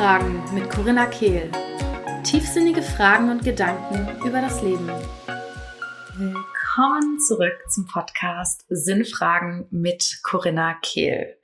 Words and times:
Sinnfragen 0.00 0.54
mit 0.54 0.70
Corinna 0.70 1.04
Kehl. 1.04 1.52
Tiefsinnige 2.24 2.80
Fragen 2.80 3.30
und 3.30 3.44
Gedanken 3.44 4.08
über 4.26 4.40
das 4.40 4.62
Leben. 4.62 4.90
Willkommen 6.14 7.18
zurück 7.20 7.58
zum 7.68 7.86
Podcast 7.86 8.64
Sinnfragen 8.70 9.66
mit 9.70 10.20
Corinna 10.22 10.72
Kehl. 10.80 11.36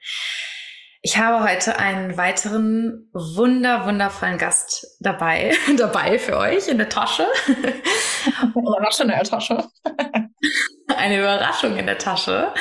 Ich 1.03 1.19
habe 1.19 1.45
heute 1.45 1.79
einen 1.79 2.17
weiteren 2.17 3.11
wunder, 3.13 3.85
wundervollen 3.85 4.39
Gast 4.39 4.87
dabei, 5.01 5.53
dabei 5.77 6.19
für 6.19 6.39
euch 6.39 6.69
in 6.69 6.79
der 6.79 6.89
Tasche. 6.89 7.27
Überraschung 8.55 9.11
in 9.11 9.17
der 9.17 9.25
Tasche. 9.25 9.69
Eine 10.97 11.19
Überraschung 11.19 11.77
in 11.77 11.85
der 11.85 11.99
Tasche. 11.99 12.55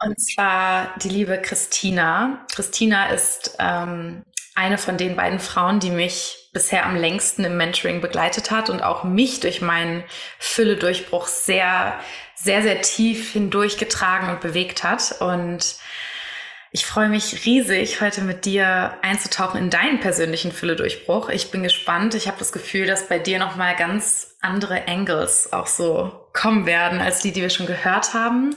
Und 0.00 0.20
zwar 0.20 0.94
die 1.02 1.08
liebe 1.08 1.42
Christina. 1.42 2.46
Christina 2.52 3.08
ist 3.08 3.56
ähm, 3.58 4.22
eine 4.58 4.76
von 4.76 4.96
den 4.96 5.14
beiden 5.14 5.38
Frauen, 5.38 5.78
die 5.78 5.90
mich 5.90 6.50
bisher 6.52 6.84
am 6.84 6.96
längsten 6.96 7.44
im 7.44 7.56
Mentoring 7.56 8.00
begleitet 8.00 8.50
hat 8.50 8.70
und 8.70 8.82
auch 8.82 9.04
mich 9.04 9.38
durch 9.38 9.60
meinen 9.62 10.02
Fülle-Durchbruch 10.40 11.28
sehr, 11.28 11.98
sehr, 12.34 12.62
sehr 12.62 12.82
tief 12.82 13.32
hindurchgetragen 13.32 14.28
und 14.28 14.40
bewegt 14.40 14.82
hat. 14.82 15.20
Und 15.20 15.76
ich 16.72 16.86
freue 16.86 17.08
mich 17.08 17.46
riesig, 17.46 18.00
heute 18.00 18.22
mit 18.22 18.46
dir 18.46 18.98
einzutauchen 19.00 19.60
in 19.60 19.70
deinen 19.70 20.00
persönlichen 20.00 20.50
Fülle-Durchbruch. 20.50 21.28
Ich 21.28 21.52
bin 21.52 21.62
gespannt. 21.62 22.16
Ich 22.16 22.26
habe 22.26 22.40
das 22.40 22.50
Gefühl, 22.50 22.86
dass 22.86 23.08
bei 23.08 23.20
dir 23.20 23.38
nochmal 23.38 23.76
ganz 23.76 24.36
andere 24.40 24.88
Angles 24.88 25.52
auch 25.52 25.68
so 25.68 26.26
kommen 26.32 26.66
werden, 26.66 27.00
als 27.00 27.20
die, 27.22 27.30
die 27.30 27.42
wir 27.42 27.50
schon 27.50 27.66
gehört 27.66 28.12
haben. 28.12 28.56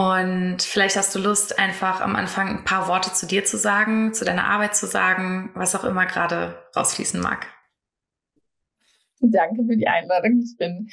Und 0.00 0.62
vielleicht 0.62 0.96
hast 0.96 1.14
du 1.14 1.18
Lust, 1.18 1.58
einfach 1.58 2.00
am 2.00 2.16
Anfang 2.16 2.48
ein 2.48 2.64
paar 2.64 2.88
Worte 2.88 3.12
zu 3.12 3.26
dir 3.26 3.44
zu 3.44 3.58
sagen, 3.58 4.14
zu 4.14 4.24
deiner 4.24 4.44
Arbeit 4.44 4.74
zu 4.74 4.86
sagen, 4.86 5.50
was 5.52 5.74
auch 5.74 5.84
immer 5.84 6.06
gerade 6.06 6.58
rausfließen 6.74 7.20
mag. 7.20 7.46
Danke 9.20 9.62
für 9.62 9.76
die 9.76 9.88
Einladung. 9.88 10.40
Ich 10.42 10.56
bin 10.56 10.88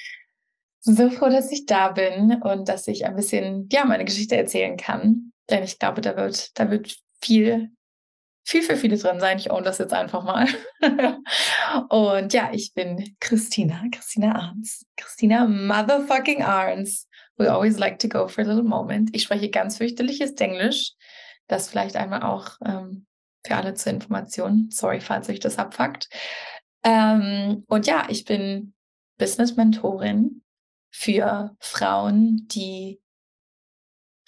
so 0.81 1.09
froh, 1.09 1.29
dass 1.29 1.53
ich 1.53 1.65
da 1.65 1.87
bin 1.87 2.41
und 2.41 2.67
dass 2.67 2.85
ich 2.89 3.05
ein 3.05 3.15
bisschen, 3.15 3.69
ja, 3.71 3.85
meine 3.85 4.03
Geschichte 4.03 4.35
erzählen 4.35 4.75
kann. 4.75 5.31
Denn 5.49 5.63
ich 5.63 5.79
glaube, 5.79 6.01
da 6.01 6.17
wird, 6.17 6.59
da 6.59 6.69
wird 6.69 6.97
viel, 7.21 7.71
viel 8.43 8.61
für 8.61 8.75
viele 8.75 8.97
drin 8.97 9.21
sein. 9.21 9.37
Ich 9.37 9.51
own 9.51 9.63
das 9.63 9.77
jetzt 9.77 9.93
einfach 9.93 10.25
mal. 10.25 10.49
und 11.89 12.33
ja, 12.33 12.49
ich 12.51 12.73
bin 12.73 13.15
Christina, 13.21 13.83
Christina 13.89 14.35
Arns. 14.35 14.85
Christina 14.97 15.47
Motherfucking 15.47 16.43
Arns. 16.43 17.06
We 17.37 17.51
always 17.51 17.77
like 17.77 17.99
to 17.99 18.07
go 18.07 18.27
for 18.27 18.43
a 18.43 18.47
little 18.47 18.63
moment. 18.63 19.09
Ich 19.13 19.23
spreche 19.23 19.49
ganz 19.49 19.77
fürchterliches 19.77 20.33
Englisch. 20.33 20.93
Das 21.47 21.69
vielleicht 21.69 21.95
einmal 21.95 22.23
auch 22.23 22.57
ähm, 22.65 23.05
für 23.45 23.55
alle 23.55 23.73
zur 23.75 23.93
Information. 23.93 24.69
Sorry, 24.71 24.99
falls 24.99 25.29
euch 25.29 25.39
das 25.39 25.57
abfuckt. 25.57 26.09
Ähm, 26.83 27.63
und 27.67 27.87
ja, 27.87 28.07
ich 28.09 28.25
bin 28.25 28.73
Business-Mentorin 29.17 30.43
für 30.91 31.55
Frauen, 31.59 32.47
die 32.47 32.99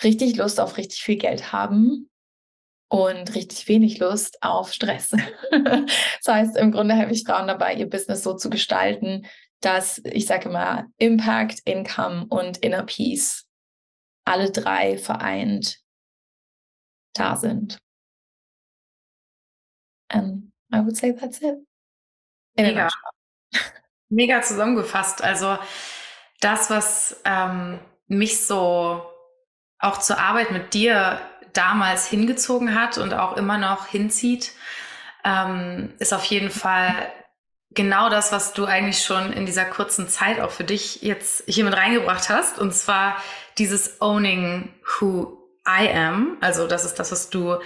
richtig 0.03 0.37
Lust 0.37 0.59
auf 0.59 0.77
richtig 0.77 1.01
viel 1.01 1.17
Geld 1.17 1.51
haben 1.51 2.09
und 2.89 3.35
richtig 3.35 3.67
wenig 3.67 3.99
Lust 3.99 4.41
auf 4.41 4.73
Stress. 4.73 5.09
das 5.51 6.27
heißt, 6.27 6.57
im 6.57 6.71
Grunde 6.71 6.95
helfe 6.95 7.13
ich 7.13 7.23
Frauen 7.23 7.47
dabei, 7.47 7.73
ihr 7.75 7.89
Business 7.89 8.23
so 8.23 8.35
zu 8.35 8.49
gestalten, 8.49 9.25
dass 9.61 9.99
ich 10.05 10.25
sage 10.25 10.49
immer 10.49 10.87
Impact, 10.97 11.59
Income 11.65 12.27
und 12.29 12.57
Inner 12.59 12.83
Peace 12.83 13.45
alle 14.25 14.51
drei 14.51 14.97
vereint 14.97 15.79
da 17.13 17.35
sind. 17.35 17.79
And 20.09 20.51
I 20.73 20.79
would 20.79 20.95
say 20.95 21.13
that's 21.13 21.41
it. 21.41 21.57
Mega. 22.55 22.89
Mega 24.09 24.41
zusammengefasst. 24.41 25.23
Also 25.23 25.57
das, 26.41 26.69
was 26.69 27.21
ähm, 27.25 27.79
mich 28.07 28.45
so 28.45 29.03
auch 29.79 29.99
zur 29.99 30.19
Arbeit 30.19 30.51
mit 30.51 30.73
dir 30.73 31.21
damals 31.53 32.07
hingezogen 32.07 32.79
hat 32.79 32.97
und 32.97 33.13
auch 33.13 33.37
immer 33.37 33.57
noch 33.57 33.87
hinzieht, 33.87 34.53
ähm, 35.23 35.93
ist 35.99 36.13
auf 36.13 36.25
jeden 36.25 36.49
Fall 36.49 37.11
genau 37.71 38.09
das, 38.09 38.31
was 38.31 38.53
du 38.53 38.65
eigentlich 38.65 39.03
schon 39.03 39.31
in 39.33 39.45
dieser 39.45 39.65
kurzen 39.65 40.07
Zeit 40.07 40.39
auch 40.39 40.51
für 40.51 40.63
dich 40.63 41.01
jetzt 41.01 41.43
hier 41.47 41.63
mit 41.63 41.75
reingebracht 41.75 42.29
hast. 42.29 42.59
Und 42.59 42.73
zwar 42.73 43.17
dieses 43.57 44.01
Owning 44.01 44.73
Who 44.99 45.37
I 45.67 45.89
Am. 45.89 46.37
Also 46.41 46.67
das 46.67 46.85
ist 46.85 46.95
das, 46.95 47.11
was 47.11 47.29
du 47.29 47.57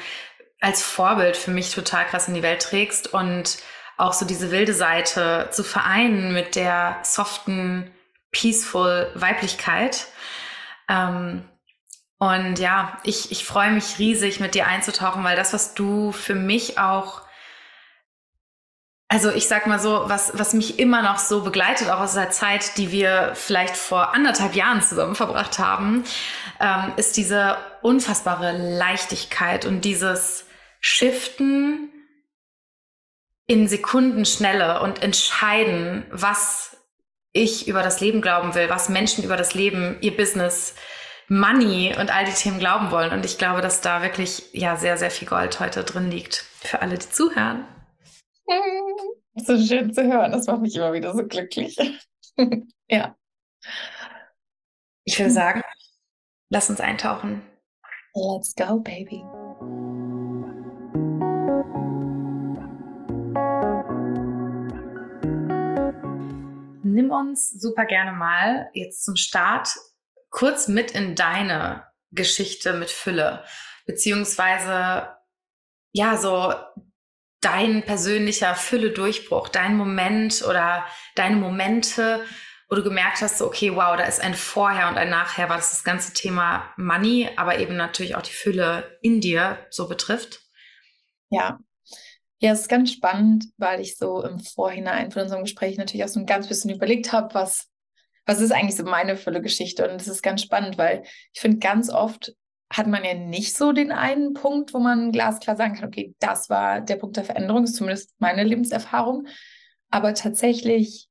als 0.60 0.82
Vorbild 0.82 1.38
für 1.38 1.52
mich 1.52 1.74
total 1.74 2.06
krass 2.06 2.28
in 2.28 2.34
die 2.34 2.44
Welt 2.44 2.62
trägst 2.62 3.14
und 3.14 3.58
auch 3.98 4.14
so 4.14 4.26
diese 4.26 4.50
wilde 4.52 4.74
Seite 4.74 5.50
zu 5.52 5.64
vereinen 5.64 6.34
mit 6.34 6.56
der 6.56 7.00
soften, 7.04 7.92
peaceful 8.32 9.12
Weiblichkeit. 9.14 10.08
Ähm, 10.90 11.48
und 12.18 12.60
ja, 12.60 12.98
ich, 13.04 13.32
ich 13.32 13.46
freue 13.46 13.72
mich 13.72 14.00
riesig, 14.00 14.40
mit 14.40 14.56
dir 14.56 14.68
einzutauchen, 14.68 15.24
weil 15.24 15.36
das, 15.36 15.54
was 15.54 15.74
du 15.74 16.12
für 16.14 16.36
mich 16.36 16.80
auch 16.80 17.23
also 19.14 19.30
ich 19.30 19.48
sag 19.48 19.68
mal 19.68 19.78
so, 19.78 20.06
was, 20.08 20.32
was 20.34 20.54
mich 20.54 20.80
immer 20.80 21.04
noch 21.04 21.20
so 21.20 21.44
begleitet, 21.44 21.88
auch 21.92 22.00
aus 22.00 22.16
der 22.16 22.32
Zeit, 22.32 22.80
die 22.80 22.92
wir 22.92 23.34
vielleicht 23.36 23.78
vor 23.78 24.16
anderthalb 24.16 24.56
Jahren 24.56 24.82
zusammen 24.82 25.14
verbracht 25.14 25.60
haben, 25.60 26.04
ähm, 26.60 26.94
ist 26.98 27.16
diese 27.16 27.58
unfassbare 27.84 28.58
Leichtigkeit 28.58 29.68
und 29.68 29.86
dieses 29.86 30.46
Shiften 30.80 31.92
in 33.46 33.68
Sekundenschnelle 33.68 34.82
und 34.82 35.04
entscheiden, 35.04 36.08
was 36.10 36.76
ich 37.34 37.68
über 37.68 37.84
das 37.84 38.02
Leben 38.02 38.20
glauben 38.20 38.56
will, 38.56 38.68
was 38.72 38.90
Menschen 38.90 39.24
über 39.24 39.38
das 39.38 39.54
Leben, 39.54 39.96
ihr 40.02 40.18
Business, 40.18 40.74
Money 41.28 41.96
und 42.00 42.12
all 42.12 42.26
die 42.26 42.32
Themen 42.32 42.58
glauben 42.58 42.90
wollen. 42.90 43.12
Und 43.12 43.26
ich 43.26 43.38
glaube, 43.38 43.62
dass 43.62 43.80
da 43.80 44.02
wirklich 44.02 44.46
ja 44.54 44.76
sehr, 44.76 44.98
sehr 44.98 45.12
viel 45.12 45.28
Gold 45.28 45.60
heute 45.60 45.84
drin 45.84 46.10
liegt 46.10 46.46
für 46.62 46.82
alle, 46.82 46.98
die 46.98 47.10
zuhören. 47.12 47.68
So 49.36 49.58
schön 49.58 49.94
zu 49.94 50.04
hören. 50.04 50.32
Das 50.32 50.48
macht 50.48 50.62
mich 50.62 50.76
immer 50.76 50.94
wieder 50.94 51.14
so 51.14 51.26
glücklich. 51.26 51.76
ja. 52.88 53.16
Ich 55.06 55.20
würde 55.20 55.32
sagen, 55.32 55.62
lass 56.50 56.70
uns 56.70 56.80
eintauchen. 56.80 57.42
Let's 58.14 58.54
go, 58.56 58.80
baby. 58.80 59.24
Nimm 66.84 67.12
uns 67.12 67.52
super 67.60 67.86
gerne 67.86 68.12
mal 68.12 68.70
jetzt 68.74 69.04
zum 69.04 69.16
Start 69.16 69.70
kurz 70.30 70.68
mit 70.68 70.92
in 70.92 71.16
deine 71.16 71.88
Geschichte 72.12 72.74
mit 72.74 72.92
Fülle, 72.92 73.44
beziehungsweise 73.86 75.08
ja, 75.92 76.18
so 76.18 76.54
dein 77.44 77.84
persönlicher 77.84 78.56
Fülle-Durchbruch, 78.56 79.50
dein 79.50 79.76
Moment 79.76 80.44
oder 80.48 80.86
deine 81.16 81.36
Momente, 81.36 82.24
wo 82.70 82.76
du 82.76 82.84
gemerkt 82.84 83.22
hast, 83.22 83.38
so, 83.38 83.46
okay, 83.46 83.76
wow, 83.76 83.96
da 83.98 84.04
ist 84.04 84.22
ein 84.22 84.34
Vorher 84.34 84.88
und 84.88 84.98
ein 84.98 85.10
Nachher, 85.10 85.50
was 85.50 85.72
das 85.72 85.84
ganze 85.84 86.14
Thema 86.14 86.74
Money, 86.78 87.30
aber 87.36 87.60
eben 87.60 87.76
natürlich 87.76 88.16
auch 88.16 88.22
die 88.22 88.32
Fülle 88.32 88.98
in 89.02 89.22
dir 89.22 89.60
so 89.70 89.88
betrifft? 89.88 90.42
Ja. 91.30 91.60
Ja, 92.40 92.52
es 92.52 92.62
ist 92.62 92.70
ganz 92.70 92.92
spannend, 92.92 93.46
weil 93.58 93.80
ich 93.80 93.96
so 93.96 94.22
im 94.24 94.40
Vorhinein 94.40 95.12
von 95.12 95.22
unserem 95.22 95.44
Gespräch 95.44 95.78
natürlich 95.78 96.04
auch 96.04 96.10
so 96.10 96.20
ein 96.20 96.26
ganz 96.26 96.48
bisschen 96.48 96.72
überlegt 96.72 97.14
habe, 97.14 97.34
was, 97.34 97.70
was 98.26 98.42
ist 98.42 98.52
eigentlich 98.52 98.76
so 98.76 98.84
meine 98.84 99.16
Fülle-Geschichte? 99.16 99.90
Und 99.90 100.02
es 100.02 100.08
ist 100.08 100.22
ganz 100.22 100.42
spannend, 100.42 100.78
weil 100.78 101.04
ich 101.34 101.40
finde, 101.40 101.60
ganz 101.60 101.90
oft 101.90 102.34
hat 102.74 102.88
man 102.88 103.04
ja 103.04 103.14
nicht 103.14 103.56
so 103.56 103.72
den 103.72 103.92
einen 103.92 104.34
Punkt, 104.34 104.74
wo 104.74 104.80
man 104.80 105.12
glasklar 105.12 105.56
sagen 105.56 105.76
kann, 105.76 105.88
okay, 105.88 106.16
das 106.20 106.50
war 106.50 106.82
der 106.82 106.96
Punkt 106.96 107.18
der 107.18 107.24
Veränderung, 107.24 107.64
ist 107.66 107.76
zumindest 107.76 108.16
meine 108.18 108.44
Lebenserfahrung. 108.44 109.28
Aber 109.92 110.16
tatsächlich 110.16 111.08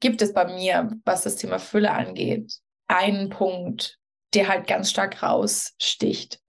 gibt 0.00 0.22
es 0.22 0.34
bei 0.34 0.44
mir, 0.44 0.90
was 1.04 1.22
das 1.22 1.36
Thema 1.36 1.60
Fülle 1.60 1.92
angeht, 1.92 2.52
einen 2.88 3.30
Punkt, 3.30 3.98
der 4.34 4.48
halt 4.48 4.66
ganz 4.66 4.90
stark 4.90 5.22
raussticht. 5.22 6.40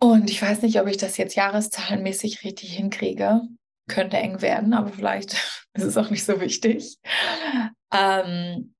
Und 0.00 0.30
ich 0.30 0.40
weiß 0.40 0.62
nicht, 0.62 0.80
ob 0.80 0.86
ich 0.86 0.96
das 0.96 1.16
jetzt 1.16 1.34
jahreszahlenmäßig 1.34 2.44
richtig 2.44 2.72
hinkriege. 2.76 3.42
Könnte 3.88 4.16
eng 4.16 4.42
werden, 4.42 4.74
aber 4.74 4.90
vielleicht 4.90 5.32
ist 5.74 5.82
es 5.82 5.96
auch 5.96 6.10
nicht 6.10 6.24
so 6.24 6.40
wichtig. 6.40 6.98
Ähm, 7.92 8.74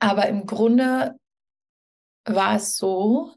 aber 0.00 0.26
im 0.26 0.44
Grunde 0.44 1.14
war 2.34 2.56
es 2.56 2.76
so, 2.76 3.34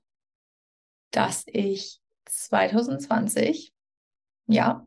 dass 1.12 1.44
ich 1.48 2.00
2020, 2.26 3.74
ja, 4.48 4.86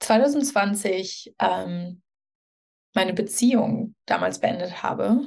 2020 0.00 1.34
ähm, 1.38 2.02
meine 2.94 3.12
Beziehung 3.12 3.94
damals 4.06 4.40
beendet 4.40 4.82
habe. 4.82 5.26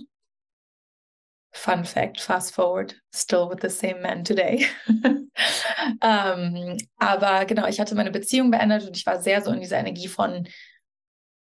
Fun 1.56 1.86
fact, 1.86 2.20
fast 2.20 2.54
forward, 2.54 3.00
still 3.14 3.48
with 3.50 3.60
the 3.62 3.70
same 3.70 4.02
man 4.02 4.24
today. 4.24 4.66
ähm, 6.02 6.78
aber 6.98 7.46
genau, 7.46 7.68
ich 7.68 7.80
hatte 7.80 7.94
meine 7.94 8.10
Beziehung 8.10 8.50
beendet 8.50 8.88
und 8.88 8.98
ich 8.98 9.06
war 9.06 9.22
sehr 9.22 9.42
so 9.44 9.52
in 9.52 9.62
dieser 9.62 9.78
Energie 9.78 10.08
von, 10.08 10.48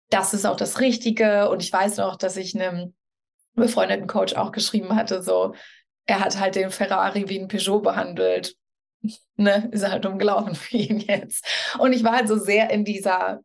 das 0.09 0.33
ist 0.33 0.45
auch 0.45 0.55
das 0.55 0.79
Richtige. 0.79 1.49
Und 1.49 1.61
ich 1.61 1.73
weiß 1.73 1.97
noch, 1.97 2.15
dass 2.15 2.37
ich 2.37 2.55
einem 2.55 2.95
befreundeten 3.55 4.07
Coach 4.07 4.35
auch 4.35 4.53
geschrieben 4.53 4.95
hatte, 4.95 5.21
so, 5.21 5.53
er 6.09 6.19
hat 6.19 6.39
halt 6.39 6.55
den 6.55 6.71
Ferrari 6.71 7.29
wie 7.29 7.39
ein 7.39 7.47
Peugeot 7.47 7.81
behandelt. 7.81 8.55
Ne, 9.37 9.69
ist 9.71 9.87
halt 9.87 10.05
umgelaufen 10.05 10.53
für 10.53 10.75
ihn 10.75 10.99
jetzt. 10.99 11.45
Und 11.79 11.93
ich 11.93 12.03
war 12.03 12.17
halt 12.17 12.27
so 12.27 12.37
sehr 12.37 12.69
in 12.71 12.83
dieser 12.83 13.39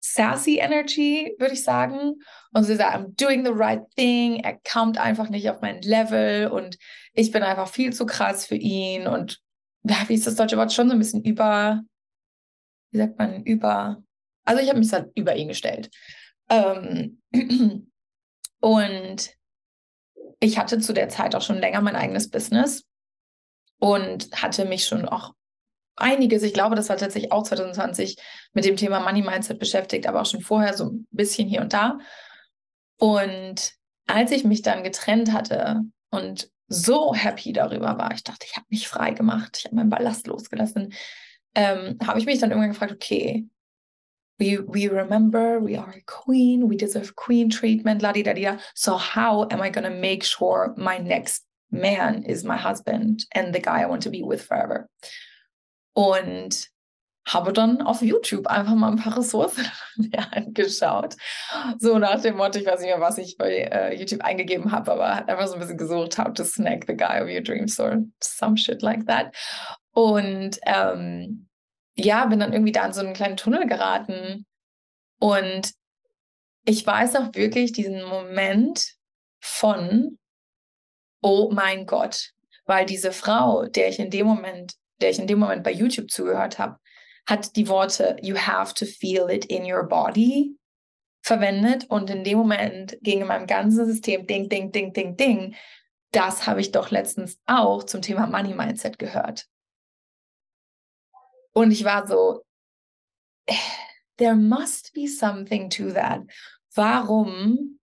sassy 0.00 0.58
Energy, 0.58 1.34
würde 1.40 1.54
ich 1.54 1.64
sagen. 1.64 2.14
Und 2.52 2.62
sie 2.62 2.76
sagt, 2.76 2.94
I'm 2.94 3.16
doing 3.16 3.44
the 3.44 3.52
right 3.52 3.82
thing. 3.96 4.36
Er 4.44 4.60
kommt 4.70 4.98
einfach 4.98 5.28
nicht 5.30 5.50
auf 5.50 5.60
mein 5.60 5.82
Level 5.82 6.46
und 6.46 6.78
ich 7.12 7.32
bin 7.32 7.42
einfach 7.42 7.68
viel 7.68 7.92
zu 7.92 8.06
krass 8.06 8.46
für 8.46 8.54
ihn. 8.54 9.08
Und 9.08 9.40
ja, 9.82 9.96
wie 10.06 10.14
ist 10.14 10.28
das 10.28 10.36
deutsche 10.36 10.56
Wort? 10.56 10.72
Schon 10.72 10.88
so 10.88 10.94
ein 10.94 11.00
bisschen 11.00 11.24
über, 11.24 11.82
wie 12.92 12.98
sagt 12.98 13.18
man, 13.18 13.42
über, 13.42 14.00
also 14.44 14.62
ich 14.62 14.68
habe 14.68 14.78
mich 14.78 14.92
halt 14.92 15.10
über 15.16 15.34
ihn 15.34 15.48
gestellt. 15.48 15.90
Ähm, 16.48 17.20
und 18.60 19.30
ich 20.38 20.58
hatte 20.58 20.78
zu 20.78 20.92
der 20.92 21.08
Zeit 21.08 21.34
auch 21.34 21.42
schon 21.42 21.58
länger 21.58 21.80
mein 21.80 21.96
eigenes 21.96 22.30
Business 22.30 22.84
und 23.78 24.30
hatte 24.32 24.64
mich 24.64 24.86
schon 24.86 25.06
auch 25.06 25.34
einiges, 25.96 26.42
ich 26.42 26.54
glaube, 26.54 26.76
das 26.76 26.88
war 26.88 26.96
tatsächlich 26.96 27.32
auch 27.32 27.42
2020 27.42 28.16
mit 28.52 28.64
dem 28.64 28.76
Thema 28.76 29.00
Money 29.00 29.22
Mindset 29.22 29.58
beschäftigt, 29.58 30.06
aber 30.06 30.22
auch 30.22 30.26
schon 30.26 30.40
vorher 30.40 30.74
so 30.74 30.86
ein 30.86 31.06
bisschen 31.10 31.48
hier 31.48 31.60
und 31.60 31.72
da. 31.72 31.98
Und 32.98 33.72
als 34.06 34.30
ich 34.30 34.44
mich 34.44 34.62
dann 34.62 34.82
getrennt 34.82 35.32
hatte 35.32 35.82
und 36.10 36.50
so 36.68 37.14
happy 37.14 37.52
darüber 37.52 37.98
war, 37.98 38.12
ich 38.12 38.24
dachte, 38.24 38.46
ich 38.48 38.56
habe 38.56 38.66
mich 38.70 38.88
frei 38.88 39.12
gemacht, 39.12 39.56
ich 39.58 39.64
habe 39.66 39.76
meinen 39.76 39.90
Ballast 39.90 40.26
losgelassen, 40.26 40.92
ähm, 41.54 41.98
habe 42.06 42.18
ich 42.18 42.26
mich 42.26 42.38
dann 42.38 42.50
irgendwann 42.50 42.70
gefragt, 42.70 42.92
okay, 42.92 43.46
we, 44.40 44.56
we 44.56 44.88
remember 44.88 45.60
we 45.60 45.76
are 45.76 45.90
a 45.90 46.02
queen, 46.06 46.66
we 46.66 46.76
deserve 46.76 47.14
queen 47.14 47.50
treatment, 47.50 48.02
la 48.02 48.12
di 48.12 48.22
da 48.22 48.32
di 48.32 48.42
da. 48.42 48.56
So 48.74 48.96
how 48.96 49.46
am 49.50 49.60
I 49.60 49.68
going 49.68 49.84
to 49.84 49.96
make 49.96 50.24
sure 50.24 50.74
my 50.76 50.98
next 50.98 51.44
man 51.70 52.24
is 52.24 52.42
my 52.42 52.56
husband 52.56 53.26
and 53.32 53.54
the 53.54 53.60
guy 53.60 53.82
I 53.82 53.86
want 53.86 54.02
to 54.04 54.10
be 54.10 54.22
with 54.22 54.42
forever? 54.42 54.88
Und 55.94 56.66
habe 57.28 57.52
dann 57.52 57.82
auf 57.82 58.00
YouTube 58.00 58.46
einfach 58.46 58.74
mal 58.74 58.90
ein 58.90 58.96
paar 58.96 59.18
Ressourcen 59.18 59.66
angeschaut. 60.32 61.16
So 61.78 61.98
nach 61.98 62.22
dem 62.22 62.36
Motto, 62.36 62.58
ich 62.58 62.66
weiß 62.66 62.80
nicht 62.80 62.88
mehr, 62.88 63.00
was 63.00 63.18
ich 63.18 63.36
bei 63.36 63.68
äh, 63.70 63.94
YouTube 63.94 64.22
eingegeben 64.22 64.72
habe, 64.72 64.92
aber 64.92 65.28
einfach 65.28 65.46
so 65.46 65.54
ein 65.54 65.60
bisschen 65.60 65.76
gesucht, 65.76 66.18
how 66.18 66.32
to 66.32 66.44
snack 66.44 66.86
the 66.86 66.96
guy 66.96 67.20
of 67.20 67.28
your 67.28 67.42
dreams 67.42 67.78
or 67.78 67.98
some 68.22 68.56
shit 68.56 68.80
like 68.80 69.06
that. 69.06 69.34
Und 69.92 70.58
ähm, 70.64 71.46
ja, 72.04 72.26
bin 72.26 72.40
dann 72.40 72.52
irgendwie 72.52 72.72
da 72.72 72.86
in 72.86 72.92
so 72.92 73.00
einen 73.00 73.14
kleinen 73.14 73.36
Tunnel 73.36 73.66
geraten. 73.66 74.46
Und 75.18 75.72
ich 76.64 76.86
weiß 76.86 77.16
auch 77.16 77.34
wirklich 77.34 77.72
diesen 77.72 78.04
Moment 78.04 78.94
von, 79.40 80.18
oh 81.22 81.50
mein 81.52 81.86
Gott, 81.86 82.30
weil 82.66 82.86
diese 82.86 83.12
Frau, 83.12 83.66
der 83.66 83.88
ich 83.88 83.98
in 83.98 84.10
dem 84.10 84.26
Moment 84.26 84.74
der 85.00 85.10
ich 85.10 85.18
in 85.18 85.26
dem 85.26 85.38
Moment 85.38 85.62
bei 85.62 85.72
YouTube 85.72 86.10
zugehört 86.10 86.58
habe, 86.58 86.78
hat 87.26 87.56
die 87.56 87.68
Worte 87.68 88.16
You 88.22 88.36
have 88.36 88.74
to 88.74 88.86
feel 88.86 89.28
it 89.30 89.44
in 89.46 89.70
your 89.70 89.84
body 89.84 90.56
verwendet 91.22 91.86
und 91.88 92.08
in 92.10 92.24
dem 92.24 92.38
Moment 92.38 92.96
ging 93.02 93.20
in 93.20 93.26
meinem 93.26 93.46
ganzen 93.46 93.86
System 93.86 94.26
Ding, 94.26 94.48
Ding, 94.48 94.72
Ding, 94.72 94.92
Ding, 94.92 95.16
Ding. 95.16 95.54
Das 96.12 96.46
habe 96.46 96.60
ich 96.60 96.72
doch 96.72 96.90
letztens 96.90 97.38
auch 97.46 97.84
zum 97.84 98.02
Thema 98.02 98.26
Money 98.26 98.54
Mindset 98.54 98.98
gehört. 98.98 99.46
Und 101.52 101.70
ich 101.70 101.84
war 101.84 102.06
so, 102.06 102.44
there 104.18 104.36
must 104.36 104.92
be 104.94 105.06
something 105.06 105.70
to 105.70 105.90
that. 105.92 106.22
Warum 106.74 107.80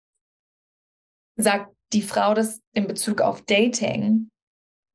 sagt 1.36 1.74
die 1.92 2.02
Frau 2.02 2.34
das 2.34 2.60
in 2.72 2.86
Bezug 2.86 3.20
auf 3.20 3.42
Dating 3.42 4.30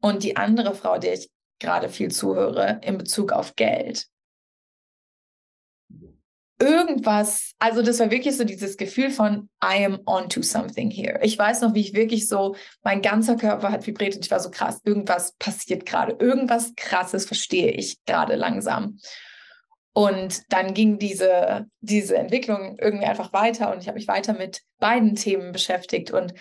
und 0.01 0.23
die 0.23 0.35
andere 0.35 0.75
Frau, 0.75 0.97
der 0.97 1.13
ich 1.13 1.29
gerade 1.59 1.89
viel 1.89 2.12
zuhöre 2.12 2.81
in 2.83 2.97
Bezug 2.97 3.31
auf 3.31 3.56
Geld. 3.56 4.07
Irgendwas, 6.61 7.55
also 7.57 7.81
das 7.81 7.97
war 7.97 8.11
wirklich 8.11 8.37
so 8.37 8.43
dieses 8.43 8.77
Gefühl 8.77 9.09
von 9.09 9.49
I 9.63 9.83
am 9.83 9.99
onto 10.05 10.43
something 10.43 10.91
here. 10.91 11.19
Ich 11.23 11.35
weiß 11.35 11.61
noch, 11.61 11.73
wie 11.73 11.79
ich 11.79 11.95
wirklich 11.95 12.27
so, 12.27 12.55
mein 12.83 13.01
ganzer 13.01 13.35
Körper 13.35 13.71
hat 13.71 13.87
vibriert 13.87 14.15
und 14.15 14.23
ich 14.23 14.29
war 14.29 14.39
so 14.39 14.51
krass, 14.51 14.79
irgendwas 14.83 15.31
passiert 15.39 15.87
gerade, 15.87 16.15
irgendwas 16.23 16.73
krasses 16.75 17.25
verstehe 17.25 17.71
ich 17.71 17.97
gerade 18.05 18.35
langsam. 18.35 18.99
Und 19.93 20.43
dann 20.53 20.75
ging 20.75 20.99
diese, 20.99 21.65
diese 21.79 22.15
Entwicklung 22.15 22.77
irgendwie 22.79 23.07
einfach 23.07 23.33
weiter 23.33 23.73
und 23.73 23.81
ich 23.81 23.87
habe 23.87 23.97
mich 23.97 24.07
weiter 24.07 24.33
mit 24.33 24.61
beiden 24.79 25.15
Themen 25.15 25.53
beschäftigt 25.53 26.11
und 26.11 26.35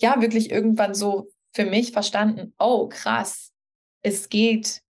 ja, 0.00 0.22
wirklich 0.22 0.52
irgendwann 0.52 0.94
so 0.94 1.30
für 1.52 1.64
mich 1.64 1.90
verstanden, 1.90 2.54
oh 2.60 2.88
krass, 2.88 3.50
es 4.02 4.28
geht 4.28 4.82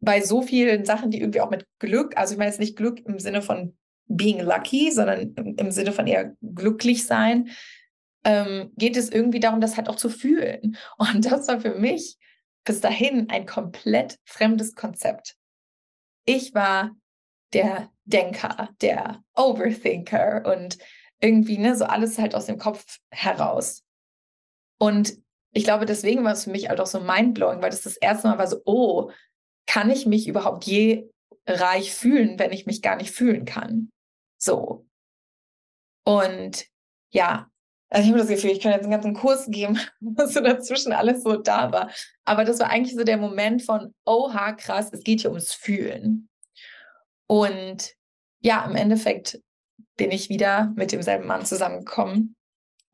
bei 0.00 0.20
so 0.20 0.42
vielen 0.42 0.84
Sachen, 0.84 1.10
die 1.10 1.20
irgendwie 1.20 1.40
auch 1.40 1.50
mit 1.50 1.64
Glück, 1.78 2.18
also 2.18 2.34
ich 2.34 2.38
meine 2.38 2.50
jetzt 2.50 2.60
nicht 2.60 2.76
Glück 2.76 3.00
im 3.06 3.18
Sinne 3.18 3.40
von 3.40 3.74
being 4.06 4.40
lucky, 4.40 4.90
sondern 4.90 5.34
im, 5.34 5.70
Sinne 5.70 5.92
von 5.92 6.06
eher 6.06 6.34
glücklich 6.42 7.06
sein, 7.06 7.50
ähm, 8.24 8.72
geht 8.76 8.96
es 8.96 9.10
irgendwie 9.10 9.40
darum, 9.40 9.60
das 9.60 9.76
halt 9.76 9.88
auch 9.88 9.96
zu 9.96 10.08
fühlen. 10.08 10.76
Und 10.98 11.24
das 11.24 11.48
war 11.48 11.60
für 11.60 11.74
mich 11.74 12.16
bis 12.64 12.80
dahin 12.80 13.28
ein 13.30 13.46
komplett 13.46 14.18
fremdes 14.24 14.74
Konzept. 14.74 15.36
Ich 16.24 16.54
war 16.54 16.96
der 17.52 17.90
Denker, 18.04 18.70
der 18.80 19.22
Overthinker 19.36 20.42
und 20.44 20.78
irgendwie 21.20 21.58
ne, 21.58 21.76
so 21.76 21.84
alles 21.84 22.18
halt 22.18 22.34
aus 22.34 22.46
dem 22.46 22.58
Kopf 22.58 22.98
heraus. 23.10 23.82
Und 24.78 25.14
ich 25.52 25.64
glaube, 25.64 25.86
deswegen 25.86 26.24
war 26.24 26.32
es 26.32 26.44
für 26.44 26.50
mich 26.50 26.68
halt 26.68 26.80
auch 26.80 26.86
so 26.86 27.00
mindblowing, 27.00 27.62
weil 27.62 27.70
das 27.70 27.82
das 27.82 27.96
erste 27.96 28.28
Mal 28.28 28.38
war 28.38 28.46
so, 28.46 28.60
oh, 28.64 29.10
kann 29.66 29.90
ich 29.90 30.04
mich 30.04 30.26
überhaupt 30.26 30.64
je 30.64 31.08
reich 31.46 31.94
fühlen, 31.94 32.38
wenn 32.38 32.52
ich 32.52 32.66
mich 32.66 32.82
gar 32.82 32.96
nicht 32.96 33.10
fühlen 33.10 33.44
kann? 33.44 33.90
So. 34.38 34.86
Und 36.04 36.66
ja, 37.10 37.50
also 37.90 38.06
ich 38.06 38.10
habe 38.10 38.18
das 38.18 38.28
Gefühl, 38.28 38.50
ich 38.50 38.60
kann 38.60 38.72
jetzt 38.72 38.82
einen 38.82 38.90
ganzen 38.90 39.14
Kurs 39.14 39.46
geben, 39.46 39.78
was 40.00 40.34
so 40.34 40.40
dazwischen 40.40 40.92
alles 40.92 41.22
so 41.22 41.36
da 41.36 41.72
war. 41.72 41.90
Aber 42.24 42.44
das 42.44 42.58
war 42.58 42.70
eigentlich 42.70 42.96
so 42.96 43.04
der 43.04 43.18
Moment 43.18 43.62
von, 43.62 43.94
oha, 44.04 44.52
krass, 44.52 44.90
es 44.92 45.04
geht 45.04 45.20
hier 45.20 45.30
ums 45.30 45.52
Fühlen. 45.52 46.28
Und 47.26 47.92
ja, 48.40 48.64
im 48.64 48.76
Endeffekt 48.76 49.40
bin 49.96 50.10
ich 50.10 50.28
wieder 50.28 50.72
mit 50.76 50.92
demselben 50.92 51.26
Mann 51.26 51.46
zusammengekommen, 51.46 52.34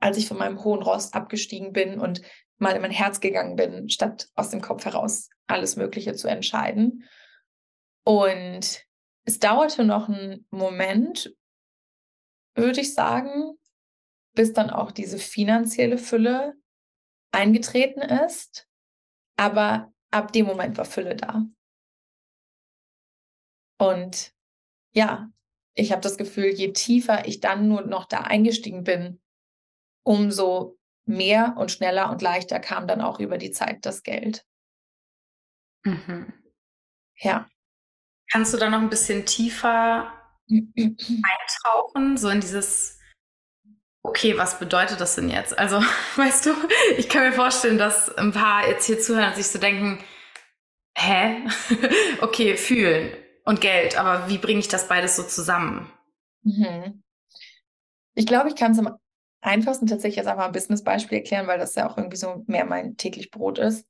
als 0.01 0.19
ich 0.19 0.29
von 0.29 0.39
meinem 0.39 0.63
hohen 0.63 0.83
Rost 0.83 1.15
abgestiegen 1.15 1.73
bin 1.73 1.99
und 1.99 2.21
mal 2.59 2.77
in 2.77 2.83
mein 2.83 2.91
Herz 2.91 3.21
gegangen 3.21 3.57
bin, 3.57 3.89
statt 3.89 4.29
aus 4.35 4.51
dem 4.51 4.61
Kopf 4.61 4.85
heraus 4.85 5.31
alles 5.47 5.77
Mögliche 5.77 6.15
zu 6.15 6.29
entscheiden. 6.29 7.05
Und 8.05 8.87
es 9.25 9.39
dauerte 9.39 9.85
noch 9.85 10.09
einen 10.09 10.47
Moment, 10.51 11.35
würde 12.55 12.81
ich 12.81 12.95
sagen, 12.95 13.59
bis 14.35 14.53
dann 14.53 14.71
auch 14.71 14.93
diese 14.93 15.19
finanzielle 15.19 15.99
Fülle 15.99 16.55
eingetreten 17.33 18.01
ist. 18.01 18.69
Aber 19.37 19.93
ab 20.11 20.33
dem 20.33 20.47
Moment 20.47 20.77
war 20.79 20.85
Fülle 20.85 21.17
da. 21.17 21.45
Und 23.79 24.35
ja, 24.93 25.31
ich 25.75 25.93
habe 25.93 26.03
das 26.03 26.19
Gefühl, 26.19 26.51
je 26.51 26.73
tiefer 26.73 27.27
ich 27.27 27.41
dann 27.41 27.69
nur 27.69 27.83
noch 27.83 28.05
da 28.05 28.21
eingestiegen 28.21 28.85
bin, 28.85 29.23
umso 30.05 30.79
mehr 31.07 31.55
und 31.57 31.71
schneller 31.71 32.11
und 32.11 32.23
leichter 32.23 32.61
kam 32.61 32.87
dann 32.87 33.01
auch 33.01 33.21
über 33.21 33.39
die 33.39 33.51
Zeit 33.51 33.87
das 33.87 34.03
Geld. 34.03 34.45
Mhm. 35.85 36.33
Ja. 37.17 37.49
Kannst 38.33 38.55
du 38.55 38.59
da 38.59 38.71
noch 38.71 38.81
ein 38.81 38.91
bisschen 38.91 39.27
tiefer 39.27 40.13
eintauchen, 40.49 42.17
so 42.17 42.29
in 42.29 42.41
dieses, 42.41 42.99
okay, 44.03 44.37
was 44.37 44.59
bedeutet 44.59 45.01
das 45.01 45.15
denn 45.15 45.29
jetzt? 45.29 45.59
Also, 45.59 45.81
weißt 46.17 46.47
du, 46.47 46.51
ich 46.97 47.09
kann 47.09 47.29
mir 47.29 47.33
vorstellen, 47.33 47.79
dass 47.79 48.15
ein 48.17 48.33
paar 48.33 48.69
jetzt 48.69 48.87
hier 48.87 49.01
zuhören 49.01 49.31
und 49.31 49.37
sich 49.37 49.49
so 49.49 49.59
denken, 49.59 50.03
hä? 50.97 51.47
okay, 52.21 52.57
fühlen 52.57 53.13
und 53.45 53.61
Geld, 53.61 53.99
aber 53.99 54.29
wie 54.29 54.39
bringe 54.39 54.61
ich 54.61 54.69
das 54.69 54.89
beides 54.89 55.17
so 55.17 55.23
zusammen? 55.23 55.91
Mhm. 56.43 57.03
Ich 58.15 58.27
glaube, 58.27 58.49
ich 58.49 58.57
kann 58.57 58.73
es 58.73 58.79
am 58.79 58.97
einfachsten 59.41 59.87
tatsächlich 59.87 60.17
jetzt 60.17 60.27
einfach 60.27 60.47
ein 60.47 60.53
Business-Beispiel 60.53 61.19
erklären, 61.19 61.47
weil 61.47 61.59
das 61.59 61.75
ja 61.75 61.89
auch 61.89 61.97
irgendwie 61.97 62.17
so 62.17 62.45
mehr 62.47 62.65
mein 62.65 62.97
täglich 62.97 63.31
Brot 63.31 63.59
ist. 63.59 63.87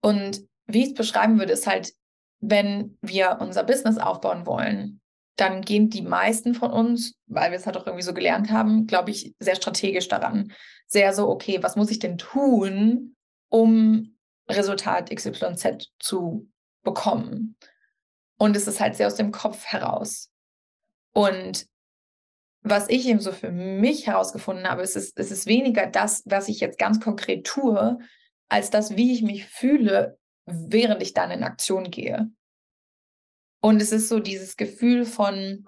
Und 0.00 0.42
wie 0.66 0.82
ich 0.82 0.88
es 0.88 0.94
beschreiben 0.94 1.38
würde, 1.38 1.52
ist 1.52 1.66
halt, 1.66 1.92
wenn 2.42 2.98
wir 3.00 3.38
unser 3.40 3.62
Business 3.62 3.96
aufbauen 3.96 4.46
wollen, 4.46 5.00
dann 5.36 5.62
gehen 5.62 5.88
die 5.88 6.02
meisten 6.02 6.54
von 6.54 6.70
uns, 6.70 7.14
weil 7.26 7.52
wir 7.52 7.58
es 7.58 7.64
halt 7.64 7.76
auch 7.76 7.86
irgendwie 7.86 8.04
so 8.04 8.12
gelernt 8.12 8.50
haben, 8.50 8.86
glaube 8.86 9.10
ich, 9.10 9.34
sehr 9.38 9.54
strategisch 9.54 10.08
daran. 10.08 10.52
Sehr 10.86 11.14
so, 11.14 11.28
okay, 11.28 11.62
was 11.62 11.76
muss 11.76 11.90
ich 11.90 12.00
denn 12.00 12.18
tun, 12.18 13.16
um 13.48 14.16
Resultat 14.48 15.10
XYZ 15.10 15.88
zu 15.98 16.50
bekommen? 16.82 17.56
Und 18.38 18.56
es 18.56 18.66
ist 18.66 18.80
halt 18.80 18.96
sehr 18.96 19.06
aus 19.06 19.14
dem 19.14 19.30
Kopf 19.30 19.64
heraus. 19.64 20.30
Und 21.14 21.66
was 22.62 22.88
ich 22.88 23.06
eben 23.06 23.20
so 23.20 23.32
für 23.32 23.52
mich 23.52 24.08
herausgefunden 24.08 24.68
habe, 24.68 24.82
ist, 24.82 24.96
es 24.96 25.30
ist 25.30 25.46
weniger 25.46 25.86
das, 25.86 26.22
was 26.26 26.48
ich 26.48 26.60
jetzt 26.60 26.78
ganz 26.78 27.00
konkret 27.00 27.46
tue, 27.46 27.98
als 28.48 28.70
das, 28.70 28.96
wie 28.96 29.12
ich 29.12 29.22
mich 29.22 29.46
fühle, 29.46 30.18
während 30.46 31.02
ich 31.02 31.14
dann 31.14 31.30
in 31.30 31.42
Aktion 31.42 31.90
gehe. 31.90 32.30
Und 33.60 33.80
es 33.80 33.92
ist 33.92 34.08
so 34.08 34.18
dieses 34.18 34.56
Gefühl 34.56 35.04
von, 35.04 35.66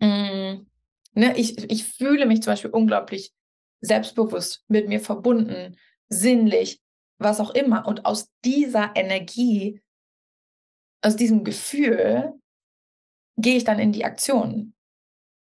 mh, 0.00 0.06
mm, 0.06 0.66
ne, 1.14 1.36
ich, 1.36 1.70
ich 1.70 1.84
fühle 1.84 2.26
mich 2.26 2.42
zum 2.42 2.52
Beispiel 2.52 2.70
unglaublich 2.70 3.32
selbstbewusst, 3.80 4.64
mit 4.68 4.88
mir 4.88 5.00
verbunden, 5.00 5.76
sinnlich, 6.08 6.80
was 7.18 7.40
auch 7.40 7.50
immer. 7.50 7.86
Und 7.86 8.04
aus 8.04 8.30
dieser 8.44 8.92
Energie, 8.94 9.80
aus 11.02 11.16
diesem 11.16 11.44
Gefühl, 11.44 12.34
gehe 13.36 13.56
ich 13.56 13.64
dann 13.64 13.78
in 13.78 13.92
die 13.92 14.04
Aktion. 14.04 14.74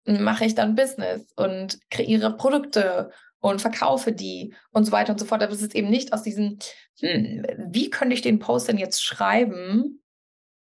Mache 0.06 0.44
ich 0.44 0.54
dann 0.54 0.74
Business 0.74 1.32
und 1.36 1.78
kreiere 1.90 2.36
Produkte 2.36 3.10
und 3.40 3.60
verkaufe 3.60 4.12
die 4.12 4.54
und 4.70 4.84
so 4.84 4.92
weiter 4.92 5.12
und 5.12 5.18
so 5.18 5.26
fort. 5.26 5.42
Aber 5.42 5.52
es 5.52 5.62
ist 5.62 5.74
eben 5.74 5.90
nicht 5.90 6.12
aus 6.12 6.22
diesem, 6.22 6.58
hm, 7.00 7.46
wie 7.70 7.90
könnte 7.90 8.14
ich 8.14 8.22
den 8.22 8.38
Post 8.38 8.68
denn 8.68 8.78
jetzt 8.78 9.02
schreiben, 9.02 10.02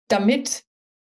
damit 0.09 0.65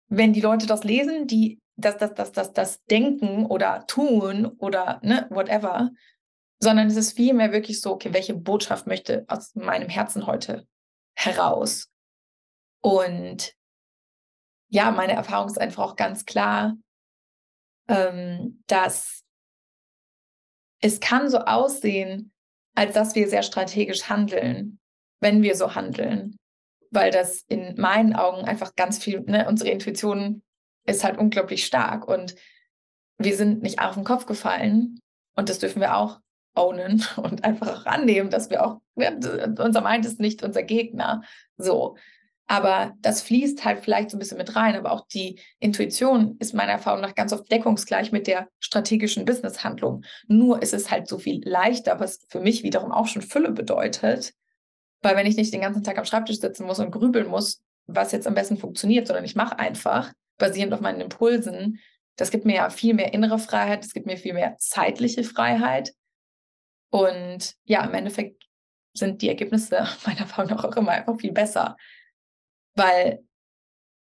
wenn 0.09 0.33
die 0.33 0.41
Leute 0.41 0.67
das 0.67 0.85
lesen, 0.85 1.27
die 1.27 1.61
das, 1.77 1.97
das, 1.99 2.15
das, 2.15 2.33
das, 2.33 2.53
das 2.53 2.85
denken 2.85 3.47
oder 3.47 3.87
tun 3.87 4.47
oder 4.47 5.01
ne, 5.03 5.27
whatever, 5.31 5.91
sondern 6.59 6.87
es 6.87 6.97
ist 6.97 7.17
vielmehr 7.17 7.53
wirklich 7.53 7.81
so, 7.81 7.93
okay, 7.93 8.13
welche 8.13 8.35
Botschaft 8.35 8.87
möchte 8.87 9.25
aus 9.29 9.55
meinem 9.55 9.89
Herzen 9.89 10.27
heute 10.27 10.67
heraus? 11.15 11.91
Und 12.81 13.53
ja, 14.69 14.91
meine 14.91 15.13
Erfahrung 15.13 15.49
ist 15.49 15.61
einfach 15.61 15.83
auch 15.83 15.97
ganz 15.97 16.25
klar, 16.25 16.77
ähm, 17.89 18.63
dass 18.67 19.26
es 20.81 21.01
kann 21.01 21.31
so 21.31 21.39
aussehen, 21.39 22.33
als 22.75 22.95
dass 22.95 23.15
wir 23.15 23.29
sehr 23.29 23.43
strategisch 23.43 24.09
handeln, 24.09 24.79
wenn 25.21 25.43
wir 25.43 25.57
so 25.57 25.75
handeln 25.75 26.39
weil 26.91 27.11
das 27.11 27.45
in 27.49 27.75
meinen 27.81 28.15
Augen 28.15 28.45
einfach 28.45 28.75
ganz 28.75 28.99
viel, 28.99 29.21
ne, 29.21 29.47
unsere 29.49 29.71
Intuition 29.71 30.43
ist 30.87 31.05
halt 31.05 31.19
unglaublich 31.19 31.65
stark 31.67 32.07
und 32.09 32.35
wir 33.19 33.37
sind 33.37 33.63
nicht 33.63 33.81
auf 33.81 33.95
den 33.95 34.05
Kopf 34.05 34.27
gefallen 34.27 35.01
und 35.37 35.49
das 35.49 35.59
dürfen 35.59 35.81
wir 35.81 35.97
auch 35.97 36.21
ownen 36.55 37.05
und 37.17 37.45
einfach 37.45 37.81
auch 37.81 37.87
annehmen, 37.87 38.31
dass 38.31 38.51
wir 38.51 38.65
auch, 38.65 38.81
ne, 38.95 39.55
unser 39.59 39.83
Mind 39.83 40.07
ist 40.07 40.21
nicht 40.21 40.43
unser 40.43 40.63
Gegner, 40.63 41.23
so. 41.57 41.97
Aber 42.49 42.95
das 43.01 43.23
fließt 43.23 43.65
halt 43.65 43.81
vielleicht 43.81 44.11
so 44.11 44.17
ein 44.17 44.21
bisschen 44.21 44.39
mit 44.39 44.55
rein, 44.55 44.77
aber 44.77 44.93
auch 44.93 45.07
die 45.09 45.41
Intuition 45.59 46.37
ist 46.39 46.55
meiner 46.55 46.73
Erfahrung 46.73 47.01
nach 47.01 47.17
ganz 47.17 47.33
oft 47.33 47.51
deckungsgleich 47.51 48.13
mit 48.13 48.29
der 48.29 48.49
strategischen 48.61 49.25
Businesshandlung. 49.25 50.05
Nur 50.29 50.63
ist 50.63 50.73
es 50.73 50.91
halt 50.91 51.09
so 51.09 51.19
viel 51.19 51.41
leichter, 51.45 51.99
was 51.99 52.25
für 52.29 52.41
mich 52.41 52.63
wiederum 52.63 52.93
auch 52.93 53.09
schon 53.09 53.23
Fülle 53.23 53.51
bedeutet, 53.51 54.33
weil 55.03 55.17
wenn 55.17 55.27
ich 55.27 55.37
nicht 55.37 55.53
den 55.53 55.61
ganzen 55.61 55.83
Tag 55.83 55.99
am 55.99 56.05
Schreibtisch 56.05 56.39
sitzen 56.39 56.67
muss 56.67 56.79
und 56.79 56.93
grübeln 56.93 57.29
muss, 57.29 57.63
was 57.87 58.13
jetzt 58.13 58.27
am 58.27 58.35
besten 58.35 58.57
funktioniert, 58.57 59.07
sondern 59.07 59.25
ich 59.25 59.37
mache 59.37 59.59
einfach, 59.59 60.13
basierend 60.39 60.75
auf 60.75 60.81
meinen 60.81 61.01
Impulsen, 61.01 61.81
das 62.17 62.31
gibt 62.31 62.45
mir 62.45 62.57
ja 62.57 62.71
viel 62.71 62.95
mehr 62.95 63.13
innere 63.13 63.39
Freiheit, 63.39 63.85
das 63.85 63.93
gibt 63.93 64.07
mir 64.07 64.17
viel 64.17 64.35
mehr 64.35 64.57
zeitliche 64.59 65.25
Freiheit. 65.25 65.93
Und 66.91 67.55
ja, 67.65 67.85
im 67.85 67.95
Endeffekt 67.95 68.45
sind 68.95 69.23
die 69.23 69.29
Ergebnisse 69.29 69.87
meiner 70.07 70.21
Erfahrung 70.21 70.51
nach 70.51 70.65
auch 70.65 70.77
immer 70.77 70.93
einfach 70.93 71.19
viel 71.19 71.33
besser. 71.33 71.77
Weil 72.77 73.25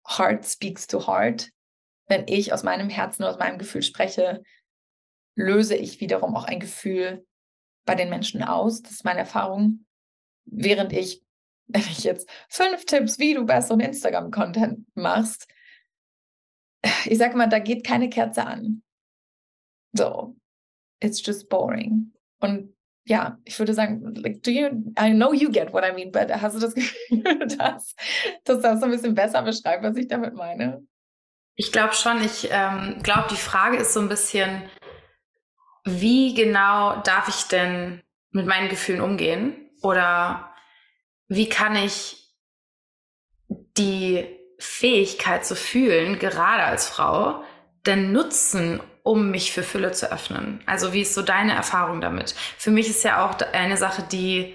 Heart 0.07 0.45
speaks 0.45 0.87
to 0.87 1.07
Heart. 1.07 1.51
Wenn 2.09 2.29
ich 2.29 2.53
aus 2.53 2.63
meinem 2.63 2.89
Herzen, 2.89 3.25
aus 3.25 3.39
meinem 3.39 3.59
Gefühl 3.59 3.83
spreche, 3.83 4.43
löse 5.35 5.75
ich 5.75 6.01
wiederum 6.01 6.37
auch 6.37 6.45
ein 6.45 6.61
Gefühl 6.61 7.27
bei 7.85 7.95
den 7.95 8.11
Menschen 8.11 8.43
aus. 8.43 8.83
Das 8.83 8.93
ist 8.93 9.05
meine 9.05 9.21
Erfahrung 9.21 9.87
während 10.47 10.93
ich, 10.93 11.23
wenn 11.67 11.83
ich 11.83 12.05
jetzt 12.05 12.29
fünf 12.49 12.85
Tipps, 12.85 13.19
wie 13.19 13.35
du 13.35 13.45
besseren 13.45 13.81
Instagram-Content 13.81 14.87
machst, 14.95 15.49
ich 17.05 17.19
sage 17.19 17.37
mal, 17.37 17.49
da 17.49 17.59
geht 17.59 17.85
keine 17.85 18.09
Kerze 18.09 18.47
an. 18.47 18.83
So, 19.93 20.37
it's 21.01 21.25
just 21.25 21.49
boring. 21.49 22.13
Und 22.39 22.76
ja, 23.07 23.39
ich 23.45 23.59
würde 23.59 23.73
sagen, 23.73 24.15
like, 24.17 24.43
do 24.43 24.51
you, 24.51 24.67
I 24.99 25.13
know 25.13 25.33
you 25.33 25.51
get 25.51 25.73
what 25.73 25.85
I 25.85 25.93
mean, 25.93 26.11
but 26.11 26.29
hast 26.31 26.57
du 26.57 26.61
das 26.61 26.75
Gefühl, 26.75 27.47
dass, 27.57 27.95
dass 28.45 28.61
das 28.61 28.81
so 28.81 28.87
ein 28.87 28.91
bisschen 28.91 29.15
besser 29.15 29.43
beschreibt, 29.43 29.85
was 29.85 29.97
ich 29.97 30.09
damit 30.09 30.35
meine? 30.35 30.85
Ich 31.55 31.73
glaube 31.73 31.95
schon. 31.95 32.23
Ich 32.23 32.49
ähm, 32.51 32.99
glaube, 33.03 33.29
die 33.31 33.37
Frage 33.37 33.79
ist 33.79 33.95
so 33.95 34.01
ein 34.01 34.09
bisschen, 34.09 34.63
wie 35.85 36.35
genau 36.35 37.01
darf 37.03 37.29
ich 37.29 37.45
denn 37.45 38.03
mit 38.31 38.47
meinen 38.47 38.69
Gefühlen 38.69 39.01
umgehen? 39.01 39.71
Oder 39.83 40.53
wie 41.29 41.49
kann 41.49 41.77
ich 41.77 42.35
die 43.49 44.27
Fähigkeit 44.59 45.47
zu 45.47 45.55
fühlen, 45.55 46.19
gerade 46.19 46.65
als 46.65 46.89
Frau, 46.89 47.45
denn 47.87 48.11
nutzen, 48.11 48.81
um 49.07 49.31
mich 49.31 49.53
für 49.53 49.63
Fülle 49.63 49.93
zu 49.93 50.11
öffnen? 50.11 50.61
Also 50.67 50.93
wie 50.93 51.03
ist 51.03 51.15
so 51.15 51.23
deine 51.23 51.55
Erfahrung 51.55 52.01
damit? 52.01 52.35
Für 52.59 52.73
mich 52.73 52.91
ist 52.91 53.05
ja 53.05 53.25
auch 53.25 53.39
eine 53.53 53.77
Sache, 53.77 54.03
die 54.03 54.55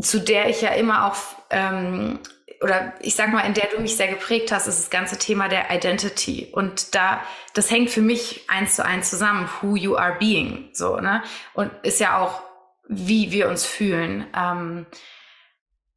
zu 0.00 0.20
der 0.20 0.48
ich 0.48 0.60
ja 0.60 0.70
immer 0.70 1.06
auch 1.06 1.16
ähm, 1.50 2.20
oder 2.62 2.94
ich 3.00 3.14
sag 3.14 3.32
mal, 3.32 3.40
in 3.40 3.54
der 3.54 3.68
du 3.74 3.80
mich 3.80 3.96
sehr 3.96 4.08
geprägt 4.08 4.52
hast, 4.52 4.66
ist 4.66 4.78
das 4.78 4.90
ganze 4.90 5.18
Thema 5.18 5.48
der 5.48 5.70
Identity. 5.70 6.48
Und 6.52 6.94
da, 6.94 7.20
das 7.54 7.70
hängt 7.70 7.90
für 7.90 8.00
mich 8.00 8.44
eins 8.48 8.76
zu 8.76 8.84
eins 8.84 9.10
zusammen, 9.10 9.48
who 9.60 9.76
you 9.76 9.96
are 9.96 10.16
being, 10.18 10.70
so, 10.72 10.96
ne? 10.96 11.22
Und 11.54 11.70
ist 11.82 12.00
ja 12.00 12.18
auch 12.18 12.40
wie 12.88 13.32
wir 13.32 13.48
uns 13.48 13.66
fühlen. 13.66 14.26
Ähm, 14.34 14.86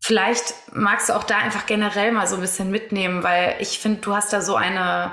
vielleicht 0.02 0.54
magst 0.74 1.10
du 1.10 1.14
auch 1.14 1.24
da 1.24 1.38
einfach 1.38 1.66
generell 1.66 2.12
mal 2.12 2.28
so 2.28 2.36
ein 2.36 2.42
bisschen 2.42 2.72
mitnehmen, 2.72 3.24
weil 3.24 3.56
ich 3.60 3.80
finde, 3.80 4.02
du 4.02 4.16
hast 4.16 4.34
da 4.34 4.42
so 4.42 4.56
eine 4.56 5.12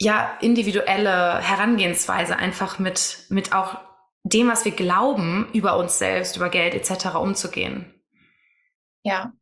ja 0.00 0.38
individuelle 0.40 1.38
Herangehensweise 1.40 2.36
einfach 2.36 2.78
mit 2.78 3.26
mit 3.28 3.52
auch 3.52 3.78
dem, 4.22 4.48
was 4.48 4.64
wir 4.64 4.72
glauben 4.72 5.48
über 5.52 5.76
uns 5.78 5.98
selbst, 5.98 6.36
über 6.36 6.48
Geld 6.48 6.74
etc. 6.74 7.16
umzugehen. 7.16 7.94
Ja, 9.02 9.32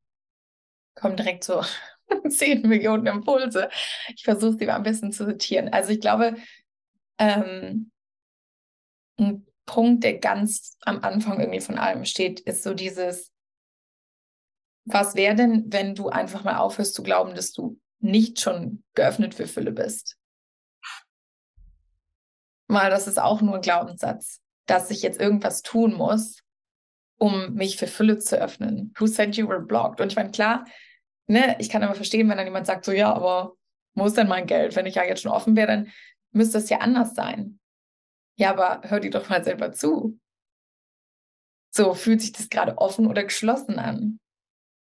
kommen 0.94 1.16
direkt 1.16 1.44
so 1.44 1.62
10 2.28 2.62
Millionen 2.62 3.06
Impulse. 3.06 3.70
Ich 4.14 4.24
versuche 4.24 4.58
sie 4.58 4.66
mal 4.66 4.76
ein 4.76 4.82
bisschen 4.82 5.12
zu 5.12 5.24
sortieren. 5.24 5.68
Also 5.68 5.90
ich 5.90 6.00
glaube, 6.00 6.36
ähm, 7.18 7.90
ein 9.18 9.46
Punkt, 9.66 10.04
der 10.04 10.18
ganz 10.18 10.76
am 10.82 11.00
Anfang 11.02 11.40
irgendwie 11.40 11.60
von 11.60 11.78
allem 11.78 12.04
steht, 12.04 12.40
ist 12.40 12.62
so 12.62 12.74
dieses, 12.74 13.32
was 14.84 15.14
wäre 15.14 15.34
denn, 15.34 15.64
wenn 15.68 15.94
du 15.94 16.08
einfach 16.08 16.44
mal 16.44 16.58
aufhörst 16.58 16.94
zu 16.94 17.02
glauben, 17.02 17.34
dass 17.34 17.52
du 17.52 17.78
nicht 18.00 18.40
schon 18.40 18.82
geöffnet 18.94 19.34
für 19.34 19.46
Fülle 19.46 19.72
bist? 19.72 20.16
Mal, 22.68 22.90
das 22.90 23.06
ist 23.06 23.18
auch 23.18 23.40
nur 23.40 23.56
ein 23.56 23.60
Glaubenssatz, 23.62 24.40
dass 24.66 24.90
ich 24.90 25.02
jetzt 25.02 25.20
irgendwas 25.20 25.62
tun 25.62 25.94
muss, 25.94 26.42
um 27.18 27.54
mich 27.54 27.76
für 27.76 27.86
Fülle 27.86 28.18
zu 28.18 28.40
öffnen. 28.40 28.92
Who 28.98 29.06
said 29.06 29.36
you 29.36 29.48
were 29.48 29.60
blocked? 29.60 30.00
Und 30.00 30.12
ich 30.12 30.16
meine, 30.16 30.30
klar, 30.30 30.66
ne, 31.26 31.56
ich 31.58 31.70
kann 31.70 31.82
aber 31.82 31.94
verstehen, 31.94 32.28
wenn 32.28 32.36
dann 32.36 32.46
jemand 32.46 32.66
sagt, 32.66 32.84
so, 32.84 32.92
ja, 32.92 33.12
aber 33.12 33.54
wo 33.94 34.06
ist 34.06 34.16
denn 34.16 34.28
mein 34.28 34.46
Geld? 34.46 34.76
Wenn 34.76 34.86
ich 34.86 34.96
ja 34.96 35.04
jetzt 35.04 35.22
schon 35.22 35.32
offen 35.32 35.56
wäre, 35.56 35.66
dann 35.66 35.92
müsste 36.32 36.58
es 36.58 36.68
ja 36.68 36.78
anders 36.78 37.14
sein. 37.14 37.58
Ja, 38.36 38.50
aber 38.50 38.82
hör 38.88 39.00
dir 39.00 39.10
doch 39.10 39.28
mal 39.28 39.42
selber 39.42 39.72
zu. 39.72 40.20
So, 41.70 41.94
fühlt 41.94 42.20
sich 42.20 42.32
das 42.32 42.48
gerade 42.50 42.78
offen 42.78 43.06
oder 43.06 43.24
geschlossen 43.24 43.78
an? 43.78 44.20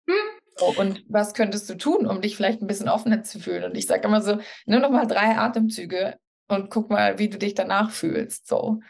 Hm. 0.08 0.14
So, 0.56 0.66
und 0.78 1.04
was 1.08 1.34
könntest 1.34 1.70
du 1.70 1.76
tun, 1.76 2.06
um 2.06 2.20
dich 2.20 2.36
vielleicht 2.36 2.60
ein 2.60 2.66
bisschen 2.66 2.88
offener 2.88 3.22
zu 3.22 3.38
fühlen? 3.38 3.64
Und 3.64 3.76
ich 3.76 3.86
sage 3.86 4.06
immer 4.06 4.20
so, 4.20 4.38
nimm 4.66 4.80
noch 4.80 4.90
mal 4.90 5.06
drei 5.06 5.36
Atemzüge 5.36 6.18
und 6.48 6.70
guck 6.70 6.90
mal, 6.90 7.18
wie 7.18 7.28
du 7.28 7.38
dich 7.38 7.54
danach 7.54 7.90
fühlst. 7.90 8.46
So. 8.48 8.80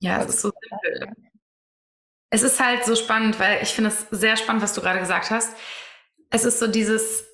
Ja, 0.00 0.22
es 0.22 0.34
ist 0.34 0.40
so 0.42 0.50
simpel. 0.50 1.12
Es 2.30 2.42
ist 2.42 2.60
halt 2.60 2.84
so 2.84 2.96
spannend, 2.96 3.38
weil 3.38 3.62
ich 3.62 3.70
finde 3.70 3.90
es 3.90 4.06
sehr 4.10 4.36
spannend, 4.36 4.62
was 4.62 4.74
du 4.74 4.80
gerade 4.80 5.00
gesagt 5.00 5.30
hast. 5.30 5.56
Es 6.30 6.44
ist 6.44 6.58
so 6.58 6.66
dieses, 6.66 7.24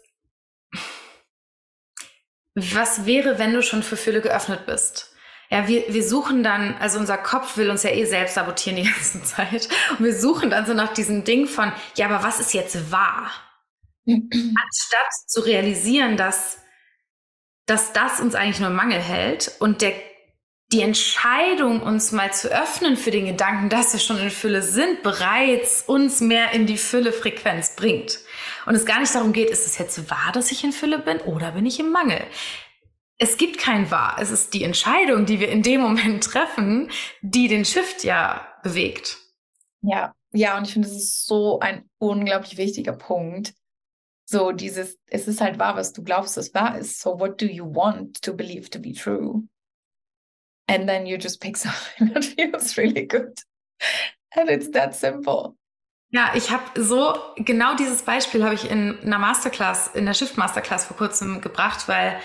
was 2.55 3.07
wäre, 3.07 3.38
wenn 3.38 3.55
du 3.55 3.62
schon 3.62 3.83
für 3.83 3.97
Fülle 3.97 4.21
geöffnet 4.21 4.67
bist? 4.67 5.12
ja, 5.52 5.69
wir, 5.69 5.85
wir 5.93 6.02
suchen 6.02 6.43
dann, 6.43 6.75
also 6.79 6.99
unser 6.99 7.19
Kopf 7.19 7.59
will 7.59 7.69
uns 7.69 7.83
ja 7.83 7.91
eh 7.91 8.07
selbst 8.07 8.37
sabotieren 8.37 8.76
die 8.76 8.83
ganze 8.91 9.23
Zeit. 9.23 9.69
Und 9.91 10.05
wir 10.07 10.19
suchen 10.19 10.49
dann 10.49 10.64
so 10.64 10.73
nach 10.73 10.95
diesem 10.95 11.25
Ding 11.25 11.47
von, 11.47 11.73
ja, 11.95 12.07
aber 12.07 12.25
was 12.25 12.41
ist 12.41 12.55
jetzt 12.55 12.91
wahr? 12.91 13.31
Anstatt 14.07 15.12
zu 15.26 15.41
realisieren, 15.41 16.17
dass 16.17 16.62
dass 17.73 17.95
das 17.95 18.21
uns 18.21 18.35
eigentlich 18.35 18.61
nur 18.61 18.69
im 18.69 18.76
Mangel 18.76 19.00
hält 19.00 19.52
und 19.59 19.81
der 19.81 19.95
die 20.73 20.83
Entscheidung, 20.83 21.83
uns 21.83 22.12
mal 22.12 22.33
zu 22.33 22.49
öffnen 22.49 22.97
für 22.97 23.11
den 23.11 23.26
Gedanken, 23.26 23.69
dass 23.69 23.93
wir 23.93 24.00
schon 24.00 24.19
in 24.19 24.31
Fülle 24.31 24.62
sind, 24.62 25.02
bereits 25.02 25.83
uns 25.83 26.21
mehr 26.21 26.52
in 26.52 26.67
die 26.67 26.79
Fülle-Frequenz 26.79 27.76
bringt. 27.76 28.21
Und 28.64 28.75
es 28.75 28.87
gar 28.87 29.00
nicht 29.00 29.14
darum 29.14 29.35
geht, 29.35 29.50
ist 29.50 29.67
es 29.67 29.76
jetzt 29.76 30.11
wahr, 30.11 30.33
dass 30.33 30.50
ich 30.50 30.64
in 30.64 30.73
Fülle 30.73 30.99
bin 30.99 31.19
oder 31.19 31.52
bin 31.52 31.67
ich 31.67 31.79
im 31.79 31.91
Mangel? 31.91 32.23
Es 33.19 33.37
gibt 33.37 33.59
kein 33.59 33.91
wahr. 33.91 34.17
Es 34.19 34.31
ist 34.31 34.55
die 34.55 34.64
Entscheidung, 34.64 35.26
die 35.26 35.41
wir 35.41 35.50
in 35.50 35.62
dem 35.62 35.83
Moment 35.83 36.25
treffen, 36.25 36.91
die 37.21 37.49
den 37.49 37.67
Shift 37.67 38.02
ja 38.02 38.47
bewegt. 38.62 39.19
Ja, 39.83 40.14
ja, 40.33 40.57
und 40.57 40.67
ich 40.67 40.73
finde, 40.73 40.88
das 40.88 40.97
ist 40.97 41.26
so 41.26 41.61
ein 41.61 41.88
unglaublich 41.99 42.57
wichtiger 42.57 42.93
Punkt. 42.93 43.52
So 44.33 44.53
dieses, 44.53 44.99
es 45.07 45.29
ist 45.29 45.41
halt 45.41 45.59
wahr, 45.59 45.77
was 45.77 45.93
du 45.93 46.03
glaubst, 46.03 46.37
es 46.39 46.55
wahr 46.55 46.79
ist. 46.79 47.01
So 47.01 47.21
what 47.21 47.41
do 47.41 47.47
you 47.47 47.65
want 47.65 48.23
to 48.23 48.35
believe 48.35 48.71
to 48.71 48.79
be 48.79 48.93
true? 48.93 49.45
and 50.73 50.89
then 50.89 51.07
you 51.07 51.17
just 51.17 51.41
pick 51.41 51.57
something 51.67 52.12
that 52.12 52.25
feels 52.25 52.77
really 52.77 53.07
good. 53.07 53.39
And 54.35 54.49
it's 54.49 54.71
that 54.73 54.95
simple. 54.95 55.57
Ja, 56.11 56.33
ich 56.35 56.51
habe 56.51 56.65
so 56.81 57.15
genau 57.37 57.75
dieses 57.75 58.03
Beispiel 58.03 58.45
habe 58.45 58.55
ich 58.55 58.71
in 58.71 58.99
einer 59.01 59.19
Masterclass, 59.19 59.89
in 59.95 60.05
der 60.05 60.12
Shift 60.12 60.37
Masterclass 60.37 60.85
vor 60.85 60.97
kurzem 60.97 61.41
gebracht, 61.41 61.89
weil 61.89 62.19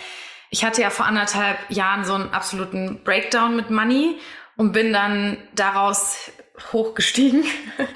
ich 0.49 0.65
hatte 0.65 0.81
ja 0.81 0.89
vor 0.89 1.05
anderthalb 1.05 1.57
Jahren 1.69 2.03
so 2.03 2.13
einen 2.13 2.29
absoluten 2.31 3.01
Breakdown 3.03 3.55
mit 3.55 3.69
Money 3.69 4.19
und 4.57 4.73
bin 4.73 4.91
dann 4.91 5.37
daraus 5.55 6.31
hochgestiegen. 6.73 7.45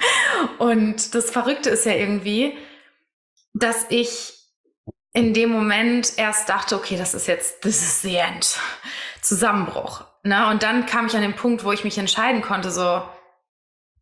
Und 0.58 1.16
das 1.16 1.30
Verrückte 1.30 1.70
ist 1.70 1.84
ja 1.84 1.94
irgendwie, 1.94 2.56
dass 3.54 3.86
ich 3.88 4.34
in 5.12 5.34
dem 5.34 5.50
Moment 5.50 6.14
erst 6.16 6.48
dachte, 6.48 6.76
okay, 6.76 6.96
das 6.96 7.14
ist 7.14 7.26
jetzt, 7.26 7.60
this 7.62 7.82
is 7.82 8.02
the 8.02 8.16
end. 8.16 8.58
Zusammenbruch. 9.20 10.04
Ne? 10.22 10.48
Und 10.48 10.62
dann 10.62 10.86
kam 10.86 11.06
ich 11.06 11.14
an 11.14 11.22
den 11.22 11.36
Punkt, 11.36 11.64
wo 11.64 11.72
ich 11.72 11.84
mich 11.84 11.98
entscheiden 11.98 12.42
konnte, 12.42 12.70
so, 12.70 13.02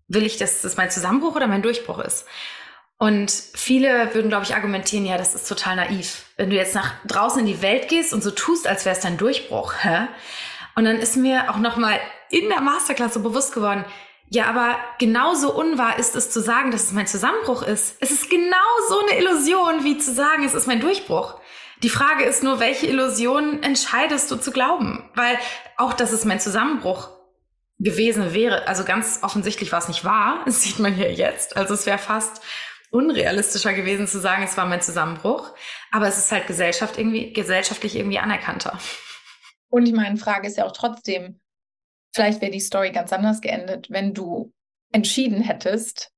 will 0.09 0.25
ich, 0.25 0.37
dass 0.39 0.63
das 0.63 0.77
mein 0.77 0.91
Zusammenbruch 0.91 1.37
oder 1.37 1.47
mein 1.47 1.63
Durchbruch 1.63 1.99
ist? 1.99 2.27
Und 2.99 3.31
viele 3.31 4.15
würden, 4.15 4.29
glaube 4.29 4.45
ich, 4.45 4.55
argumentieren, 4.55 5.07
ja, 5.07 5.17
das 5.17 5.35
ist 5.35 5.49
total 5.49 5.77
naiv. 5.77 6.27
Wenn 6.37 6.51
du 6.51 6.57
jetzt 6.57 6.75
nach 6.75 6.93
draußen 7.07 7.41
in 7.41 7.47
die 7.47 7.63
Welt 7.63 7.89
gehst 7.89 8.13
und 8.13 8.23
so 8.23 8.31
tust, 8.31 8.67
als 8.67 8.85
wäre 8.85 8.95
es 8.95 9.01
dein 9.01 9.17
Durchbruch. 9.17 9.73
Hä? 9.81 10.07
Und 10.75 10.85
dann 10.85 10.97
ist 10.97 11.17
mir 11.17 11.51
auch 11.51 11.57
nochmal 11.57 11.99
in 12.29 12.49
der 12.51 12.61
Masterclass 12.61 13.15
so 13.15 13.23
bewusst 13.23 13.55
geworden, 13.55 13.87
ja, 14.33 14.47
aber 14.47 14.77
genauso 15.01 15.53
unwahr 15.53 15.99
ist 15.99 16.15
es 16.15 16.31
zu 16.31 16.41
sagen, 16.41 16.71
dass 16.71 16.85
es 16.85 16.93
mein 16.93 17.09
Zusammenbruch 17.09 17.63
ist. 17.63 17.97
Es 17.99 18.13
ist 18.13 18.31
genau 18.31 18.57
so 18.89 19.01
eine 19.01 19.19
Illusion, 19.19 19.83
wie 19.83 19.99
zu 19.99 20.15
sagen, 20.15 20.45
es 20.45 20.55
ist 20.55 20.69
mein 20.69 20.79
Durchbruch. 20.79 21.41
Die 21.83 21.89
Frage 21.89 22.25
ist 22.25 22.45
nur, 22.45 22.61
welche 22.61 22.87
Illusion 22.87 23.61
entscheidest 23.65 24.31
du 24.31 24.37
zu 24.37 24.53
glauben? 24.53 25.11
Weil 25.15 25.37
auch, 25.77 25.95
dass 25.95 26.13
es 26.13 26.25
mein 26.25 26.39
Zusammenbruch 26.39 27.09
gewesen 27.81 28.33
wäre, 28.33 28.69
also 28.69 28.85
ganz 28.85 29.19
offensichtlich 29.23 29.73
war 29.73 29.81
es 29.81 29.89
nicht 29.89 30.05
wahr, 30.05 30.43
das 30.47 30.63
sieht 30.63 30.79
man 30.79 30.95
hier 30.95 31.13
jetzt. 31.13 31.57
Also 31.57 31.75
es 31.75 31.87
wäre 31.87 31.99
fast 31.99 32.41
unrealistischer 32.93 33.73
gewesen 33.73 34.07
zu 34.07 34.21
sagen, 34.21 34.45
es 34.45 34.57
war 34.57 34.67
mein 34.67 34.81
Zusammenbruch. 34.81 35.53
Aber 35.91 36.07
es 36.07 36.19
ist 36.19 36.31
halt 36.31 36.47
Gesellschaft 36.47 36.99
irgendwie, 36.99 37.33
gesellschaftlich 37.33 37.97
irgendwie 37.97 38.21
anerkannter. 38.21 38.79
Und 39.71 39.87
ich 39.87 39.93
meine, 39.93 40.19
Frage 40.19 40.47
ist 40.47 40.57
ja 40.57 40.67
auch 40.67 40.73
trotzdem, 40.73 41.40
vielleicht 42.13 42.41
wäre 42.41 42.53
die 42.53 42.61
Story 42.61 42.93
ganz 42.93 43.13
anders 43.13 43.41
geendet, 43.41 43.91
wenn 43.91 44.15
du 44.15 44.53
entschieden 44.93 45.43
hättest, 45.43 46.13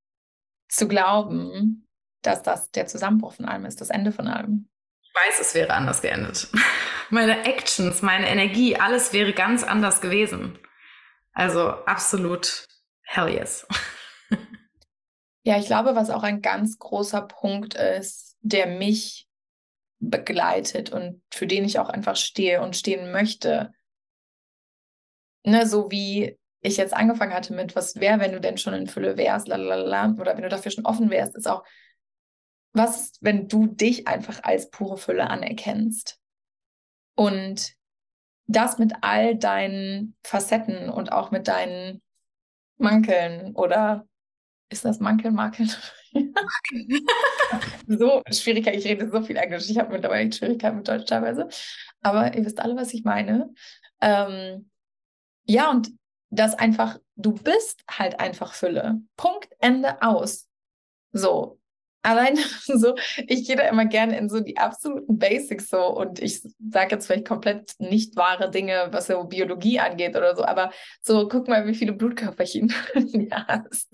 zu 0.69 0.89
glauben, 0.89 1.87
dass 2.23 2.43
das 2.43 2.71
der 2.71 2.87
Zusammenbruch 2.87 3.35
von 3.35 3.45
allem 3.45 3.67
ist, 3.67 3.81
das 3.81 3.91
Ende 3.91 4.13
von 4.13 4.29
allem. 4.29 4.69
Ich 5.03 5.13
weiß, 5.15 5.41
es 5.41 5.55
wäre 5.55 5.75
anders 5.75 6.01
geendet. 6.01 6.49
Meine 7.11 7.45
Actions, 7.45 8.01
meine 8.01 8.27
Energie, 8.27 8.77
alles 8.77 9.13
wäre 9.13 9.35
ganz 9.35 9.65
anders 9.65 10.01
gewesen. 10.01 10.59
Also 11.35 11.69
absolut 11.69 12.67
hell 13.03 13.29
yes. 13.29 13.67
Ja, 15.45 15.59
ich 15.59 15.67
glaube, 15.67 15.97
was 15.97 16.11
auch 16.11 16.23
ein 16.23 16.41
ganz 16.41 16.79
großer 16.79 17.23
Punkt 17.23 17.75
ist, 17.75 18.37
der 18.43 18.67
mich 18.67 19.29
begleitet 19.99 20.91
und 20.91 21.21
für 21.31 21.47
den 21.47 21.65
ich 21.65 21.79
auch 21.79 21.89
einfach 21.89 22.17
stehe 22.17 22.63
und 22.63 22.77
stehen 22.77 23.11
möchte. 23.11 23.73
Ne, 25.45 25.67
so 25.67 25.91
wie 25.91 26.39
ich 26.61 26.77
jetzt 26.77 26.95
angefangen 26.95 27.35
hatte 27.35 27.53
mit, 27.53 27.75
was 27.75 27.97
wäre, 27.97 28.21
wenn 28.21 28.33
du 28.33 28.41
denn 28.41 28.57
schon 28.57 28.75
in 28.75 28.87
Fülle 28.87 29.17
wärst, 29.17 29.49
lalala, 29.49 30.15
oder 30.19 30.37
wenn 30.37 30.45
du 30.45 30.49
dafür 30.49 30.71
schon 30.71 30.87
offen 30.87 31.11
wärst, 31.11 31.35
ist 31.35 31.49
auch, 31.49 31.65
was 32.73 33.03
ist, 33.03 33.19
wenn 33.21 33.49
du 33.49 33.67
dich 33.67 34.07
einfach 34.07 34.45
als 34.45 34.71
pure 34.71 34.97
Fülle 34.97 35.29
anerkennst? 35.29 36.19
Und 37.15 37.75
das 38.47 38.79
mit 38.79 38.93
all 39.03 39.37
deinen 39.37 40.17
Facetten 40.23 40.89
und 40.89 41.13
auch 41.13 41.31
mit 41.31 41.49
deinen 41.49 42.03
Mankeln 42.79 43.55
oder 43.55 44.07
ist 44.71 44.85
das 44.85 45.01
Mankel, 45.01 45.31
Makel? 45.33 45.69
so 47.87 48.23
Schwierigkeit, 48.31 48.77
ich 48.77 48.87
rede 48.87 49.11
so 49.11 49.23
viel 49.23 49.37
Englisch, 49.37 49.69
ich 49.69 49.79
habe 49.79 49.93
mittlerweile 49.93 50.23
echt 50.29 50.37
Schwierigkeiten 50.37 50.79
mit 50.79 50.89
Deutsch 50.89 51.07
teilweise. 51.07 51.49
Aber 52.01 52.35
ihr 52.35 52.45
wisst 52.45 52.61
alle, 52.61 52.77
was 52.77 52.95
ich 52.95 53.05
meine. 53.05 53.53
Ähm, 54.01 54.71
ja, 55.45 55.71
und 55.71 55.91
das 56.31 56.55
einfach, 56.55 56.99
du 57.17 57.33
bist 57.33 57.83
halt 57.91 58.21
einfach 58.21 58.55
Fülle. 58.55 59.01
Punkt, 59.17 59.49
Ende, 59.59 60.01
aus. 60.03 60.49
So, 61.13 61.59
allein 62.03 62.37
so, 62.65 62.95
ich 63.27 63.47
gehe 63.47 63.57
da 63.57 63.65
immer 63.65 63.87
gerne 63.87 64.19
in 64.19 64.29
so 64.29 64.41
die 64.41 64.59
absoluten 64.59 65.19
Basics 65.19 65.69
so 65.69 65.87
und 65.87 66.21
ich 66.21 66.43
sage 66.71 66.95
jetzt 66.95 67.07
vielleicht 67.07 67.27
komplett 67.27 67.73
nicht 67.79 68.17
wahre 68.17 68.51
Dinge, 68.51 68.89
was 68.91 69.07
so 69.07 69.25
Biologie 69.25 69.81
angeht 69.81 70.17
oder 70.17 70.37
so, 70.37 70.45
aber 70.45 70.73
so, 71.01 71.29
guck 71.29 71.49
mal, 71.49 71.67
wie 71.67 71.75
viele 71.75 71.93
Blutkörperchen 71.93 72.69
du 72.95 73.29
hast. 73.31 73.91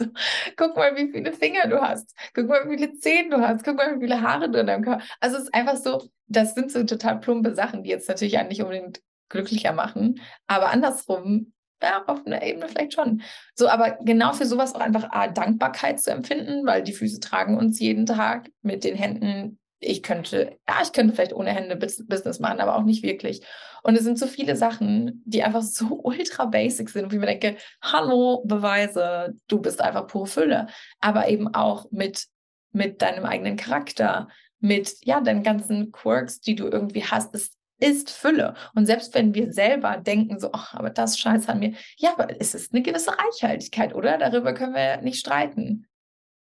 Guck 0.57 0.77
mal, 0.77 0.97
wie 0.97 1.11
viele 1.11 1.33
Finger 1.33 1.69
du 1.69 1.81
hast. 1.81 2.15
Guck 2.35 2.49
mal, 2.49 2.69
wie 2.69 2.79
viele 2.79 2.95
Zähne 2.99 3.31
du 3.31 3.41
hast. 3.41 3.65
Guck 3.65 3.77
mal, 3.77 3.97
wie 3.97 4.01
viele 4.01 4.21
Haare 4.21 4.51
du 4.51 4.59
in 4.59 4.67
deinem 4.67 4.85
Körper 4.85 5.03
Also 5.21 5.37
es 5.37 5.45
ist 5.45 5.55
einfach 5.55 5.77
so, 5.77 6.09
das 6.27 6.55
sind 6.55 6.73
so 6.73 6.85
total 6.85 7.21
plumpe 7.21 7.55
Sachen, 7.55 7.83
die 7.83 7.91
jetzt 7.91 8.09
natürlich 8.09 8.39
auch 8.39 8.49
nicht 8.49 8.63
unbedingt 8.63 9.01
glücklicher 9.29 9.73
machen, 9.73 10.21
aber 10.47 10.71
andersrum 10.71 11.53
ja, 11.83 12.05
auf 12.07 12.27
einer 12.27 12.43
Ebene 12.43 12.69
vielleicht 12.69 12.95
schon. 12.95 13.23
So, 13.55 13.69
aber 13.69 13.99
genau 14.03 14.33
für 14.33 14.47
sowas 14.47 14.75
auch 14.75 14.81
einfach 14.81 15.11
A, 15.11 15.29
Dankbarkeit 15.29 16.01
zu 16.01 16.11
empfinden, 16.11 16.67
weil 16.67 16.83
die 16.83 16.93
Füße 16.93 17.21
tragen 17.21 17.57
uns 17.57 17.79
jeden 17.79 18.07
Tag 18.07 18.51
mit 18.63 18.85
den 18.85 18.97
Händen. 18.97 19.59
Ich 19.81 20.03
könnte, 20.03 20.57
ja, 20.69 20.81
ich 20.83 20.93
könnte 20.93 21.15
vielleicht 21.15 21.33
ohne 21.33 21.53
Hände 21.53 21.77
Business 21.77 22.41
machen, 22.41 22.61
aber 22.61 22.77
auch 22.77 22.83
nicht 22.83 23.05
wirklich. 23.05 23.43
Und 23.85 23.95
es 23.97 24.03
sind 24.03 24.19
so 24.19 24.27
viele 24.27 24.57
Sachen, 24.57 25.23
die 25.25 25.43
einfach 25.45 25.63
so 25.63 26.01
ultra 26.03 26.47
basic 26.47 26.91
sind, 26.91 27.11
wo 27.11 27.15
ich 27.15 27.21
mir 27.21 27.27
denke, 27.27 27.57
hallo, 27.81 28.43
Beweise, 28.45 29.35
du 29.47 29.61
bist 29.61 29.81
einfach 29.81 30.09
pure 30.09 30.27
Fülle. 30.27 30.67
Aber 31.01 31.29
eben 31.29 31.55
auch 31.55 31.87
mit, 31.93 32.27
mit 32.73 33.03
deinem 33.03 33.25
eigenen 33.25 33.57
Charakter, 33.57 34.29
mit, 34.59 34.97
ja, 35.05 35.21
deinen 35.21 35.45
ganzen 35.45 35.93
Quirks, 35.93 36.41
die 36.41 36.57
du 36.57 36.67
irgendwie 36.67 37.05
hast. 37.05 37.33
Es 37.37 37.58
ist 37.81 38.11
Fülle. 38.11 38.55
Und 38.75 38.87
selbst 38.87 39.15
wenn 39.15 39.35
wir 39.35 39.53
selber 39.53 39.97
denken, 39.99 40.39
so, 40.41 40.51
ach, 40.53 40.75
aber 40.75 40.91
das 40.91 41.19
Scheiß 41.19 41.49
an 41.49 41.61
mir, 41.61 41.75
ja, 41.97 42.13
aber 42.13 42.41
es 42.41 42.55
ist 42.55 42.73
eine 42.73 42.83
gewisse 42.83 43.13
Reichhaltigkeit, 43.17 43.95
oder? 43.95 44.19
Darüber 44.19 44.53
können 44.53 44.75
wir 44.75 45.01
nicht 45.01 45.21
streiten. 45.21 45.87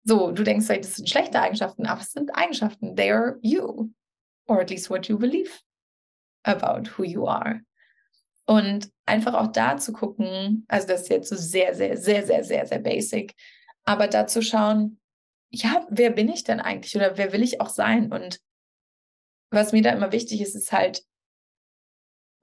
So, 0.04 0.32
du 0.32 0.44
denkst 0.44 0.68
das 0.68 0.96
sind 0.96 1.10
schlechte 1.10 1.40
Eigenschaften, 1.40 1.86
aber 1.86 2.02
es 2.02 2.12
sind 2.12 2.36
Eigenschaften. 2.36 2.96
They 2.96 3.12
are 3.12 3.38
you. 3.42 3.90
Or 4.48 4.60
at 4.60 4.70
least 4.70 4.90
what 4.90 5.08
you 5.08 5.18
believe 5.18 5.52
about 6.44 6.98
who 6.98 7.04
you 7.04 7.28
are. 7.28 7.62
Und 8.46 8.90
einfach 9.06 9.34
auch 9.34 9.48
da 9.48 9.78
zu 9.78 9.94
gucken, 9.94 10.66
also 10.68 10.88
das 10.88 11.04
ist 11.04 11.10
jetzt 11.10 11.30
so 11.30 11.36
sehr, 11.38 11.74
sehr, 11.74 11.96
sehr, 11.98 12.26
sehr, 12.26 12.44
sehr, 12.44 12.66
sehr 12.66 12.80
basic, 12.80 13.34
aber 13.86 14.08
da 14.08 14.28
zu 14.28 14.42
schauen, 14.42 15.00
ja, 15.50 15.86
wer 15.90 16.10
bin 16.10 16.28
ich 16.30 16.44
denn 16.44 16.60
eigentlich 16.60 16.96
oder 16.96 17.18
wer 17.18 17.32
will 17.32 17.42
ich 17.44 17.62
auch 17.62 17.70
sein? 17.70 18.12
Und 18.12 18.40
was 19.50 19.72
mir 19.72 19.82
da 19.82 19.92
immer 19.92 20.12
wichtig 20.12 20.42
ist, 20.42 20.56
ist 20.56 20.74
halt, 20.74 21.04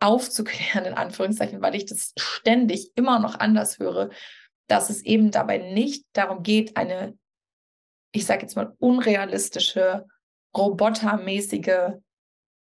aufzuklären, 0.01 0.87
in 0.87 0.95
Anführungszeichen, 0.95 1.63
weil 1.63 1.75
ich 1.75 1.87
das 1.87 2.13
ständig 2.19 2.93
immer 2.97 3.19
noch 3.19 3.39
anders 3.39 3.79
höre, 3.79 4.11
dass 4.67 4.91
es 4.91 5.03
eben 5.03 5.31
dabei 5.31 5.59
nicht 5.59 6.07
darum 6.13 6.43
geht, 6.43 6.77
eine, 6.77 7.17
ich 8.13 8.25
sage 8.27 8.43
jetzt 8.43 8.57
mal, 8.57 8.75
unrealistische, 8.79 10.07
robotermäßige 10.57 11.99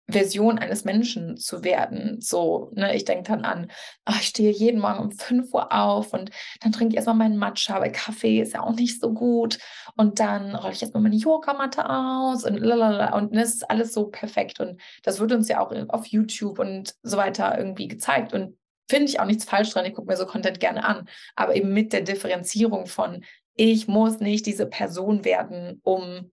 Version 0.09 0.57
eines 0.57 0.85
Menschen 0.85 1.37
zu 1.37 1.63
werden. 1.63 2.21
So, 2.21 2.71
ne, 2.73 2.95
ich 2.95 3.03
denke 3.03 3.23
dann 3.31 3.43
an, 3.43 3.71
ach, 4.05 4.21
ich 4.21 4.27
stehe 4.27 4.51
jeden 4.51 4.79
Morgen 4.79 4.99
um 4.99 5.11
5 5.11 5.53
Uhr 5.53 5.73
auf 5.73 6.13
und 6.13 6.31
dann 6.61 6.71
trinke 6.71 6.93
ich 6.93 6.95
erstmal 6.95 7.15
meinen 7.15 7.37
Matcha, 7.37 7.81
weil 7.81 7.91
Kaffee 7.91 8.41
ist 8.41 8.53
ja 8.53 8.61
auch 8.61 8.73
nicht 8.73 9.01
so 9.01 9.13
gut. 9.13 9.59
Und 9.95 10.19
dann 10.19 10.55
rolle 10.55 10.73
ich 10.73 10.81
erstmal 10.81 11.03
meine 11.03 11.17
Yogamatte 11.17 11.89
aus 11.89 12.45
und 12.45 12.57
lalala. 12.57 13.15
Und 13.15 13.35
das 13.35 13.55
ist 13.55 13.69
alles 13.69 13.93
so 13.93 14.07
perfekt. 14.07 14.59
Und 14.61 14.79
das 15.03 15.19
wird 15.19 15.33
uns 15.33 15.49
ja 15.49 15.59
auch 15.59 15.73
auf 15.89 16.05
YouTube 16.05 16.59
und 16.59 16.95
so 17.03 17.17
weiter 17.17 17.57
irgendwie 17.57 17.89
gezeigt. 17.89 18.33
Und 18.33 18.57
finde 18.89 19.07
ich 19.07 19.19
auch 19.19 19.25
nichts 19.25 19.43
falsch 19.43 19.71
dran. 19.71 19.85
Ich 19.85 19.93
gucke 19.93 20.07
mir 20.07 20.17
so 20.17 20.25
Content 20.25 20.61
gerne 20.61 20.85
an. 20.85 21.09
Aber 21.35 21.55
eben 21.55 21.73
mit 21.73 21.91
der 21.91 22.01
Differenzierung 22.01 22.85
von, 22.85 23.25
ich 23.55 23.87
muss 23.87 24.19
nicht 24.19 24.45
diese 24.45 24.67
Person 24.67 25.25
werden, 25.25 25.81
um 25.83 26.31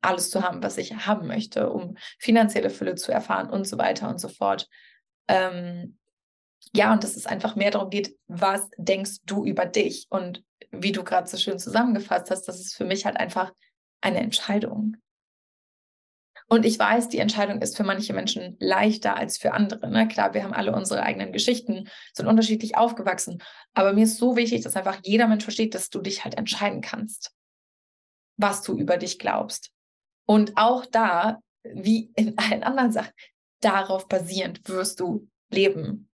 alles 0.00 0.30
zu 0.30 0.42
haben, 0.42 0.62
was 0.62 0.78
ich 0.78 1.06
haben 1.06 1.26
möchte, 1.26 1.70
um 1.70 1.96
finanzielle 2.18 2.70
Fülle 2.70 2.94
zu 2.94 3.12
erfahren 3.12 3.50
und 3.50 3.66
so 3.66 3.78
weiter 3.78 4.08
und 4.08 4.20
so 4.20 4.28
fort. 4.28 4.68
Ähm, 5.28 5.98
ja, 6.72 6.92
und 6.92 7.04
dass 7.04 7.16
es 7.16 7.26
einfach 7.26 7.56
mehr 7.56 7.70
darum 7.70 7.90
geht, 7.90 8.16
was 8.26 8.68
denkst 8.76 9.18
du 9.24 9.44
über 9.44 9.66
dich? 9.66 10.06
Und 10.10 10.44
wie 10.70 10.92
du 10.92 11.04
gerade 11.04 11.28
so 11.28 11.36
schön 11.36 11.58
zusammengefasst 11.58 12.30
hast, 12.30 12.46
das 12.48 12.60
ist 12.60 12.74
für 12.74 12.84
mich 12.84 13.04
halt 13.06 13.16
einfach 13.16 13.52
eine 14.00 14.18
Entscheidung. 14.18 14.96
Und 16.48 16.64
ich 16.64 16.78
weiß, 16.78 17.08
die 17.08 17.18
Entscheidung 17.18 17.60
ist 17.60 17.76
für 17.76 17.82
manche 17.82 18.12
Menschen 18.12 18.56
leichter 18.60 19.16
als 19.16 19.36
für 19.36 19.52
andere. 19.52 19.90
Ne? 19.90 20.06
Klar, 20.06 20.32
wir 20.32 20.44
haben 20.44 20.52
alle 20.52 20.72
unsere 20.72 21.02
eigenen 21.02 21.32
Geschichten, 21.32 21.88
sind 22.12 22.26
unterschiedlich 22.28 22.76
aufgewachsen. 22.76 23.42
Aber 23.74 23.92
mir 23.92 24.04
ist 24.04 24.18
so 24.18 24.36
wichtig, 24.36 24.62
dass 24.62 24.76
einfach 24.76 24.98
jeder 25.02 25.26
Mensch 25.26 25.42
versteht, 25.42 25.74
dass 25.74 25.90
du 25.90 26.00
dich 26.00 26.22
halt 26.24 26.36
entscheiden 26.36 26.82
kannst, 26.82 27.32
was 28.36 28.62
du 28.62 28.78
über 28.78 28.96
dich 28.96 29.18
glaubst. 29.18 29.72
Und 30.26 30.52
auch 30.56 30.84
da, 30.86 31.40
wie 31.62 32.12
in 32.16 32.36
allen 32.36 32.62
anderen 32.62 32.92
Sachen, 32.92 33.12
darauf 33.60 34.08
basierend 34.08 34.68
wirst 34.68 35.00
du 35.00 35.28
leben 35.50 36.10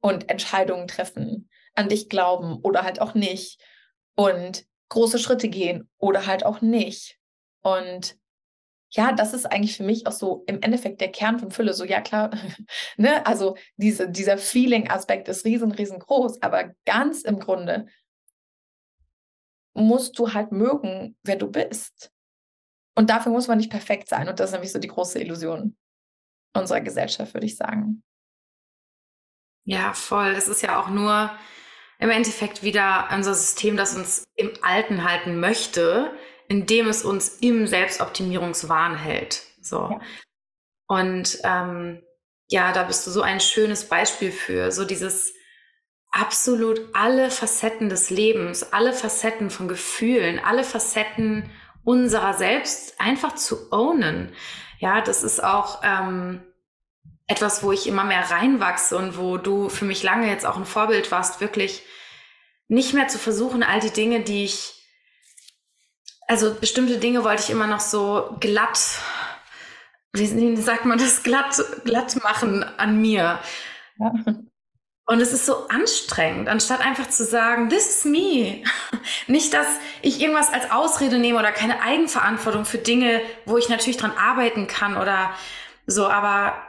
und 0.00 0.30
Entscheidungen 0.30 0.88
treffen, 0.88 1.48
an 1.74 1.88
dich 1.88 2.08
glauben 2.08 2.58
oder 2.62 2.84
halt 2.84 3.00
auch 3.00 3.14
nicht 3.14 3.60
und 4.14 4.64
große 4.88 5.18
Schritte 5.18 5.48
gehen 5.48 5.88
oder 5.98 6.26
halt 6.26 6.44
auch 6.44 6.60
nicht. 6.60 7.18
Und 7.62 8.16
ja, 8.90 9.12
das 9.12 9.34
ist 9.34 9.44
eigentlich 9.46 9.76
für 9.76 9.82
mich 9.82 10.06
auch 10.06 10.12
so 10.12 10.44
im 10.46 10.62
Endeffekt 10.62 11.00
der 11.00 11.12
Kern 11.12 11.38
von 11.38 11.50
Fülle. 11.50 11.74
So, 11.74 11.84
ja 11.84 12.00
klar, 12.00 12.30
ne, 12.96 13.26
also 13.26 13.56
diese, 13.76 14.08
dieser 14.08 14.38
Feeling-Aspekt 14.38 15.28
ist 15.28 15.44
riesen, 15.44 15.72
riesengroß, 15.72 16.42
aber 16.42 16.74
ganz 16.86 17.22
im 17.22 17.38
Grunde 17.38 17.86
musst 19.74 20.18
du 20.18 20.32
halt 20.32 20.52
mögen, 20.52 21.16
wer 21.22 21.36
du 21.36 21.50
bist. 21.50 22.10
Und 22.98 23.10
dafür 23.10 23.30
muss 23.30 23.46
man 23.46 23.58
nicht 23.58 23.70
perfekt 23.70 24.08
sein. 24.08 24.28
Und 24.28 24.40
das 24.40 24.50
ist 24.50 24.54
nämlich 24.54 24.72
so 24.72 24.80
die 24.80 24.88
große 24.88 25.20
Illusion 25.20 25.76
unserer 26.52 26.80
Gesellschaft, 26.80 27.32
würde 27.32 27.46
ich 27.46 27.56
sagen. 27.56 28.02
Ja, 29.64 29.94
voll. 29.94 30.30
Es 30.30 30.48
ist 30.48 30.62
ja 30.62 30.80
auch 30.80 30.88
nur 30.88 31.30
im 32.00 32.10
Endeffekt 32.10 32.64
wieder 32.64 33.08
unser 33.14 33.34
System, 33.34 33.76
das 33.76 33.94
uns 33.94 34.24
im 34.34 34.50
Alten 34.62 35.08
halten 35.08 35.38
möchte, 35.38 36.10
indem 36.48 36.88
es 36.88 37.04
uns 37.04 37.38
im 37.38 37.68
Selbstoptimierungswahn 37.68 38.96
hält. 38.96 39.44
So. 39.60 39.90
Ja. 39.92 40.00
Und 40.88 41.38
ähm, 41.44 42.02
ja, 42.48 42.72
da 42.72 42.82
bist 42.82 43.06
du 43.06 43.12
so 43.12 43.22
ein 43.22 43.38
schönes 43.38 43.88
Beispiel 43.88 44.32
für, 44.32 44.72
so 44.72 44.84
dieses 44.84 45.32
absolut 46.10 46.80
alle 46.94 47.30
Facetten 47.30 47.90
des 47.90 48.10
Lebens, 48.10 48.72
alle 48.72 48.92
Facetten 48.92 49.50
von 49.50 49.68
Gefühlen, 49.68 50.40
alle 50.40 50.64
Facetten 50.64 51.48
unserer 51.88 52.34
selbst 52.34 53.00
einfach 53.00 53.34
zu 53.34 53.72
ownen. 53.72 54.30
Ja, 54.78 55.00
das 55.00 55.22
ist 55.22 55.42
auch 55.42 55.80
ähm, 55.82 56.42
etwas, 57.26 57.62
wo 57.62 57.72
ich 57.72 57.86
immer 57.86 58.04
mehr 58.04 58.30
reinwachse 58.30 58.94
und 58.98 59.16
wo 59.16 59.38
du 59.38 59.70
für 59.70 59.86
mich 59.86 60.02
lange 60.02 60.28
jetzt 60.28 60.44
auch 60.44 60.58
ein 60.58 60.66
Vorbild 60.66 61.10
warst, 61.10 61.40
wirklich 61.40 61.82
nicht 62.68 62.92
mehr 62.92 63.08
zu 63.08 63.18
versuchen, 63.18 63.62
all 63.62 63.80
die 63.80 63.90
Dinge, 63.90 64.20
die 64.20 64.44
ich 64.44 64.74
also 66.26 66.54
bestimmte 66.54 66.98
Dinge 66.98 67.24
wollte 67.24 67.44
ich 67.44 67.48
immer 67.48 67.66
noch 67.66 67.80
so 67.80 68.36
glatt, 68.38 69.00
wie 70.12 70.56
sagt 70.56 70.84
man 70.84 70.98
das, 70.98 71.22
glatt, 71.22 71.58
glatt 71.86 72.22
machen 72.22 72.64
an 72.64 73.00
mir. 73.00 73.38
Ja. 73.98 74.12
Und 75.08 75.22
es 75.22 75.32
ist 75.32 75.46
so 75.46 75.68
anstrengend, 75.68 76.48
anstatt 76.48 76.84
einfach 76.84 77.08
zu 77.08 77.24
sagen, 77.24 77.70
this 77.70 77.88
is 77.88 78.04
me. 78.04 78.62
Nicht, 79.26 79.54
dass 79.54 79.66
ich 80.02 80.20
irgendwas 80.20 80.52
als 80.52 80.70
Ausrede 80.70 81.18
nehme 81.18 81.38
oder 81.38 81.50
keine 81.50 81.80
Eigenverantwortung 81.80 82.66
für 82.66 82.76
Dinge, 82.76 83.22
wo 83.46 83.56
ich 83.56 83.70
natürlich 83.70 83.96
dran 83.96 84.12
arbeiten 84.12 84.66
kann 84.66 84.98
oder 84.98 85.30
so, 85.86 86.06
aber 86.06 86.62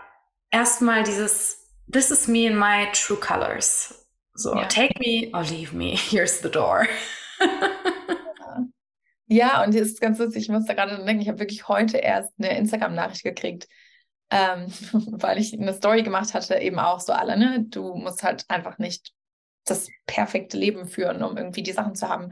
erstmal 0.52 1.04
dieses, 1.04 1.68
this 1.92 2.12
is 2.12 2.30
me 2.30 2.46
in 2.46 2.58
my 2.58 2.88
true 2.94 3.18
colors. 3.18 4.08
So, 4.36 4.56
ja. 4.56 4.68
take 4.68 4.98
me 5.00 5.30
or 5.34 5.44
leave 5.44 5.76
me, 5.76 5.98
here's 5.98 6.42
the 6.42 6.50
door. 6.50 6.88
Ja, 9.28 9.66
und 9.66 9.76
es 9.76 9.90
ist 9.90 10.02
ganz 10.02 10.18
lustig, 10.18 10.44
ich 10.44 10.50
muss 10.50 10.66
da 10.66 10.74
gerade 10.74 11.04
denken, 11.04 11.22
ich 11.22 11.28
habe 11.28 11.40
wirklich 11.40 11.68
heute 11.68 11.98
erst 11.98 12.32
eine 12.40 12.58
Instagram-Nachricht 12.58 13.24
gekriegt, 13.24 13.68
ähm, 14.32 14.68
weil 15.22 15.38
ich 15.40 15.54
eine 15.54 15.74
Story 15.74 16.04
gemacht 16.04 16.34
hatte, 16.34 16.56
eben 16.56 16.80
auch 16.80 17.00
so 17.00 17.14
alle, 17.14 17.38
ne? 17.38 17.66
Du 17.68 17.96
musst 17.96 18.24
halt 18.24 18.46
einfach 18.50 18.78
nicht 18.78 19.14
das 19.66 19.90
perfekte 20.08 20.58
Leben 20.58 20.88
führen, 20.88 21.24
um 21.24 21.38
irgendwie 21.38 21.64
die 21.64 21.72
Sachen 21.72 21.96
zu 21.96 22.10
haben, 22.10 22.32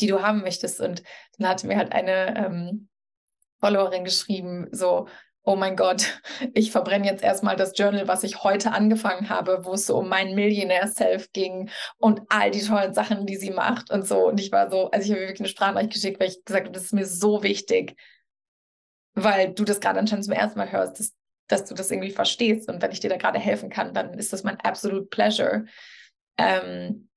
die 0.00 0.06
du 0.06 0.22
haben 0.22 0.42
möchtest. 0.42 0.80
Und 0.80 1.02
dann 1.38 1.48
hatte 1.48 1.66
mir 1.66 1.76
halt 1.76 1.92
eine 1.92 2.36
ähm, 2.36 2.88
Followerin 3.60 4.04
geschrieben, 4.04 4.68
so, 4.72 5.06
oh 5.44 5.56
mein 5.56 5.76
Gott, 5.76 6.20
ich 6.54 6.70
verbrenne 6.70 7.06
jetzt 7.06 7.22
erstmal 7.22 7.56
das 7.56 7.76
Journal, 7.76 8.08
was 8.08 8.24
ich 8.24 8.42
heute 8.42 8.72
angefangen 8.72 9.28
habe, 9.28 9.64
wo 9.64 9.74
es 9.74 9.86
so 9.86 9.98
um 9.98 10.08
mein 10.08 10.34
Millionaire-Self 10.34 11.32
ging 11.32 11.70
und 11.98 12.22
all 12.28 12.50
die 12.50 12.62
tollen 12.62 12.94
Sachen, 12.94 13.26
die 13.26 13.36
sie 13.36 13.50
macht 13.50 13.90
und 13.90 14.06
so. 14.06 14.26
Und 14.26 14.40
ich 14.40 14.52
war 14.52 14.70
so, 14.70 14.90
also 14.90 15.04
ich 15.04 15.10
habe 15.12 15.20
wirklich 15.20 15.40
eine 15.40 15.48
Sprachnachricht 15.48 15.92
geschickt, 15.92 16.20
weil 16.20 16.28
ich 16.28 16.44
gesagt 16.44 16.66
habe, 16.66 16.74
das 16.74 16.84
ist 16.84 16.92
mir 16.92 17.06
so 17.06 17.42
wichtig, 17.42 17.96
weil 19.14 19.52
du 19.52 19.64
das 19.64 19.80
gerade 19.80 19.98
anscheinend 19.98 20.24
zum 20.24 20.34
ersten 20.34 20.58
Mal 20.58 20.72
hörst, 20.72 20.98
dass, 20.98 21.12
dass 21.52 21.64
du 21.64 21.74
das 21.74 21.90
irgendwie 21.90 22.10
verstehst. 22.10 22.68
Und 22.68 22.82
wenn 22.82 22.90
ich 22.92 23.00
dir 23.00 23.10
da 23.10 23.16
gerade 23.16 23.38
helfen 23.38 23.70
kann, 23.70 23.94
dann 23.94 24.14
ist 24.14 24.32
das 24.32 24.42
mein 24.42 24.58
absolute 24.60 25.06
Pleasure. 25.06 25.66
Ähm, 26.38 27.08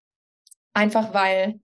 einfach 0.74 1.14
weil 1.14 1.60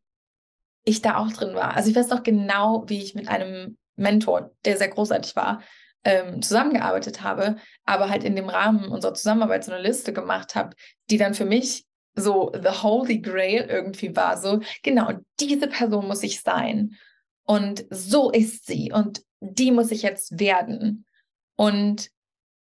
ich 0.84 1.02
da 1.02 1.18
auch 1.18 1.32
drin 1.32 1.54
war. 1.54 1.76
Also 1.76 1.90
ich 1.90 1.96
weiß 1.96 2.10
noch 2.10 2.24
genau, 2.24 2.86
wie 2.88 3.02
ich 3.04 3.14
mit 3.14 3.28
einem 3.28 3.78
Mentor, 3.96 4.56
der 4.66 4.78
sehr 4.78 4.88
großartig 4.88 5.36
war, 5.36 5.62
ähm, 6.04 6.42
zusammengearbeitet 6.42 7.22
habe, 7.22 7.58
aber 7.86 8.10
halt 8.10 8.24
in 8.24 8.36
dem 8.36 8.50
Rahmen 8.50 8.86
unserer 8.86 9.14
Zusammenarbeit 9.14 9.64
so 9.64 9.72
eine 9.72 9.84
Liste 9.84 10.14
gemacht 10.14 10.56
habe, 10.56 10.76
die 11.12 11.18
dann 11.18 11.36
für 11.36 11.46
mich 11.46 11.86
so 12.16 12.52
the 12.54 12.82
holy 12.82 13.20
grail 13.20 13.68
irgendwie 13.70 14.16
war. 14.16 14.38
So, 14.38 14.62
genau, 14.82 15.12
diese 15.40 15.68
Person 15.68 16.08
muss 16.08 16.24
ich 16.24 16.42
sein. 16.42 16.98
Und 17.44 17.86
so 17.90 18.32
ist 18.32 18.66
sie. 18.66 18.92
Und 18.92 19.22
die 19.40 19.72
muss 19.72 19.92
ich 19.92 20.02
jetzt 20.02 20.40
werden. 20.40 21.06
Und 21.56 22.10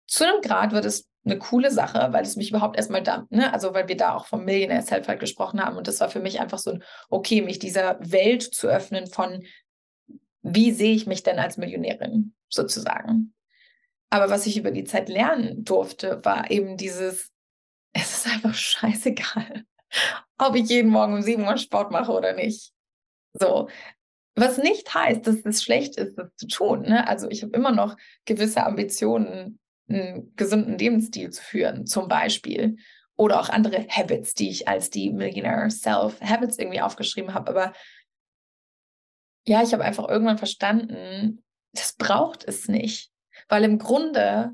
zu 0.08 0.24
einem 0.26 0.42
Grad 0.42 0.72
wird 0.72 0.86
es 0.86 1.08
eine 1.26 1.38
coole 1.38 1.72
Sache, 1.72 2.08
weil 2.12 2.24
es 2.24 2.38
mich 2.38 2.50
überhaupt 2.50 2.78
erstmal 2.78 3.04
da, 3.04 3.28
ne, 3.30 3.54
also 3.54 3.74
weil 3.74 3.88
wir 3.88 3.98
da 3.98 4.16
auch 4.16 4.26
vom 4.26 4.46
Millionaire 4.46 4.82
Self 4.82 5.08
halt 5.08 5.20
gesprochen 5.20 5.62
haben 5.62 5.78
und 5.78 5.88
das 5.88 6.00
war 6.00 6.10
für 6.10 6.22
mich 6.22 6.40
einfach 6.40 6.58
so 6.58 6.72
ein, 6.72 6.84
okay, 7.10 7.42
mich 7.42 7.60
dieser 7.60 7.98
Welt 8.00 8.44
zu 8.44 8.68
öffnen 8.68 9.08
von, 9.08 9.44
wie 10.42 10.72
sehe 10.72 10.96
ich 10.96 11.06
mich 11.06 11.24
denn 11.24 11.40
als 11.40 11.58
Millionärin 11.58 12.34
sozusagen. 12.50 13.34
Aber 14.10 14.30
was 14.30 14.46
ich 14.46 14.58
über 14.58 14.72
die 14.72 14.86
Zeit 14.86 15.10
lernen 15.10 15.66
durfte, 15.66 16.24
war 16.24 16.50
eben 16.50 16.78
dieses, 16.78 17.30
es 17.94 18.26
ist 18.26 18.28
einfach 18.28 18.54
scheißegal, 18.54 19.64
ob 20.38 20.56
ich 20.56 20.70
jeden 20.70 20.90
Morgen 20.90 21.16
um 21.16 21.22
7 21.22 21.46
Uhr 21.46 21.58
Sport 21.58 21.92
mache 21.92 22.12
oder 22.14 22.34
nicht. 22.34 22.72
So. 23.34 23.70
Was 24.36 24.60
nicht 24.60 24.94
heißt, 24.94 25.26
dass 25.26 25.38
es 25.46 25.64
schlecht 25.64 25.98
ist, 25.98 26.16
das 26.16 26.30
zu 26.36 26.48
tun. 26.48 26.84
Ne? 26.84 27.08
Also 27.08 27.28
ich 27.28 27.42
habe 27.42 27.54
immer 27.54 27.72
noch 27.72 27.98
gewisse 28.26 28.64
Ambitionen, 28.64 29.60
einen 29.90 30.36
gesunden 30.36 30.78
Lebensstil 30.78 31.30
zu 31.30 31.42
führen, 31.42 31.86
zum 31.86 32.08
Beispiel. 32.08 32.78
Oder 33.16 33.40
auch 33.40 33.50
andere 33.50 33.88
Habits, 33.88 34.34
die 34.36 34.50
ich 34.50 34.68
als 34.68 34.90
die 34.90 35.12
Millionaire 35.12 35.72
Self 35.72 36.22
Habits 36.22 36.60
irgendwie 36.60 36.82
aufgeschrieben 36.82 37.34
habe. 37.34 37.50
Aber 37.50 37.74
ja, 39.48 39.64
ich 39.64 39.74
habe 39.74 39.84
einfach 39.84 40.08
irgendwann 40.08 40.38
verstanden, 40.38 41.44
das 41.74 41.94
braucht 41.94 42.44
es 42.48 42.68
nicht. 42.68 43.12
Weil 43.48 43.64
im 43.64 43.80
Grunde, 43.80 44.52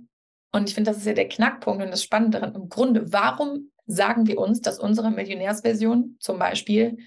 und 0.52 0.70
ich 0.70 0.76
finde, 0.76 0.92
das 0.92 1.00
ist 1.00 1.08
ja 1.08 1.14
der 1.14 1.28
Knackpunkt 1.28 1.84
und 1.84 1.92
das 1.92 2.04
Spannende 2.04 2.40
daran, 2.40 2.56
im 2.56 2.70
Grunde, 2.70 3.12
warum 3.12 3.72
sagen 3.86 4.28
wir 4.28 4.40
uns, 4.40 4.62
dass 4.62 4.80
unsere 4.80 5.12
Millionärsversion 5.12 6.16
zum 6.20 6.40
Beispiel 6.40 6.98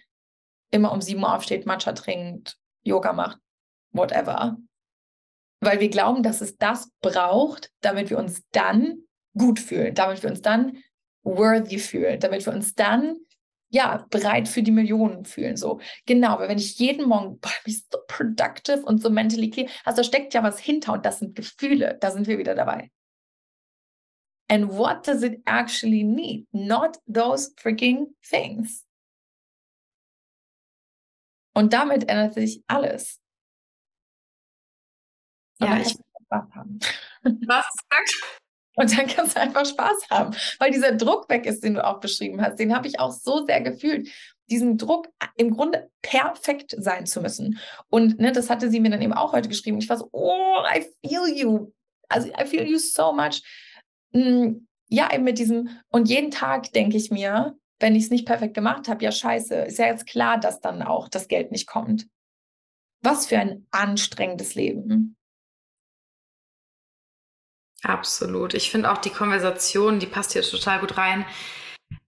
immer 0.70 0.92
um 0.92 1.00
sieben 1.00 1.22
Uhr 1.22 1.34
aufsteht, 1.34 1.64
Matcha 1.64 1.92
trinkt, 1.92 2.58
Yoga 2.82 3.12
macht, 3.12 3.38
whatever? 3.92 4.58
Weil 5.66 5.80
wir 5.80 5.88
glauben, 5.88 6.22
dass 6.22 6.42
es 6.42 6.56
das 6.58 6.92
braucht, 7.00 7.72
damit 7.80 8.08
wir 8.08 8.18
uns 8.18 8.44
dann 8.52 9.02
gut 9.36 9.58
fühlen, 9.58 9.96
damit 9.96 10.22
wir 10.22 10.30
uns 10.30 10.40
dann 10.40 10.78
worthy 11.24 11.80
fühlen, 11.80 12.20
damit 12.20 12.46
wir 12.46 12.52
uns 12.52 12.76
dann 12.76 13.16
ja, 13.68 14.06
bereit 14.10 14.46
für 14.46 14.62
die 14.62 14.70
Millionen 14.70 15.24
fühlen. 15.24 15.56
So, 15.56 15.80
genau, 16.06 16.38
weil 16.38 16.48
wenn 16.48 16.58
ich 16.58 16.78
jeden 16.78 17.08
Morgen 17.08 17.40
boah, 17.40 17.50
bin 17.64 17.74
so 17.74 17.98
productive 18.06 18.82
und 18.82 19.02
so 19.02 19.10
mentally 19.10 19.50
clear, 19.50 19.68
also 19.84 20.02
da 20.02 20.04
steckt 20.04 20.34
ja 20.34 20.44
was 20.44 20.60
hinter 20.60 20.92
und 20.92 21.04
das 21.04 21.18
sind 21.18 21.34
Gefühle, 21.34 21.98
da 22.00 22.12
sind 22.12 22.28
wir 22.28 22.38
wieder 22.38 22.54
dabei. 22.54 22.92
And 24.48 24.70
what 24.70 25.04
does 25.04 25.24
it 25.24 25.42
actually 25.46 26.04
need? 26.04 26.46
Not 26.52 26.98
those 27.12 27.52
freaking 27.56 28.14
things. 28.22 28.86
Und 31.54 31.72
damit 31.72 32.08
ändert 32.08 32.34
sich 32.34 32.62
alles. 32.68 33.20
Ja, 35.60 35.78
ich 35.78 35.96
Spaß 36.26 36.44
haben. 36.54 36.78
Was 37.46 37.66
sagt? 37.90 38.42
Und 38.76 38.96
dann 38.96 39.06
kannst 39.06 39.36
du 39.36 39.40
einfach 39.40 39.64
Spaß 39.64 40.10
haben, 40.10 40.36
weil 40.58 40.70
dieser 40.70 40.92
Druck 40.92 41.28
weg 41.30 41.46
ist, 41.46 41.64
den 41.64 41.74
du 41.74 41.84
auch 41.84 41.98
beschrieben 41.98 42.42
hast. 42.42 42.58
Den 42.58 42.74
habe 42.74 42.86
ich 42.86 43.00
auch 43.00 43.10
so 43.10 43.44
sehr 43.44 43.60
gefühlt. 43.60 44.08
diesen 44.48 44.78
Druck, 44.78 45.08
im 45.36 45.50
Grunde 45.50 45.90
perfekt 46.02 46.74
sein 46.78 47.06
zu 47.06 47.20
müssen. 47.20 47.58
Und 47.88 48.20
ne, 48.20 48.30
das 48.30 48.48
hatte 48.48 48.70
sie 48.70 48.78
mir 48.78 48.90
dann 48.90 49.02
eben 49.02 49.12
auch 49.12 49.32
heute 49.32 49.48
geschrieben. 49.48 49.78
Ich 49.78 49.88
war 49.88 49.96
so, 49.96 50.08
oh, 50.12 50.58
I 50.72 50.86
feel 51.04 51.26
you. 51.34 51.72
Also, 52.08 52.28
I 52.28 52.44
feel 52.46 52.64
you 52.64 52.78
so 52.78 53.12
much. 53.12 53.42
Hm, 54.12 54.68
ja, 54.88 55.12
eben 55.12 55.24
mit 55.24 55.38
diesem, 55.38 55.70
und 55.88 56.08
jeden 56.08 56.30
Tag 56.30 56.72
denke 56.72 56.96
ich 56.96 57.10
mir, 57.10 57.56
wenn 57.80 57.96
ich 57.96 58.04
es 58.04 58.10
nicht 58.10 58.26
perfekt 58.26 58.54
gemacht 58.54 58.88
habe, 58.88 59.04
ja, 59.04 59.10
scheiße, 59.10 59.54
ist 59.54 59.78
ja 59.78 59.86
jetzt 59.86 60.06
klar, 60.06 60.38
dass 60.38 60.60
dann 60.60 60.82
auch 60.82 61.08
das 61.08 61.26
Geld 61.28 61.50
nicht 61.50 61.66
kommt. 61.66 62.06
Was 63.02 63.26
für 63.26 63.38
ein 63.38 63.66
anstrengendes 63.70 64.54
Leben. 64.54 65.16
Absolut. 67.86 68.54
Ich 68.54 68.72
finde 68.72 68.90
auch 68.90 68.98
die 68.98 69.10
Konversation, 69.10 70.00
die 70.00 70.06
passt 70.06 70.32
hier 70.32 70.42
total 70.42 70.80
gut 70.80 70.98
rein. 70.98 71.24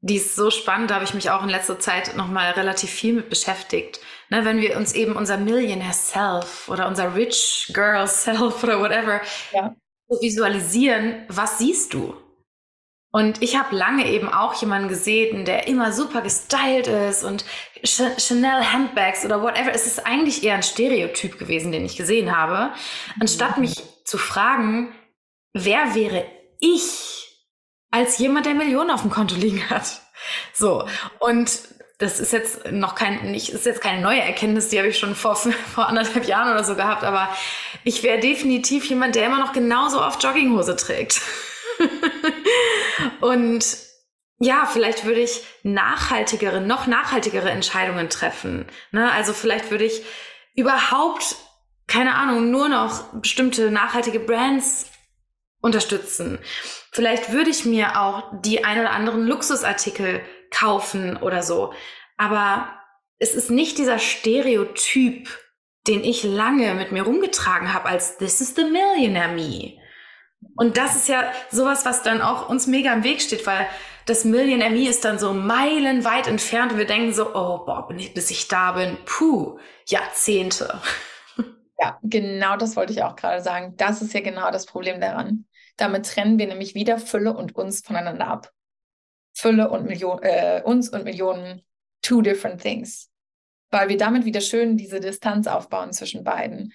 Die 0.01 0.17
ist 0.17 0.35
so 0.35 0.51
spannend, 0.51 0.91
da 0.91 0.97
habe 0.97 1.05
ich 1.05 1.14
mich 1.14 1.31
auch 1.31 1.45
in 1.45 1.49
letzter 1.49 1.79
Zeit 1.79 2.17
nochmal 2.17 2.51
relativ 2.53 2.91
viel 2.91 3.12
mit 3.12 3.31
beschäftigt. 3.31 4.01
Ne, 4.29 4.45
wenn 4.45 4.61
wir 4.61 4.77
uns 4.77 4.93
eben 4.93 5.12
unser 5.12 5.37
Millionaire 5.37 5.93
Self 5.93 6.69
oder 6.69 6.88
unser 6.88 7.14
Rich 7.14 7.71
Girl 7.75 8.09
Self 8.09 8.62
oder 8.64 8.81
whatever 8.81 9.21
ja. 9.53 9.75
visualisieren, 10.21 11.25
was 11.29 11.59
siehst 11.59 11.95
du? 11.95 12.14
Und 13.11 13.41
ich 13.41 13.57
habe 13.57 13.75
lange 13.75 14.11
eben 14.11 14.29
auch 14.29 14.55
jemanden 14.55 14.88
gesehen, 14.88 15.45
der 15.45 15.69
immer 15.69 15.93
super 15.93 16.23
gestylt 16.23 16.88
ist 16.88 17.23
und 17.23 17.45
Ch 17.85 18.03
Chanel 18.19 18.73
Handbags 18.73 19.25
oder 19.25 19.41
whatever. 19.43 19.73
Es 19.73 19.87
ist 19.87 20.05
eigentlich 20.05 20.43
eher 20.43 20.57
ein 20.57 20.62
Stereotyp 20.64 21.38
gewesen, 21.38 21.71
den 21.71 21.85
ich 21.85 21.97
gesehen 21.97 22.37
habe. 22.37 22.73
Anstatt 23.21 23.57
mhm. 23.57 23.62
mich 23.62 23.77
zu 24.05 24.19
fragen, 24.19 24.93
wer 25.64 25.94
wäre 25.94 26.25
ich 26.61 27.29
als 27.90 28.18
jemand, 28.18 28.47
der 28.47 28.55
Millionen 28.55 28.90
auf 28.90 29.03
dem 29.03 29.11
Konto 29.11 29.35
liegen 29.35 29.68
hat? 29.71 30.03
So. 30.53 30.87
Und 31.18 31.61
das 31.99 32.21
ist 32.21 32.33
jetzt 32.33 32.71
noch 32.71 32.94
kein, 32.94 33.33
nicht, 33.33 33.51
ist 33.51 33.66
jetzt 33.66 33.81
keine 33.81 34.01
neue 34.01 34.21
Erkenntnis, 34.21 34.68
die 34.68 34.79
habe 34.79 34.88
ich 34.88 34.99
schon 34.99 35.14
vor, 35.14 35.37
vor 35.75 35.88
anderthalb 35.88 36.27
Jahren 36.27 36.53
oder 36.53 36.64
so 36.64 36.77
gehabt, 36.77 37.05
aber 37.05 37.29
ich 37.85 38.03
wäre 38.03 38.21
definitiv 38.21 38.85
jemand, 38.87 39.16
der 39.16 39.27
immer 39.27 39.40
noch 39.40 39.53
genauso 39.53 40.01
oft 40.01 40.23
Jogginghose 40.23 40.77
trägt. 40.77 41.21
und 43.21 43.64
ja, 44.40 44.66
vielleicht 44.66 45.05
würde 45.05 45.21
ich 45.21 45.42
nachhaltigere, 45.64 46.61
noch 46.61 46.87
nachhaltigere 46.87 47.51
Entscheidungen 47.51 48.09
treffen. 48.09 48.66
Ne? 48.92 49.11
Also 49.11 49.33
vielleicht 49.33 49.73
würde 49.73 49.85
ich 49.85 50.03
überhaupt, 50.55 51.37
keine 51.88 52.14
Ahnung, 52.14 52.51
nur 52.51 52.68
noch 52.68 53.12
bestimmte 53.14 53.73
nachhaltige 53.73 54.21
Brands 54.21 54.87
unterstützen. 55.61 56.38
Vielleicht 56.92 57.33
würde 57.33 57.51
ich 57.51 57.64
mir 57.64 58.01
auch 58.01 58.25
die 58.42 58.64
ein 58.64 58.79
oder 58.79 58.90
anderen 58.90 59.27
Luxusartikel 59.27 60.21
kaufen 60.51 61.16
oder 61.16 61.42
so. 61.42 61.73
Aber 62.16 62.68
es 63.18 63.35
ist 63.35 63.51
nicht 63.51 63.79
dieser 63.79 63.99
Stereotyp, 63.99 65.29
den 65.87 66.05
ich 66.05 66.23
lange 66.23 66.75
mit 66.75 66.92
mir 66.92 67.03
rumgetragen 67.03 67.73
habe 67.73 67.87
als 67.87 68.18
This 68.18 68.40
is 68.40 68.55
the 68.55 68.64
Millionaire 68.64 69.33
Me. 69.33 69.75
Und 70.57 70.77
das 70.77 70.97
ist 70.97 71.09
ja 71.09 71.33
sowas, 71.51 71.85
was 71.85 72.03
dann 72.03 72.21
auch 72.21 72.49
uns 72.49 72.66
mega 72.66 72.92
im 72.92 73.05
Weg 73.05 73.21
steht, 73.21 73.47
weil 73.47 73.68
das 74.07 74.25
Millionaire 74.25 74.71
Me 74.71 74.88
ist 74.88 75.05
dann 75.05 75.18
so 75.18 75.33
meilenweit 75.33 76.27
entfernt 76.27 76.73
und 76.73 76.79
wir 76.79 76.87
denken 76.87 77.12
so, 77.12 77.35
oh, 77.35 77.64
boah, 77.64 77.88
bis 77.88 78.31
ich 78.31 78.49
da 78.49 78.73
bin, 78.73 78.97
puh, 79.05 79.59
Jahrzehnte. 79.87 80.81
Ja, 81.79 81.99
genau 82.03 82.57
das 82.57 82.77
wollte 82.77 82.93
ich 82.93 83.03
auch 83.03 83.14
gerade 83.14 83.43
sagen. 83.43 83.75
Das 83.77 84.03
ist 84.03 84.12
ja 84.12 84.21
genau 84.21 84.51
das 84.51 84.67
Problem 84.67 85.01
daran. 85.01 85.47
Damit 85.77 86.07
trennen 86.07 86.38
wir 86.38 86.49
nämlich 86.49 86.75
wieder 86.75 86.99
Fülle 86.99 87.35
und 87.37 87.55
uns 87.55 87.81
voneinander 87.81 88.27
ab. 88.27 88.53
Fülle 89.33 89.71
und 89.71 89.87
Millionen, 89.87 90.23
äh, 90.25 90.62
uns 90.64 90.88
und 90.88 91.05
Millionen, 91.05 91.62
two 92.03 92.21
different 92.21 92.61
things. 92.61 93.11
Weil 93.71 93.88
wir 93.88 93.97
damit 93.97 94.25
wieder 94.25 94.41
schön 94.41 94.77
diese 94.77 94.99
Distanz 94.99 95.47
aufbauen 95.47 95.93
zwischen 95.93 96.25
beiden. 96.25 96.73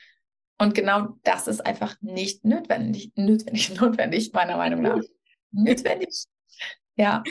Und 0.57 0.73
genau 0.73 1.17
das 1.23 1.47
ist 1.47 1.65
einfach 1.65 1.95
nicht 1.99 2.45
notwendig, 2.45 3.11
notwendig, 3.15 3.75
notwendig, 3.81 4.31
meiner 4.31 4.55
Meinung 4.55 4.81
nach. 4.81 5.01
notwendig. 5.51 6.25
Ja. 6.95 7.23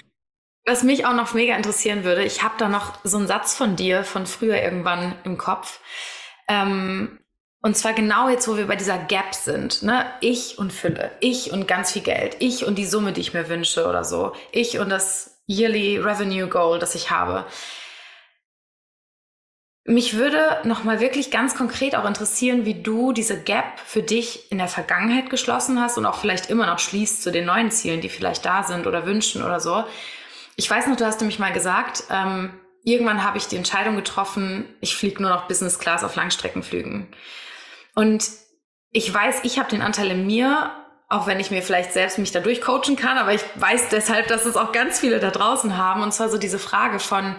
Was 0.67 0.83
mich 0.83 1.07
auch 1.07 1.15
noch 1.15 1.33
mega 1.33 1.57
interessieren 1.57 2.05
würde, 2.05 2.23
ich 2.25 2.43
habe 2.43 2.55
da 2.59 2.69
noch 2.69 3.03
so 3.05 3.17
einen 3.17 3.27
Satz 3.27 3.55
von 3.55 3.77
dir 3.77 4.05
von 4.05 4.27
früher 4.27 4.61
irgendwann 4.63 5.15
im 5.25 5.39
Kopf. 5.39 5.81
Ähm, 6.49 7.19
und 7.62 7.77
zwar 7.77 7.92
genau 7.92 8.29
jetzt, 8.29 8.48
wo 8.48 8.57
wir 8.57 8.66
bei 8.66 8.77
dieser 8.77 8.98
Gap 8.98 9.35
sind. 9.35 9.85
Ne? 9.85 10.05
Ich 10.20 10.59
und 10.59 10.72
Fülle, 10.72 11.12
ich 11.20 11.53
und 11.53 11.68
ganz 11.68 11.92
viel 11.92 12.03
Geld, 12.03 12.37
ich 12.40 12.66
und 12.66 12.77
die 12.77 12.87
Summe, 12.87 13.12
die 13.12 13.20
ich 13.20 13.35
mir 13.35 13.48
wünsche 13.48 13.87
oder 13.87 14.03
so, 14.03 14.33
ich 14.51 14.81
und 14.81 14.90
das 14.90 15.40
Yearly 15.48 15.98
Revenue 15.98 16.48
Goal, 16.48 16.81
das 16.81 16.96
ich 16.96 17.11
habe. 17.11 17.46
Mich 19.85 20.16
würde 20.16 20.61
nochmal 20.64 21.01
wirklich 21.01 21.31
ganz 21.33 21.57
konkret 21.57 21.96
auch 21.96 22.05
interessieren, 22.05 22.64
wie 22.64 22.83
du 22.83 23.12
diese 23.12 23.40
Gap 23.40 23.81
für 23.85 24.03
dich 24.03 24.51
in 24.51 24.59
der 24.59 24.68
Vergangenheit 24.68 25.29
geschlossen 25.31 25.81
hast 25.81 25.98
und 25.98 26.07
auch 26.07 26.18
vielleicht 26.18 26.51
immer 26.51 26.66
noch 26.66 26.79
schließt 26.79 27.22
zu 27.22 27.33
den 27.33 27.46
neuen 27.46 27.70
Zielen, 27.70 28.01
die 28.01 28.09
vielleicht 28.09 28.44
da 28.44 28.62
sind 28.62 28.87
oder 28.87 29.07
wünschen 29.07 29.42
oder 29.42 29.59
so. 29.59 29.85
Ich 30.55 30.70
weiß 30.70 30.87
noch, 30.87 30.96
du 30.96 31.05
hast 31.05 31.20
nämlich 31.20 31.40
mal 31.40 31.53
gesagt, 31.53 32.05
ähm, 32.11 32.55
irgendwann 32.85 33.25
habe 33.25 33.38
ich 33.38 33.48
die 33.48 33.57
Entscheidung 33.57 33.96
getroffen, 33.96 34.68
ich 34.81 34.96
fliege 34.96 35.20
nur 35.20 35.31
noch 35.31 35.48
Business 35.48 35.79
Class 35.81 36.05
auf 36.05 36.14
Langstreckenflügen. 36.14 37.09
Und 37.94 38.28
ich 38.90 39.12
weiß, 39.12 39.40
ich 39.44 39.59
habe 39.59 39.70
den 39.70 39.83
Anteil 39.83 40.11
in 40.11 40.26
mir, 40.26 40.70
auch 41.09 41.26
wenn 41.26 41.40
ich 41.40 41.50
mir 41.50 41.62
vielleicht 41.62 41.92
selbst 41.92 42.18
mich 42.18 42.33
dadurch 42.33 42.61
coachen 42.61 42.96
kann, 42.96 43.18
aber 43.18 43.35
ich 43.35 43.42
weiß 43.57 43.88
deshalb, 43.90 44.28
dass 44.28 44.46
es 44.46 44.57
auch 44.57 44.72
ganz 44.72 44.98
viele 44.98 45.20
da 45.20 45.31
draußen 45.31 45.76
haben. 45.76 46.02
Und 46.02 46.12
zwar 46.12 46.28
so 46.28 46.38
diese 46.38 46.59
Frage 46.59 46.98
von, 46.98 47.37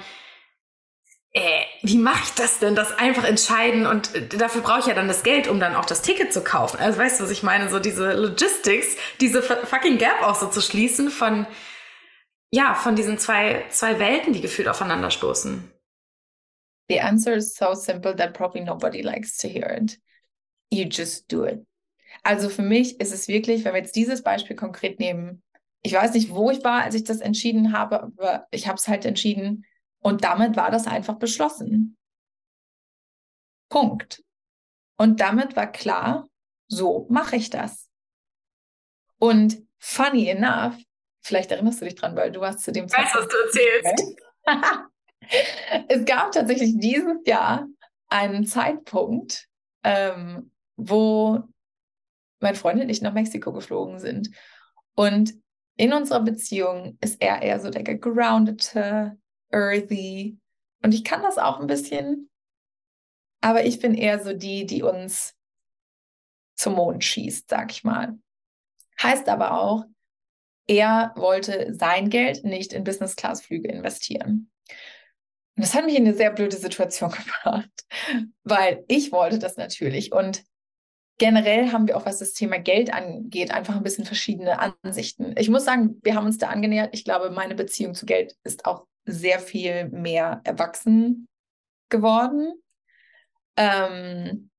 äh, 1.32 1.64
wie 1.82 1.98
mache 1.98 2.24
ich 2.24 2.34
das 2.36 2.60
denn? 2.60 2.76
Das 2.76 2.96
einfach 2.98 3.24
entscheiden 3.24 3.88
und 3.88 4.14
äh, 4.14 4.28
dafür 4.28 4.62
brauche 4.62 4.82
ich 4.82 4.86
ja 4.86 4.94
dann 4.94 5.08
das 5.08 5.24
Geld, 5.24 5.48
um 5.48 5.60
dann 5.60 5.76
auch 5.76 5.86
das 5.86 6.04
Ticket 6.04 6.32
zu 6.32 6.44
kaufen. 6.44 6.80
Also 6.80 7.00
weißt 7.00 7.20
du, 7.20 7.24
was 7.24 7.32
ich 7.32 7.42
meine? 7.42 7.70
So 7.70 7.80
diese 7.80 8.14
Logistics, 8.14 8.96
diese 9.20 9.42
fucking 9.42 9.98
Gap 9.98 10.22
auch 10.22 10.36
so 10.36 10.48
zu 10.48 10.62
schließen 10.62 11.10
von, 11.10 11.48
ja, 12.52 12.76
von 12.76 12.96
diesen 12.96 13.18
zwei, 13.18 13.66
zwei 13.70 13.98
Welten, 13.98 14.34
die 14.34 14.42
gefühlt 14.42 14.68
aufeinander 14.68 15.10
stoßen. 15.10 15.72
The 16.90 17.00
answer 17.00 17.34
is 17.34 17.56
so 17.56 17.74
simple 17.74 18.16
that 18.16 18.34
probably 18.34 18.62
nobody 18.62 19.02
likes 19.02 19.38
to 19.38 19.48
hear 19.48 19.68
it 19.68 19.98
you 20.74 20.86
just 20.90 21.32
do 21.32 21.46
it. 21.46 21.66
Also 22.24 22.50
für 22.50 22.62
mich 22.62 23.00
ist 23.00 23.14
es 23.14 23.28
wirklich, 23.28 23.66
wenn 23.66 23.74
wir 23.74 23.82
jetzt 23.82 23.96
dieses 23.96 24.24
Beispiel 24.24 24.56
konkret 24.56 25.00
nehmen, 25.00 25.44
ich 25.82 25.94
weiß 25.94 26.14
nicht, 26.14 26.30
wo 26.30 26.50
ich 26.50 26.64
war, 26.64 26.84
als 26.84 26.96
ich 26.96 27.04
das 27.04 27.20
entschieden 27.20 27.74
habe, 27.74 28.04
aber 28.04 28.48
ich 28.52 28.68
habe 28.68 28.78
es 28.78 28.88
halt 28.88 29.06
entschieden 29.06 29.66
und 30.00 30.24
damit 30.24 30.56
war 30.56 30.72
das 30.72 30.88
einfach 30.88 31.16
beschlossen. 31.16 31.98
Punkt. 33.70 34.24
Und 34.98 35.20
damit 35.20 35.56
war 35.56 35.72
klar, 35.72 36.28
so 36.68 37.08
mache 37.10 37.36
ich 37.36 37.50
das. 37.50 37.90
Und 39.20 39.66
funny 39.80 40.28
enough, 40.28 40.76
vielleicht 41.22 41.52
erinnerst 41.52 41.82
du 41.82 41.86
dich 41.86 41.96
dran, 41.96 42.16
weil 42.16 42.32
du 42.32 42.40
warst 42.40 42.62
zu 42.62 42.72
dem 42.72 42.88
Zeitpunkt. 42.88 43.16
Weißt, 43.16 43.26
was 43.26 43.28
du 43.28 43.60
erzählst. 43.60 44.20
es 45.90 46.06
gab 46.06 46.32
tatsächlich 46.32 46.78
dieses 46.78 47.26
Jahr 47.26 47.68
einen 48.08 48.46
Zeitpunkt, 48.46 49.48
ähm, 49.84 50.52
wo 50.76 51.44
mein 52.40 52.56
Freund 52.56 52.82
und 52.82 52.90
ich 52.90 53.02
nach 53.02 53.14
Mexiko 53.14 53.54
geflogen 53.54 54.00
sind. 54.00 54.30
Und 54.96 55.34
in 55.76 55.94
unserer 55.94 56.22
Beziehung 56.22 56.98
ist 57.02 57.22
er 57.22 57.42
eher 57.42 57.60
so 57.60 57.70
der 57.70 57.84
gegroundete, 57.84 59.18
earthy. 59.52 60.38
Und 60.84 60.94
ich 60.94 61.04
kann 61.04 61.22
das 61.22 61.38
auch 61.38 61.60
ein 61.60 61.68
bisschen, 61.68 62.30
aber 63.42 63.66
ich 63.66 63.80
bin 63.80 63.96
eher 63.96 64.24
so 64.24 64.34
die, 64.34 64.66
die 64.66 64.84
uns 64.84 65.36
zum 66.56 66.76
Mond 66.76 67.04
schießt, 67.04 67.50
sag 67.50 67.72
ich 67.72 67.84
mal. 67.84 68.18
Heißt 69.02 69.28
aber 69.28 69.60
auch, 69.60 69.86
er 70.68 71.14
wollte 71.16 71.74
sein 71.74 72.10
Geld 72.10 72.44
nicht 72.44 72.74
in 72.74 72.84
Business-Class-Flüge 72.84 73.70
investieren. 73.70 74.50
Und 75.56 75.66
das 75.66 75.74
hat 75.74 75.86
mich 75.86 75.96
in 75.96 76.06
eine 76.06 76.16
sehr 76.16 76.32
blöde 76.32 76.56
Situation 76.56 77.12
gebracht, 77.44 77.72
weil 78.44 78.84
ich 78.88 79.12
wollte 79.12 79.40
das 79.40 79.58
natürlich. 79.58 80.14
Und 80.14 80.44
generell 81.18 81.72
haben 81.72 81.88
wir 81.88 81.98
auch, 81.98 82.06
was 82.06 82.20
das 82.20 82.34
Thema 82.34 82.58
Geld 82.60 82.94
angeht, 82.94 83.52
einfach 83.52 83.76
ein 83.76 83.84
bisschen 83.84 84.06
verschiedene 84.06 84.60
Ansichten. 84.60 85.36
Ich 85.38 85.50
muss 85.50 85.66
sagen, 85.66 86.00
wir 86.04 86.16
haben 86.16 86.26
uns 86.26 86.38
da 86.38 86.48
angenähert. 86.48 86.90
Ich 86.94 87.04
glaube, 87.04 87.30
meine 87.30 87.56
Beziehung 87.56 87.94
zu 87.94 88.06
Geld 88.06 88.36
ist 88.44 88.66
auch 88.66 88.86
sehr 89.06 89.40
viel 89.40 89.90
mehr 89.90 90.42
erwachsen 90.44 91.28
geworden. 91.90 92.54
Ähm, 93.56 94.50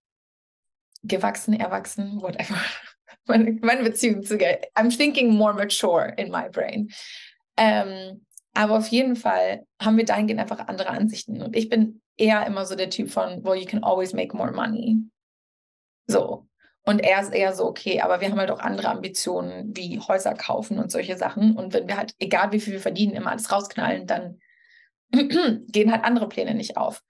gewachsen, 1.03 1.55
erwachsen, 1.55 2.21
whatever. 2.21 2.57
meine, 3.27 3.53
meine, 3.63 3.83
Beziehung 3.83 4.23
zu 4.23 4.39
Geld. 4.39 4.67
I'm 4.75 4.95
thinking 4.95 5.35
more 5.35 5.55
mature 5.55 6.15
in 6.17 6.31
my 6.31 6.49
brain. 6.49 6.91
Ähm, 7.57 8.25
aber 8.55 8.79
auf 8.79 8.89
jeden 8.89 9.17
Fall 9.17 9.67
haben 9.83 9.97
wir 9.97 10.05
dahingehend 10.05 10.41
einfach 10.41 10.69
andere 10.69 10.91
Ansichten. 10.91 11.43
Und 11.43 11.57
ich 11.57 11.69
bin 11.69 12.01
eher 12.17 12.47
immer 12.47 12.65
so 12.67 12.77
der 12.77 12.91
Typ 12.91 13.11
von, 13.11 13.45
well, 13.45 13.59
you 13.59 13.67
can 13.67 13.83
always 13.83 14.13
make 14.13 14.37
more 14.37 14.53
money. 14.53 14.99
So. 16.07 16.47
Und 16.87 16.99
er 16.99 17.23
ist 17.23 17.33
eher 17.33 17.55
so, 17.55 17.65
okay, 17.65 18.03
aber 18.03 18.21
wir 18.21 18.31
haben 18.31 18.39
halt 18.39 18.51
auch 18.51 18.61
andere 18.61 18.89
Ambitionen 18.89 19.75
wie 19.75 19.99
Häuser 20.01 20.35
kaufen 20.35 20.79
und 20.79 20.93
solche 20.93 21.17
Sachen. 21.17 21.57
Und 21.57 21.73
wenn 21.73 21.89
wir 21.89 21.97
halt, 21.97 22.15
egal 22.19 22.53
wie 22.53 22.61
viel 22.61 22.75
wir 22.75 22.81
verdienen, 22.81 23.15
immer 23.15 23.31
alles 23.31 23.51
rausknallen, 23.51 24.07
dann 24.07 24.39
gehen 25.11 25.91
halt 25.91 26.05
andere 26.05 26.29
Pläne 26.29 26.55
nicht 26.55 26.77
auf. 26.77 27.03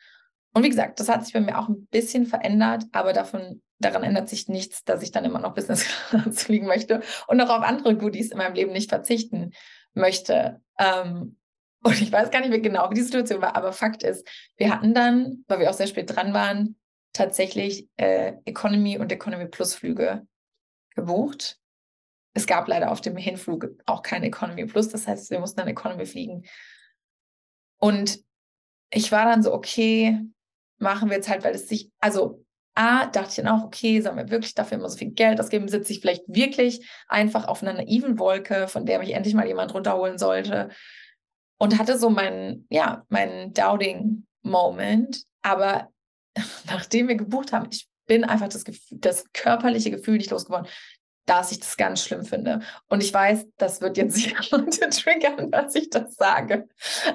Und 0.53 0.63
wie 0.63 0.69
gesagt, 0.69 1.01
das 1.01 1.09
hat 1.09 1.25
sich 1.25 1.35
bei 1.35 1.41
mir 1.41 1.59
auch 1.59 1.69
ein 1.69 1.87
bisschen 1.87 2.27
verändert, 2.27 2.85
aber 2.93 3.13
davon, 3.13 3.61
daran 3.81 4.05
ändert 4.05 4.29
sich 4.29 4.47
nichts, 4.49 4.85
dass 4.85 5.03
ich 5.03 5.11
dann 5.11 5.25
immer 5.25 5.41
noch 5.41 5.55
Business 5.55 5.85
Class 5.85 6.43
fliegen 6.45 6.67
möchte 6.67 7.03
und 7.27 7.41
auch 7.41 7.51
auf 7.51 7.65
andere 7.65 7.97
Goodies 7.97 8.31
in 8.31 8.39
meinem 8.39 8.55
Leben 8.55 8.73
nicht 8.73 8.91
verzichten 8.91 9.51
möchte. 9.95 10.61
Ähm, 10.79 11.37
und 11.83 12.01
ich 12.01 12.13
weiß 12.13 12.31
gar 12.31 12.41
nicht 12.41 12.51
mehr 12.51 12.61
genau, 12.61 12.89
wie 12.91 12.95
die 12.95 13.03
Situation 13.03 13.43
war, 13.43 13.57
aber 13.57 13.73
Fakt 13.73 14.05
ist, 14.05 14.27
wir 14.57 14.73
hatten 14.73 14.95
dann, 14.95 15.45
weil 15.49 15.59
wir 15.59 15.71
auch 15.71 15.75
sehr 15.75 15.89
spät 15.89 16.15
dran 16.15 16.33
waren, 16.33 16.77
tatsächlich 17.15 17.89
äh, 17.97 18.35
Economy 18.45 18.99
und 18.99 19.11
Economy 19.11 19.47
Plus 19.47 19.75
Flüge 19.75 20.27
gebucht. 20.95 21.59
Es 22.35 22.47
gab 22.47 22.69
leider 22.69 22.91
auf 22.93 23.01
dem 23.01 23.17
Hinflug 23.17 23.69
auch 23.87 24.03
keine 24.03 24.27
Economy 24.27 24.67
Plus, 24.67 24.89
das 24.91 25.07
heißt, 25.07 25.31
wir 25.31 25.41
mussten 25.41 25.59
dann 25.59 25.69
Economy 25.69 26.05
fliegen. 26.05 26.45
Und 27.79 28.21
ich 28.91 29.11
war 29.13 29.25
dann 29.25 29.43
so, 29.43 29.55
okay, 29.55 30.21
machen 30.79 31.09
wir 31.09 31.17
jetzt 31.17 31.29
halt, 31.29 31.45
weil 31.45 31.55
es 31.55 31.69
sich, 31.69 31.91
also 32.01 32.45
A, 32.77 33.07
dachte 33.07 33.29
ich 33.31 33.37
dann 33.37 33.49
auch, 33.49 33.65
okay, 33.65 34.01
sollen 34.01 34.17
wir 34.17 34.31
wirklich 34.31 34.55
dafür 34.55 34.79
immer 34.79 34.89
so 34.89 34.99
viel 34.99 35.13
Geld 35.13 35.41
ausgeben? 35.41 35.69
Sitze 35.69 35.93
ich 35.93 36.01
vielleicht 36.01 36.25
wirklich 36.27 36.89
einfach 37.07 37.47
auf 37.47 37.63
einer 37.63 37.75
naiven 37.75 38.19
Wolke, 38.19 38.67
von 38.67 38.85
der 38.85 38.99
mich 38.99 39.13
endlich 39.13 39.35
mal 39.35 39.47
jemand 39.47 39.73
runterholen 39.73 40.19
sollte? 40.19 40.71
Und 41.59 41.79
hatte 41.79 41.97
so 41.97 42.11
meinen, 42.11 42.67
ja, 42.71 43.05
meinen 43.09 43.53
Doubting-Moment. 43.53 45.23
Aber 45.43 45.89
nachdem 46.67 47.09
wir 47.09 47.17
gebucht 47.17 47.53
haben, 47.53 47.69
ich 47.71 47.89
bin 48.07 48.25
einfach 48.25 48.49
das, 48.49 48.65
Gefühl, 48.65 48.99
das 49.01 49.25
körperliche 49.33 49.91
Gefühl 49.91 50.19
nicht 50.19 50.31
losgeworden 50.31 50.69
dass 51.27 51.53
ich 51.53 51.61
das 51.61 51.77
ganz 51.77 52.05
schlimm 52.05 52.25
finde. 52.25 52.61
Und 52.89 53.03
ich 53.03 53.13
weiß, 53.13 53.47
das 53.57 53.81
wird 53.81 53.97
jetzt 53.97 54.15
sicher 54.17 54.45
Leute 54.51 54.89
triggern, 54.91 55.51
dass 55.51 55.75
ich 55.75 55.91
das 55.91 56.17
sage. 56.17 56.69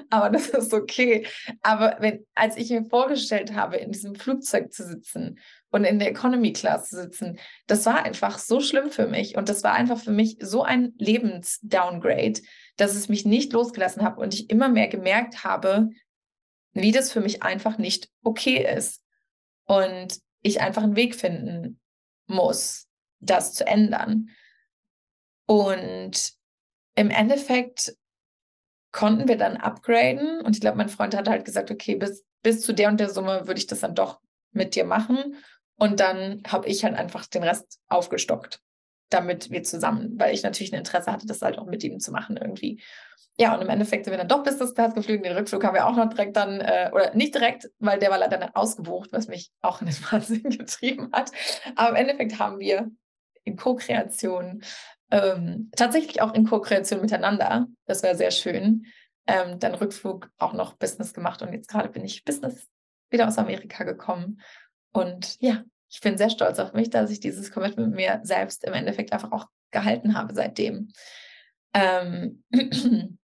Aber 0.09 0.29
das 0.29 0.49
ist 0.49 0.73
okay. 0.73 1.27
Aber 1.61 1.97
wenn, 1.99 2.25
als 2.35 2.57
ich 2.57 2.69
mir 2.69 2.85
vorgestellt 2.85 3.53
habe, 3.53 3.77
in 3.77 3.91
diesem 3.91 4.15
Flugzeug 4.15 4.73
zu 4.73 4.85
sitzen 4.85 5.39
und 5.71 5.83
in 5.83 5.99
der 5.99 6.09
Economy 6.09 6.53
Class 6.53 6.89
zu 6.89 6.95
sitzen, 6.95 7.39
das 7.67 7.85
war 7.85 8.03
einfach 8.03 8.39
so 8.39 8.61
schlimm 8.61 8.89
für 8.89 9.07
mich. 9.07 9.37
Und 9.37 9.49
das 9.49 9.63
war 9.63 9.73
einfach 9.73 9.99
für 9.99 10.11
mich 10.11 10.37
so 10.41 10.63
ein 10.63 10.93
Lebensdowngrade, 10.97 12.41
dass 12.77 12.95
es 12.95 13.09
mich 13.09 13.25
nicht 13.25 13.53
losgelassen 13.53 14.03
hat 14.03 14.17
und 14.17 14.33
ich 14.33 14.49
immer 14.49 14.69
mehr 14.69 14.87
gemerkt 14.87 15.43
habe, 15.43 15.89
wie 16.73 16.91
das 16.91 17.11
für 17.11 17.21
mich 17.21 17.43
einfach 17.43 17.77
nicht 17.77 18.09
okay 18.23 18.65
ist. 18.75 19.03
Und 19.69 20.19
ich 20.41 20.61
einfach 20.61 20.81
einen 20.81 20.95
Weg 20.95 21.13
finden 21.13 21.79
muss, 22.25 22.87
das 23.19 23.53
zu 23.53 23.67
ändern. 23.67 24.29
Und 25.45 26.33
im 26.95 27.11
Endeffekt 27.11 27.95
konnten 28.91 29.27
wir 29.27 29.37
dann 29.37 29.57
upgraden. 29.57 30.41
Und 30.41 30.55
ich 30.55 30.61
glaube, 30.61 30.77
mein 30.77 30.89
Freund 30.89 31.15
hat 31.15 31.29
halt 31.29 31.45
gesagt, 31.45 31.69
okay, 31.69 31.95
bis, 31.95 32.25
bis 32.41 32.61
zu 32.61 32.73
der 32.73 32.89
und 32.89 32.99
der 32.99 33.11
Summe 33.11 33.45
würde 33.45 33.59
ich 33.59 33.67
das 33.67 33.81
dann 33.81 33.93
doch 33.93 34.19
mit 34.51 34.73
dir 34.73 34.85
machen. 34.85 35.35
Und 35.75 35.99
dann 35.99 36.41
habe 36.47 36.67
ich 36.67 36.83
halt 36.83 36.95
einfach 36.95 37.27
den 37.27 37.43
Rest 37.43 37.79
aufgestockt, 37.89 38.63
damit 39.09 39.51
wir 39.51 39.63
zusammen, 39.63 40.19
weil 40.19 40.33
ich 40.33 40.43
natürlich 40.43 40.73
ein 40.73 40.79
Interesse 40.79 41.11
hatte, 41.11 41.27
das 41.27 41.41
halt 41.41 41.57
auch 41.57 41.65
mit 41.65 41.83
ihm 41.83 41.99
zu 41.99 42.11
machen 42.11 42.37
irgendwie. 42.37 42.81
Ja, 43.39 43.55
und 43.55 43.61
im 43.61 43.69
Endeffekt 43.69 44.03
sind 44.03 44.11
wir 44.11 44.17
dann 44.17 44.27
doch 44.27 44.43
das 44.43 44.75
Class 44.75 44.93
geflogen. 44.93 45.23
Den 45.23 45.37
Rückflug 45.37 45.63
haben 45.63 45.73
wir 45.73 45.87
auch 45.87 45.95
noch 45.95 46.09
direkt 46.09 46.35
dann, 46.35 46.59
äh, 46.59 46.89
oder 46.93 47.15
nicht 47.15 47.33
direkt, 47.33 47.69
weil 47.79 47.97
der 47.97 48.11
war 48.11 48.17
leider 48.17 48.37
dann 48.37 48.53
ausgebucht, 48.53 49.13
was 49.13 49.29
mich 49.29 49.49
auch 49.61 49.79
in 49.79 49.87
den 49.87 49.95
Wahnsinn 50.11 50.43
getrieben 50.43 51.09
hat. 51.13 51.31
Aber 51.75 51.89
im 51.89 51.95
Endeffekt 51.95 52.37
haben 52.37 52.59
wir 52.59 52.91
in 53.45 53.55
Co-Kreation, 53.55 54.61
ähm, 55.09 55.71
tatsächlich 55.75 56.21
auch 56.21 56.33
in 56.33 56.45
Co-Kreation 56.45 56.99
miteinander. 56.99 57.67
Das 57.85 58.03
wäre 58.03 58.15
sehr 58.15 58.31
schön. 58.31 58.85
Ähm, 59.25 59.57
dann 59.59 59.73
Rückflug 59.73 60.29
auch 60.37 60.53
noch 60.53 60.73
Business 60.73 61.13
gemacht 61.13 61.41
und 61.41 61.53
jetzt 61.53 61.69
gerade 61.69 61.89
bin 61.89 62.03
ich 62.03 62.25
Business 62.25 62.67
wieder 63.09 63.27
aus 63.27 63.37
Amerika 63.37 63.85
gekommen. 63.85 64.41
Und 64.91 65.39
ja, 65.39 65.63
ich 65.89 66.01
bin 66.01 66.17
sehr 66.17 66.29
stolz 66.29 66.59
auf 66.59 66.73
mich, 66.73 66.89
dass 66.89 67.11
ich 67.11 67.19
dieses 67.19 67.51
Commitment 67.51 67.89
mit 67.89 67.97
mir 67.97 68.19
selbst 68.23 68.63
im 68.63 68.73
Endeffekt 68.73 69.11
einfach 69.11 69.31
auch 69.31 69.47
gehalten 69.71 70.15
habe 70.15 70.33
seitdem. 70.33 70.91
Ähm, 71.73 72.43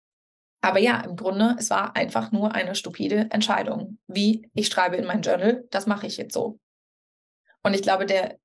aber 0.61 0.79
ja, 0.79 1.01
im 1.01 1.15
Grunde, 1.15 1.55
es 1.57 1.69
war 1.69 1.95
einfach 1.95 2.31
nur 2.31 2.53
eine 2.53 2.75
stupide 2.75 3.27
Entscheidung. 3.31 3.97
Wie 4.07 4.49
ich 4.53 4.67
schreibe 4.67 4.95
in 4.95 5.05
mein 5.05 5.21
Journal, 5.21 5.65
das 5.71 5.87
mache 5.87 6.07
ich 6.07 6.17
jetzt 6.17 6.33
so. 6.33 6.59
Und 7.63 7.73
ich 7.73 7.81
glaube, 7.81 8.05
der 8.05 8.37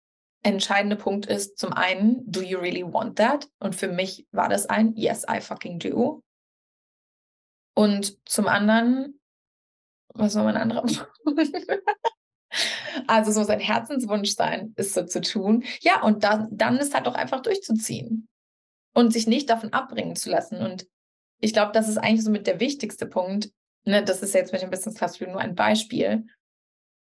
entscheidende 0.43 0.97
Punkt 0.97 1.27
ist 1.27 1.59
zum 1.59 1.73
einen, 1.73 2.23
do 2.31 2.41
you 2.41 2.59
really 2.59 2.85
want 2.85 3.19
that? 3.19 3.49
Und 3.59 3.75
für 3.75 3.89
mich 3.89 4.27
war 4.31 4.49
das 4.49 4.67
ein 4.67 4.95
Yes, 4.95 5.25
I 5.31 5.41
fucking 5.41 5.79
do. 5.79 6.23
Und 7.75 8.17
zum 8.29 8.47
anderen, 8.47 9.21
was 10.15 10.35
war 10.35 10.45
mein 10.45 10.57
anderer 10.57 10.87
Also 13.07 13.33
so 13.33 13.45
sein 13.45 13.61
Herzenswunsch 13.61 14.35
sein, 14.35 14.73
ist 14.77 14.95
so 14.95 15.05
zu 15.05 15.21
tun. 15.21 15.65
Ja, 15.81 16.03
und 16.03 16.25
dann, 16.25 16.49
dann 16.51 16.79
ist 16.79 16.95
halt 16.95 17.07
auch 17.07 17.15
einfach 17.15 17.41
durchzuziehen 17.41 18.29
und 18.95 19.13
sich 19.13 19.27
nicht 19.27 19.51
davon 19.51 19.73
abbringen 19.73 20.17
zu 20.17 20.31
lassen. 20.31 20.59
Und 20.59 20.87
ich 21.41 21.53
glaube, 21.53 21.73
das 21.73 21.89
ist 21.89 21.99
eigentlich 21.99 22.25
so 22.25 22.31
mit 22.31 22.47
der 22.47 22.61
wichtigste 22.61 23.07
Punkt. 23.07 23.51
Ne, 23.85 24.03
das 24.03 24.23
ist 24.23 24.35
jetzt 24.35 24.53
mit 24.53 24.63
dem 24.63 24.71
Business 24.71 24.97
Class 24.97 25.21
nur 25.21 25.39
ein 25.39 25.55
Beispiel. 25.55 26.27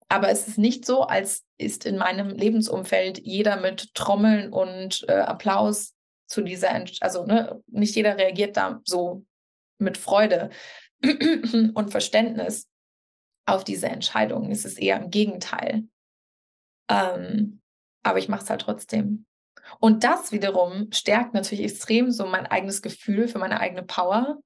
Aber 0.10 0.29
es 0.29 0.47
ist 0.47 0.58
nicht 0.58 0.86
so, 0.86 1.01
als 1.01 1.43
ist 1.58 1.86
in 1.86 1.97
meinem 1.97 2.29
Lebensumfeld 2.29 3.19
jeder 3.19 3.60
mit 3.60 3.93
Trommeln 3.93 4.51
und 4.51 5.06
äh, 5.08 5.13
Applaus 5.13 5.93
zu 6.27 6.41
dieser, 6.41 6.69
Ent 6.69 6.97
also 7.01 7.25
ne, 7.25 7.62
nicht 7.67 7.95
jeder 7.95 8.17
reagiert 8.17 8.58
da 8.58 8.82
so 8.86 9.25
mit 9.77 9.97
Freude 9.97 10.49
und 11.03 11.91
Verständnis 11.91 12.67
auf 13.45 13.63
diese 13.63 13.88
Entscheidung. 13.88 14.51
Es 14.51 14.65
ist 14.65 14.79
eher 14.79 15.01
im 15.01 15.10
Gegenteil. 15.10 15.84
Ähm, 16.89 17.62
aber 18.03 18.19
ich 18.19 18.29
mache 18.29 18.43
es 18.43 18.49
halt 18.49 18.62
trotzdem. 18.62 19.25
Und 19.79 20.03
das 20.03 20.32
wiederum 20.32 20.91
stärkt 20.91 21.34
natürlich 21.34 21.63
extrem 21.63 22.12
so 22.12 22.25
mein 22.25 22.45
eigenes 22.45 22.82
Gefühl 22.82 23.27
für 23.27 23.39
meine 23.39 23.60
eigene 23.60 23.84
Power, 23.84 24.41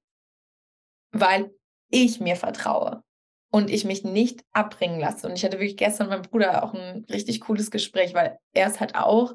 weil 1.12 1.50
ich 1.90 2.20
mir 2.20 2.36
vertraue 2.36 3.02
und 3.50 3.70
ich 3.70 3.84
mich 3.84 4.04
nicht 4.04 4.44
abbringen 4.52 5.00
lasse. 5.00 5.26
Und 5.26 5.34
ich 5.34 5.44
hatte 5.44 5.58
wirklich 5.58 5.76
gestern 5.76 6.08
mit 6.08 6.18
meinem 6.18 6.30
Bruder 6.30 6.62
auch 6.62 6.74
ein 6.74 7.04
richtig 7.10 7.40
cooles 7.40 7.70
Gespräch, 7.70 8.14
weil 8.14 8.38
er 8.52 8.68
ist 8.68 8.80
halt 8.80 8.94
auch 8.94 9.34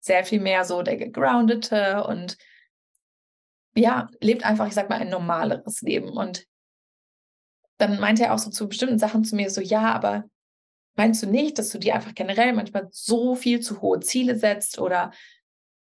sehr 0.00 0.24
viel 0.24 0.40
mehr 0.40 0.64
so 0.64 0.82
der 0.82 0.96
gegroundete 0.96 2.04
und 2.06 2.36
ja, 3.74 4.08
lebt 4.20 4.44
einfach, 4.44 4.68
ich 4.68 4.74
sag 4.74 4.88
mal, 4.88 5.00
ein 5.00 5.08
normaleres 5.08 5.80
Leben. 5.80 6.10
Und 6.10 6.46
dann 7.78 8.00
meinte 8.00 8.24
er 8.24 8.34
auch 8.34 8.38
so 8.38 8.50
zu 8.50 8.68
bestimmten 8.68 8.98
Sachen 8.98 9.24
zu 9.24 9.36
mir 9.36 9.50
so, 9.50 9.60
ja, 9.60 9.92
aber 9.92 10.24
meinst 10.96 11.22
du 11.22 11.26
nicht, 11.26 11.58
dass 11.58 11.70
du 11.70 11.78
dir 11.78 11.94
einfach 11.94 12.14
generell 12.14 12.52
manchmal 12.52 12.88
so 12.90 13.34
viel 13.34 13.60
zu 13.60 13.80
hohe 13.80 14.00
Ziele 14.00 14.36
setzt 14.36 14.78
oder 14.78 15.12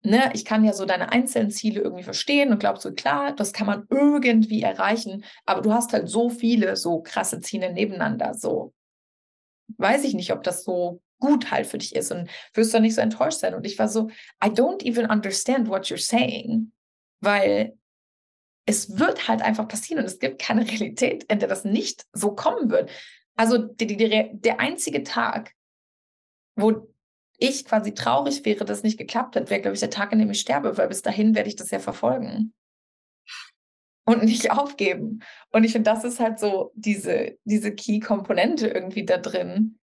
ne, 0.02 0.31
ich 0.35 0.44
kann 0.44 0.64
ja 0.64 0.72
so 0.72 0.85
deine 0.85 1.12
einzelnen 1.12 1.50
Ziele 1.50 1.81
irgendwie 1.81 2.02
verstehen 2.02 2.50
und 2.50 2.59
glaubst 2.59 2.83
so, 2.83 2.92
klar, 2.92 3.35
das 3.35 3.52
kann 3.52 3.66
man 3.66 3.87
irgendwie 3.90 4.62
erreichen, 4.62 5.24
aber 5.44 5.61
du 5.61 5.72
hast 5.72 5.92
halt 5.92 6.09
so 6.09 6.31
viele 6.31 6.76
so 6.76 7.02
krasse 7.02 7.40
Ziele 7.40 7.72
nebeneinander, 7.72 8.35
so 8.35 8.72
weiß 9.76 10.05
ich 10.05 10.14
nicht, 10.14 10.33
ob 10.33 10.42
das 10.42 10.64
so 10.64 11.00
gut 11.18 11.50
halt 11.50 11.66
für 11.66 11.78
dich 11.78 11.94
ist 11.94 12.11
und 12.11 12.28
wirst 12.55 12.74
du 12.74 12.81
nicht 12.81 12.96
so 12.96 13.00
enttäuscht 13.00 13.38
sein. 13.38 13.55
Und 13.55 13.64
ich 13.64 13.78
war 13.78 13.88
so, 13.88 14.09
I 14.44 14.48
don't 14.48 14.85
even 14.85 15.09
understand 15.09 15.68
what 15.68 15.87
you're 15.87 15.96
saying, 15.96 16.72
weil 17.20 17.78
es 18.66 18.98
wird 18.98 19.29
halt 19.29 19.42
einfach 19.42 19.68
passieren 19.68 20.01
und 20.01 20.07
es 20.07 20.18
gibt 20.18 20.40
keine 20.40 20.66
Realität, 20.68 21.25
in 21.25 21.38
der 21.38 21.48
das 21.48 21.64
nicht 21.64 22.07
so 22.12 22.35
kommen 22.35 22.70
wird. 22.70 22.90
Also 23.37 23.59
die, 23.59 23.87
die, 23.87 23.96
die, 23.96 24.31
der 24.33 24.61
einzige 24.61 25.03
Tag, 25.03 25.53
wo 26.57 26.88
ich 27.38 27.64
quasi 27.64 27.92
traurig 27.94 28.44
wäre, 28.44 28.64
dass 28.64 28.79
es 28.79 28.85
nicht 28.85 28.98
geklappt 28.98 29.35
hat, 29.35 29.51
wäre, 29.51 29.61
glaube 29.61 29.75
ich, 29.75 29.81
der 29.81 29.90
Tag, 29.90 30.12
an 30.12 30.18
dem 30.18 30.31
ich 30.31 30.40
sterbe, 30.40 30.77
weil 30.79 30.88
bis 30.88 31.03
dahin 31.03 31.35
werde 31.35 31.48
ich 31.48 31.57
das 31.57 31.70
ja 31.70 31.81
verfolgen 31.81 32.53
und 34.05 34.25
nicht 34.25 34.51
aufgeben. 34.51 35.20
Und 35.51 35.64
ich 35.64 35.72
finde, 35.72 35.90
das 35.90 36.05
ist 36.05 36.20
halt 36.20 36.38
so 36.38 36.72
diese, 36.75 37.38
diese 37.44 37.75
Key-Komponente 37.75 38.68
irgendwie 38.68 39.05
da 39.05 39.18
drin. 39.18 39.79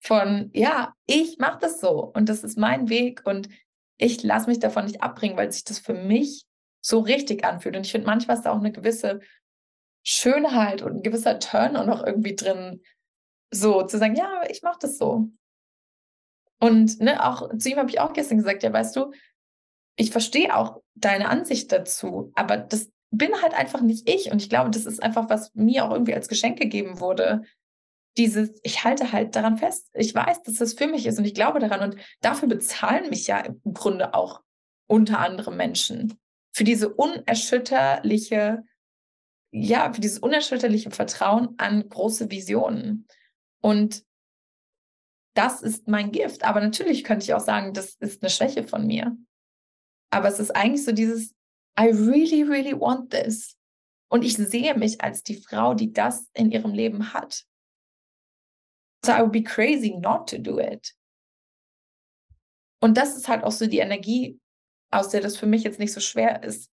Von, 0.00 0.50
ja, 0.52 0.94
ich 1.06 1.38
mache 1.38 1.58
das 1.60 1.80
so 1.80 2.12
und 2.14 2.28
das 2.28 2.44
ist 2.44 2.58
mein 2.58 2.88
Weg 2.88 3.22
und 3.24 3.48
ich 3.96 4.22
lasse 4.22 4.48
mich 4.48 4.58
davon 4.58 4.84
nicht 4.84 5.02
abbringen, 5.02 5.36
weil 5.36 5.50
sich 5.50 5.64
das 5.64 5.78
für 5.78 5.94
mich 5.94 6.44
so 6.84 7.00
richtig 7.00 7.44
anfühlt. 7.44 7.76
Und 7.76 7.86
ich 7.86 7.92
finde, 7.92 8.06
manchmal 8.06 8.36
ist 8.36 8.42
da 8.42 8.52
auch 8.52 8.58
eine 8.58 8.72
gewisse 8.72 9.20
Schönheit 10.02 10.82
und 10.82 10.96
ein 10.96 11.02
gewisser 11.02 11.38
Turn 11.38 11.76
auch 11.76 11.86
noch 11.86 12.04
irgendwie 12.04 12.36
drin, 12.36 12.82
so 13.50 13.82
zu 13.84 13.98
sagen, 13.98 14.16
ja, 14.16 14.42
ich 14.50 14.62
mache 14.62 14.78
das 14.80 14.98
so. 14.98 15.30
Und 16.60 17.00
ne, 17.00 17.24
auch 17.24 17.48
zu 17.56 17.70
ihm 17.70 17.78
habe 17.78 17.88
ich 17.88 18.00
auch 18.00 18.12
gestern 18.12 18.36
gesagt, 18.36 18.62
ja, 18.62 18.72
weißt 18.72 18.94
du, 18.96 19.12
ich 19.96 20.10
verstehe 20.10 20.54
auch 20.54 20.82
deine 20.94 21.28
Ansicht 21.28 21.72
dazu, 21.72 22.32
aber 22.34 22.58
das 22.58 22.90
bin 23.10 23.32
halt 23.40 23.54
einfach 23.54 23.80
nicht 23.80 24.08
ich. 24.08 24.30
Und 24.30 24.42
ich 24.42 24.50
glaube, 24.50 24.70
das 24.70 24.84
ist 24.84 25.02
einfach, 25.02 25.30
was 25.30 25.54
mir 25.54 25.86
auch 25.86 25.92
irgendwie 25.92 26.14
als 26.14 26.28
Geschenk 26.28 26.58
gegeben 26.58 27.00
wurde. 27.00 27.44
Dieses, 28.18 28.60
ich 28.62 28.84
halte 28.84 29.12
halt 29.12 29.36
daran 29.36 29.56
fest. 29.56 29.88
Ich 29.94 30.14
weiß, 30.14 30.42
dass 30.42 30.56
das 30.56 30.74
für 30.74 30.86
mich 30.86 31.06
ist 31.06 31.18
und 31.18 31.24
ich 31.24 31.34
glaube 31.34 31.60
daran. 31.60 31.92
Und 31.92 32.00
dafür 32.20 32.48
bezahlen 32.48 33.08
mich 33.08 33.26
ja 33.26 33.38
im 33.38 33.72
Grunde 33.72 34.12
auch 34.14 34.42
unter 34.86 35.20
anderem 35.20 35.56
Menschen. 35.56 36.18
Für 36.54 36.64
diese 36.64 36.94
unerschütterliche 36.94 38.64
ja, 39.56 39.92
für 39.92 40.00
dieses 40.00 40.18
unerschütterliche 40.18 40.90
Vertrauen 40.90 41.54
an 41.58 41.88
große 41.88 42.28
Visionen. 42.28 43.06
Und 43.62 44.04
das 45.36 45.62
ist 45.62 45.86
mein 45.86 46.10
Gift. 46.10 46.42
Aber 46.42 46.60
natürlich 46.60 47.04
könnte 47.04 47.24
ich 47.24 47.34
auch 47.34 47.40
sagen, 47.40 47.72
das 47.72 47.94
ist 48.00 48.20
eine 48.22 48.30
Schwäche 48.30 48.64
von 48.64 48.84
mir. 48.84 49.16
Aber 50.10 50.28
es 50.28 50.40
ist 50.40 50.50
eigentlich 50.50 50.84
so 50.84 50.90
dieses, 50.90 51.30
I 51.78 51.86
really, 51.90 52.42
really 52.42 52.78
want 52.78 53.10
this. 53.10 53.56
Und 54.08 54.24
ich 54.24 54.36
sehe 54.36 54.74
mich 54.76 55.00
als 55.00 55.22
die 55.22 55.40
Frau, 55.40 55.74
die 55.74 55.92
das 55.92 56.28
in 56.34 56.50
ihrem 56.50 56.72
Leben 56.72 57.14
hat. 57.14 57.44
So 59.04 59.12
I 59.12 59.20
would 59.20 59.32
be 59.32 59.42
crazy 59.42 59.94
not 59.94 60.28
to 60.30 60.38
do 60.38 60.58
it. 60.58 60.96
Und 62.80 62.96
das 62.96 63.16
ist 63.16 63.28
halt 63.28 63.44
auch 63.44 63.52
so 63.52 63.66
die 63.68 63.78
Energie, 63.78 64.40
aus 64.94 65.08
der 65.08 65.20
das 65.20 65.36
für 65.36 65.46
mich 65.46 65.64
jetzt 65.64 65.78
nicht 65.78 65.92
so 65.92 66.00
schwer 66.00 66.42
ist. 66.42 66.70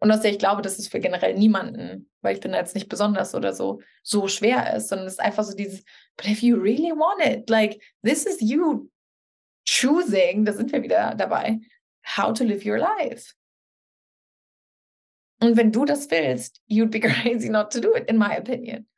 Und 0.00 0.10
aus 0.10 0.20
der 0.20 0.32
ich 0.32 0.38
glaube, 0.38 0.62
dass 0.62 0.78
es 0.78 0.88
für 0.88 1.00
generell 1.00 1.34
niemanden, 1.34 2.10
weil 2.22 2.34
ich 2.34 2.40
bin 2.40 2.52
jetzt 2.52 2.74
nicht 2.74 2.88
besonders 2.88 3.34
oder 3.34 3.52
so, 3.52 3.80
so 4.02 4.26
schwer 4.26 4.74
ist, 4.74 4.88
sondern 4.88 5.06
es 5.06 5.14
ist 5.14 5.20
einfach 5.20 5.44
so 5.44 5.56
dieses, 5.56 5.84
but 6.16 6.26
if 6.26 6.42
you 6.42 6.56
really 6.56 6.90
want 6.90 7.24
it, 7.24 7.48
like, 7.48 7.80
this 8.02 8.26
is 8.26 8.40
you 8.40 8.90
choosing, 9.64 10.44
da 10.44 10.52
sind 10.52 10.72
wir 10.72 10.82
wieder 10.82 11.14
dabei, 11.14 11.60
how 12.16 12.32
to 12.32 12.42
live 12.42 12.64
your 12.64 12.78
life. 12.78 13.32
Und 15.40 15.56
wenn 15.56 15.72
du 15.72 15.84
das 15.84 16.10
willst, 16.10 16.60
you'd 16.68 16.90
be 16.90 17.00
crazy 17.00 17.48
not 17.48 17.72
to 17.72 17.80
do 17.80 17.94
it, 17.94 18.08
in 18.08 18.18
my 18.18 18.36
opinion. 18.38 18.88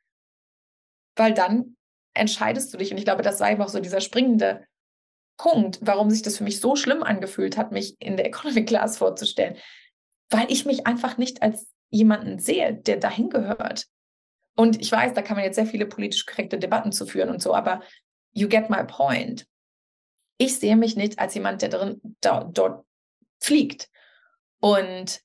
Weil 1.15 1.33
dann 1.33 1.77
entscheidest 2.15 2.73
du 2.73 2.77
dich. 2.77 2.91
Und 2.91 2.97
ich 2.97 3.05
glaube, 3.05 3.21
das 3.21 3.39
war 3.39 3.47
einfach 3.47 3.69
so 3.69 3.79
dieser 3.79 4.01
springende 4.01 4.65
Punkt, 5.37 5.79
warum 5.81 6.09
sich 6.09 6.21
das 6.21 6.37
für 6.37 6.43
mich 6.43 6.59
so 6.59 6.75
schlimm 6.75 7.03
angefühlt 7.03 7.57
hat, 7.57 7.71
mich 7.71 7.95
in 7.99 8.17
der 8.17 8.25
Economy 8.25 8.65
Class 8.65 8.97
vorzustellen 8.97 9.57
weil 10.29 10.51
ich 10.51 10.65
mich 10.65 10.87
einfach 10.87 11.17
nicht 11.17 11.41
als 11.41 11.71
jemanden 11.89 12.39
sehe, 12.39 12.73
der 12.73 12.97
dahin 12.97 13.29
gehört. 13.29 13.85
Und 14.55 14.81
ich 14.81 14.91
weiß, 14.91 15.13
da 15.13 15.21
kann 15.21 15.35
man 15.35 15.45
jetzt 15.45 15.55
sehr 15.55 15.65
viele 15.65 15.85
politisch 15.85 16.25
korrekte 16.25 16.57
Debatten 16.57 16.91
zu 16.91 17.05
führen 17.05 17.29
und 17.29 17.41
so, 17.41 17.53
aber 17.53 17.81
you 18.33 18.47
get 18.47 18.69
my 18.69 18.83
point. 18.85 19.45
Ich 20.37 20.59
sehe 20.59 20.75
mich 20.75 20.95
nicht 20.95 21.19
als 21.19 21.35
jemand, 21.35 21.61
der 21.61 21.69
drin, 21.69 22.01
da, 22.21 22.43
dort 22.43 22.85
fliegt. 23.39 23.89
Und 24.59 25.21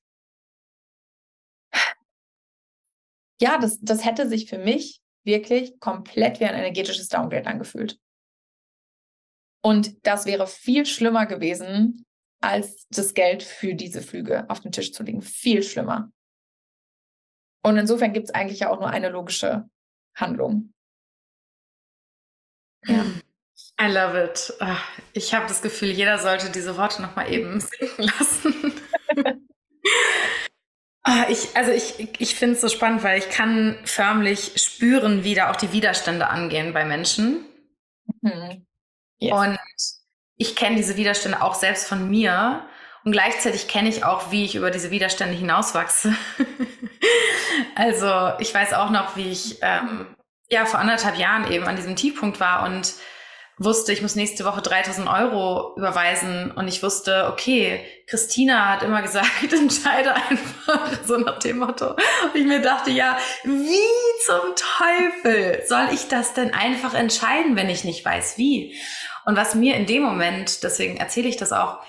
ja, 3.41 3.57
das, 3.57 3.79
das 3.81 4.05
hätte 4.05 4.29
sich 4.29 4.49
für 4.49 4.59
mich 4.59 5.01
wirklich 5.23 5.79
komplett 5.79 6.39
wie 6.39 6.45
ein 6.45 6.55
energetisches 6.55 7.09
Downgrade 7.09 7.47
angefühlt. 7.47 7.99
Und 9.63 10.05
das 10.05 10.25
wäre 10.25 10.47
viel 10.47 10.85
schlimmer 10.85 11.25
gewesen, 11.25 12.05
als 12.41 12.87
das 12.89 13.13
Geld 13.13 13.43
für 13.43 13.75
diese 13.75 14.01
Flüge 14.01 14.49
auf 14.49 14.59
den 14.59 14.71
Tisch 14.71 14.91
zu 14.91 15.03
legen. 15.03 15.21
Viel 15.21 15.61
schlimmer. 15.61 16.11
Und 17.63 17.77
insofern 17.77 18.13
gibt 18.13 18.29
es 18.29 18.33
eigentlich 18.33 18.61
ja 18.61 18.71
auch 18.71 18.79
nur 18.79 18.89
eine 18.89 19.09
logische 19.09 19.69
Handlung. 20.15 20.73
Ja. 22.85 23.05
I 23.79 23.87
love 23.87 24.23
it. 24.23 24.53
Ah, 24.59 24.77
ich 25.13 25.33
habe 25.33 25.47
das 25.47 25.61
Gefühl, 25.61 25.91
jeder 25.91 26.17
sollte 26.17 26.51
diese 26.51 26.77
Worte 26.77 27.01
nochmal 27.01 27.31
eben 27.31 27.59
sinken 27.59 28.03
lassen. 28.03 28.73
Ah, 31.03 31.25
ich, 31.29 31.55
also 31.55 31.71
ich, 31.71 32.21
ich 32.21 32.35
finde 32.35 32.53
es 32.55 32.61
so 32.61 32.69
spannend, 32.69 33.01
weil 33.01 33.17
ich 33.17 33.29
kann 33.29 33.79
förmlich 33.85 34.53
spüren, 34.55 35.23
wie 35.23 35.33
da 35.33 35.49
auch 35.49 35.55
die 35.55 35.71
Widerstände 35.71 36.29
angehen 36.29 36.73
bei 36.73 36.85
Menschen. 36.85 37.43
Mhm. 38.21 38.67
Yes. 39.21 39.33
Und 39.33 39.59
ich 40.37 40.55
kenne 40.55 40.75
diese 40.75 40.97
Widerstände 40.97 41.41
auch 41.41 41.53
selbst 41.53 41.87
von 41.87 42.09
mir 42.09 42.65
und 43.05 43.11
gleichzeitig 43.11 43.67
kenne 43.67 43.89
ich 43.89 44.03
auch, 44.03 44.31
wie 44.31 44.43
ich 44.45 44.55
über 44.55 44.71
diese 44.71 44.91
Widerstände 44.91 45.35
hinauswachse. 45.35 46.15
also 47.75 48.31
ich 48.39 48.53
weiß 48.53 48.73
auch 48.73 48.89
noch, 48.89 49.15
wie 49.15 49.31
ich 49.31 49.59
ähm, 49.61 50.07
ja 50.49 50.65
vor 50.65 50.79
anderthalb 50.79 51.17
Jahren 51.17 51.51
eben 51.51 51.65
an 51.67 51.75
diesem 51.75 51.95
Tiefpunkt 51.95 52.39
war 52.39 52.63
und 52.65 52.93
wusste, 53.57 53.93
ich 53.93 54.01
muss 54.01 54.15
nächste 54.15 54.45
Woche 54.45 54.61
3000 54.61 55.07
Euro 55.07 55.75
überweisen 55.77 56.51
und 56.51 56.67
ich 56.67 56.81
wusste, 56.81 57.27
okay, 57.31 57.85
Christina 58.07 58.69
hat 58.69 58.83
immer 58.83 59.01
gesagt, 59.01 59.29
entscheide 59.51 60.15
einfach, 60.15 60.89
so 61.05 61.17
nach 61.17 61.39
dem 61.39 61.59
Motto. 61.59 61.91
Und 61.91 62.35
ich 62.35 62.45
mir 62.45 62.61
dachte, 62.61 62.91
ja, 62.91 63.17
wie 63.43 64.25
zum 64.25 64.55
Teufel 64.55 65.63
soll 65.67 65.89
ich 65.93 66.07
das 66.07 66.33
denn 66.33 66.53
einfach 66.53 66.93
entscheiden, 66.93 67.55
wenn 67.55 67.69
ich 67.69 67.83
nicht 67.83 68.03
weiß, 68.03 68.37
wie? 68.37 68.75
Und 69.25 69.35
was 69.35 69.55
mir 69.55 69.75
in 69.75 69.85
dem 69.85 70.03
Moment, 70.03 70.63
deswegen 70.63 70.97
erzähle 70.97 71.29
ich 71.29 71.37
das 71.37 71.51
auch, 71.51 71.83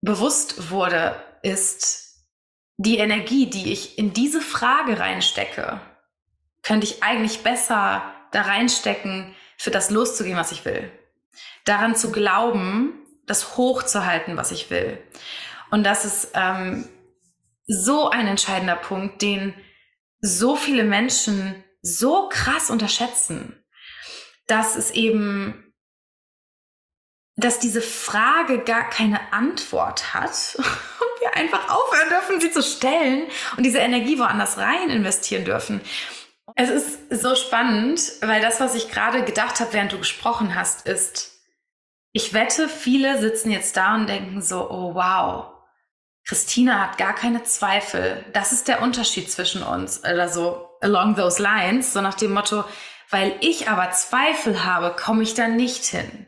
bewusst 0.00 0.70
wurde, 0.70 1.16
ist 1.42 2.26
die 2.76 2.98
Energie, 2.98 3.48
die 3.48 3.72
ich 3.72 3.98
in 3.98 4.12
diese 4.12 4.40
Frage 4.40 4.98
reinstecke, 4.98 5.80
könnte 6.62 6.86
ich 6.86 7.02
eigentlich 7.02 7.42
besser 7.42 8.02
da 8.32 8.42
reinstecken, 8.42 9.34
für 9.56 9.70
das 9.70 9.90
loszugehen, 9.90 10.36
was 10.36 10.50
ich 10.50 10.64
will. 10.64 10.90
Daran 11.64 11.94
zu 11.94 12.10
glauben, 12.10 12.94
das 13.26 13.56
hochzuhalten, 13.56 14.36
was 14.36 14.50
ich 14.50 14.70
will. 14.70 14.98
Und 15.70 15.84
das 15.84 16.04
ist 16.04 16.32
ähm, 16.34 16.88
so 17.66 18.10
ein 18.10 18.26
entscheidender 18.26 18.74
Punkt, 18.74 19.22
den 19.22 19.54
so 20.20 20.56
viele 20.56 20.82
Menschen 20.82 21.62
so 21.80 22.28
krass 22.28 22.70
unterschätzen, 22.70 23.64
dass 24.48 24.74
es 24.74 24.90
eben 24.90 25.71
dass 27.36 27.58
diese 27.58 27.80
Frage 27.80 28.58
gar 28.58 28.88
keine 28.90 29.32
Antwort 29.32 30.14
hat 30.14 30.54
und 30.58 31.20
wir 31.20 31.34
einfach 31.34 31.68
aufhören 31.70 32.08
dürfen, 32.08 32.40
sie 32.40 32.50
zu 32.50 32.62
stellen 32.62 33.26
und 33.56 33.64
diese 33.64 33.78
Energie 33.78 34.18
woanders 34.18 34.58
rein 34.58 34.90
investieren 34.90 35.44
dürfen. 35.44 35.80
Es 36.56 36.68
ist 36.68 37.22
so 37.22 37.34
spannend, 37.34 38.00
weil 38.20 38.42
das, 38.42 38.60
was 38.60 38.74
ich 38.74 38.90
gerade 38.90 39.24
gedacht 39.24 39.60
habe, 39.60 39.72
während 39.72 39.92
du 39.92 39.98
gesprochen 39.98 40.54
hast, 40.54 40.86
ist, 40.86 41.40
ich 42.12 42.34
wette, 42.34 42.68
viele 42.68 43.18
sitzen 43.20 43.50
jetzt 43.50 43.76
da 43.76 43.94
und 43.94 44.06
denken 44.06 44.42
so, 44.42 44.70
oh 44.70 44.94
wow, 44.94 45.46
Christina 46.26 46.80
hat 46.80 46.98
gar 46.98 47.14
keine 47.14 47.42
Zweifel. 47.42 48.24
Das 48.32 48.52
ist 48.52 48.68
der 48.68 48.82
Unterschied 48.82 49.30
zwischen 49.30 49.62
uns 49.62 50.04
oder 50.04 50.28
so 50.28 50.68
along 50.80 51.16
those 51.16 51.40
lines, 51.40 51.92
so 51.92 52.00
nach 52.00 52.14
dem 52.14 52.32
Motto, 52.32 52.64
weil 53.10 53.34
ich 53.40 53.68
aber 53.68 53.90
Zweifel 53.92 54.64
habe, 54.64 54.94
komme 54.94 55.22
ich 55.22 55.34
da 55.34 55.48
nicht 55.48 55.84
hin. 55.84 56.26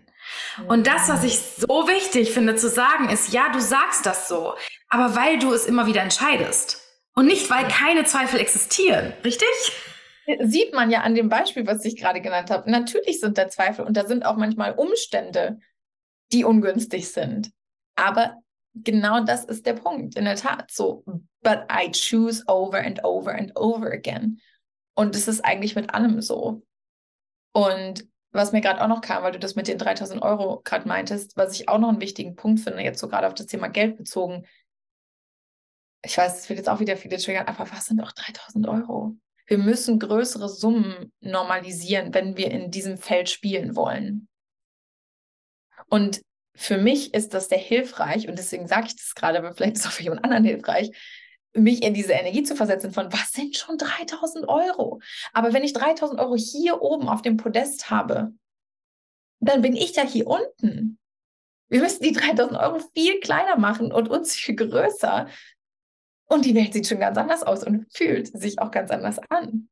Und 0.68 0.86
das, 0.86 1.08
was 1.08 1.24
ich 1.24 1.38
so 1.38 1.88
wichtig 1.88 2.32
finde 2.32 2.56
zu 2.56 2.68
sagen, 2.68 3.08
ist, 3.08 3.32
ja, 3.32 3.50
du 3.52 3.60
sagst 3.60 4.06
das 4.06 4.28
so, 4.28 4.54
aber 4.88 5.16
weil 5.16 5.38
du 5.38 5.52
es 5.52 5.66
immer 5.66 5.86
wieder 5.86 6.02
entscheidest. 6.02 6.80
Und 7.14 7.26
nicht, 7.26 7.48
weil 7.50 7.68
keine 7.68 8.04
Zweifel 8.04 8.40
existieren, 8.40 9.12
richtig? 9.24 9.48
Sieht 10.40 10.74
man 10.74 10.90
ja 10.90 11.02
an 11.02 11.14
dem 11.14 11.28
Beispiel, 11.28 11.66
was 11.66 11.84
ich 11.84 11.96
gerade 11.96 12.20
genannt 12.20 12.50
habe. 12.50 12.70
Natürlich 12.70 13.20
sind 13.20 13.36
da 13.38 13.48
Zweifel 13.48 13.84
und 13.84 13.96
da 13.96 14.06
sind 14.06 14.24
auch 14.24 14.36
manchmal 14.36 14.72
Umstände, 14.72 15.58
die 16.32 16.44
ungünstig 16.44 17.12
sind. 17.12 17.50
Aber 17.94 18.38
genau 18.74 19.20
das 19.20 19.44
ist 19.44 19.66
der 19.66 19.74
Punkt, 19.74 20.16
in 20.16 20.24
der 20.24 20.36
Tat. 20.36 20.70
So, 20.70 21.04
but 21.42 21.60
I 21.70 21.90
choose 21.92 22.42
over 22.46 22.78
and 22.78 23.04
over 23.04 23.32
and 23.32 23.52
over 23.56 23.92
again. 23.92 24.40
Und 24.94 25.14
es 25.14 25.28
ist 25.28 25.44
eigentlich 25.44 25.76
mit 25.76 25.92
allem 25.92 26.20
so. 26.20 26.62
Und 27.52 28.06
was 28.34 28.52
mir 28.52 28.60
gerade 28.60 28.82
auch 28.82 28.88
noch 28.88 29.00
kam, 29.00 29.22
weil 29.22 29.32
du 29.32 29.38
das 29.38 29.54
mit 29.54 29.68
den 29.68 29.78
3000 29.78 30.20
Euro 30.22 30.60
gerade 30.64 30.88
meintest, 30.88 31.36
was 31.36 31.54
ich 31.54 31.68
auch 31.68 31.78
noch 31.78 31.88
einen 31.88 32.00
wichtigen 32.00 32.36
Punkt 32.36 32.60
finde, 32.60 32.82
jetzt 32.82 32.98
so 33.00 33.08
gerade 33.08 33.26
auf 33.26 33.34
das 33.34 33.46
Thema 33.46 33.68
Geld 33.68 33.96
bezogen. 33.96 34.46
Ich 36.04 36.18
weiß, 36.18 36.38
es 36.38 36.48
wird 36.48 36.58
jetzt 36.58 36.68
auch 36.68 36.80
wieder 36.80 36.96
viele 36.96 37.16
triggern, 37.16 37.46
aber 37.46 37.70
was 37.70 37.86
sind 37.86 38.00
auch 38.02 38.12
3000 38.12 38.68
Euro? 38.68 39.16
Wir 39.46 39.58
müssen 39.58 39.98
größere 39.98 40.48
Summen 40.48 41.12
normalisieren, 41.20 42.12
wenn 42.12 42.36
wir 42.36 42.50
in 42.50 42.70
diesem 42.70 42.98
Feld 42.98 43.30
spielen 43.30 43.76
wollen. 43.76 44.28
Und 45.88 46.20
für 46.56 46.78
mich 46.78 47.14
ist 47.14 47.34
das 47.34 47.48
sehr 47.48 47.58
hilfreich 47.58 48.28
und 48.28 48.38
deswegen 48.38 48.66
sage 48.66 48.86
ich 48.88 48.96
das 48.96 49.14
gerade, 49.14 49.38
aber 49.38 49.54
vielleicht 49.54 49.76
ist 49.76 49.80
es 49.80 49.86
auch 49.86 49.92
für 49.92 50.02
jemand 50.02 50.24
anderen 50.24 50.44
hilfreich, 50.44 50.90
mich 51.54 51.82
in 51.82 51.94
diese 51.94 52.12
Energie 52.12 52.42
zu 52.42 52.56
versetzen 52.56 52.92
von, 52.92 53.12
was 53.12 53.32
sind 53.32 53.56
schon 53.56 53.78
3000 53.78 54.48
Euro? 54.48 55.00
Aber 55.32 55.52
wenn 55.52 55.62
ich 55.64 55.72
3000 55.72 56.20
Euro 56.20 56.36
hier 56.36 56.82
oben 56.82 57.08
auf 57.08 57.22
dem 57.22 57.36
Podest 57.36 57.90
habe, 57.90 58.32
dann 59.40 59.62
bin 59.62 59.76
ich 59.76 59.94
ja 59.96 60.04
hier 60.04 60.26
unten. 60.26 60.98
Wir 61.68 61.80
müssen 61.80 62.02
die 62.02 62.12
3000 62.12 62.58
Euro 62.58 62.80
viel 62.94 63.20
kleiner 63.20 63.56
machen 63.56 63.92
und 63.92 64.08
uns 64.08 64.34
viel 64.34 64.56
größer. 64.56 65.28
Und 66.26 66.44
die 66.44 66.54
Welt 66.54 66.72
sieht 66.72 66.86
schon 66.86 67.00
ganz 67.00 67.18
anders 67.18 67.42
aus 67.42 67.64
und 67.64 67.86
fühlt 67.94 68.26
sich 68.38 68.58
auch 68.58 68.70
ganz 68.70 68.90
anders 68.90 69.18
an. 69.28 69.68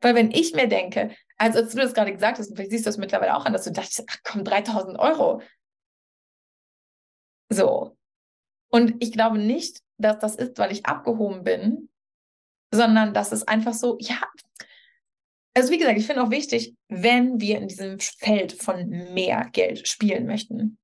Weil 0.00 0.14
wenn 0.14 0.30
ich 0.30 0.54
mir 0.54 0.68
denke, 0.68 1.14
also 1.36 1.58
als 1.60 1.72
du 1.72 1.80
das 1.80 1.94
gerade 1.94 2.12
gesagt 2.12 2.38
hast, 2.38 2.54
vielleicht 2.54 2.70
siehst 2.70 2.86
du 2.86 2.88
das 2.88 2.98
mittlerweile 2.98 3.36
auch 3.36 3.44
an, 3.44 3.52
dass 3.52 3.64
du 3.64 3.72
dachtest, 3.72 4.04
ach 4.08 4.18
komm, 4.22 4.44
3000 4.44 4.98
Euro. 4.98 5.42
So. 7.48 7.95
Und 8.76 9.02
ich 9.02 9.10
glaube 9.10 9.38
nicht, 9.38 9.80
dass 9.96 10.18
das 10.18 10.36
ist, 10.36 10.58
weil 10.58 10.70
ich 10.70 10.84
abgehoben 10.84 11.44
bin, 11.44 11.88
sondern 12.70 13.14
dass 13.14 13.32
es 13.32 13.48
einfach 13.48 13.72
so, 13.72 13.96
ja, 14.00 14.20
also 15.56 15.70
wie 15.70 15.78
gesagt, 15.78 15.98
ich 15.98 16.06
finde 16.06 16.22
auch 16.22 16.28
wichtig, 16.28 16.74
wenn 16.88 17.40
wir 17.40 17.56
in 17.56 17.68
diesem 17.68 17.98
Feld 17.98 18.52
von 18.52 18.86
mehr 19.14 19.48
Geld 19.50 19.88
spielen 19.88 20.26
möchten, 20.26 20.76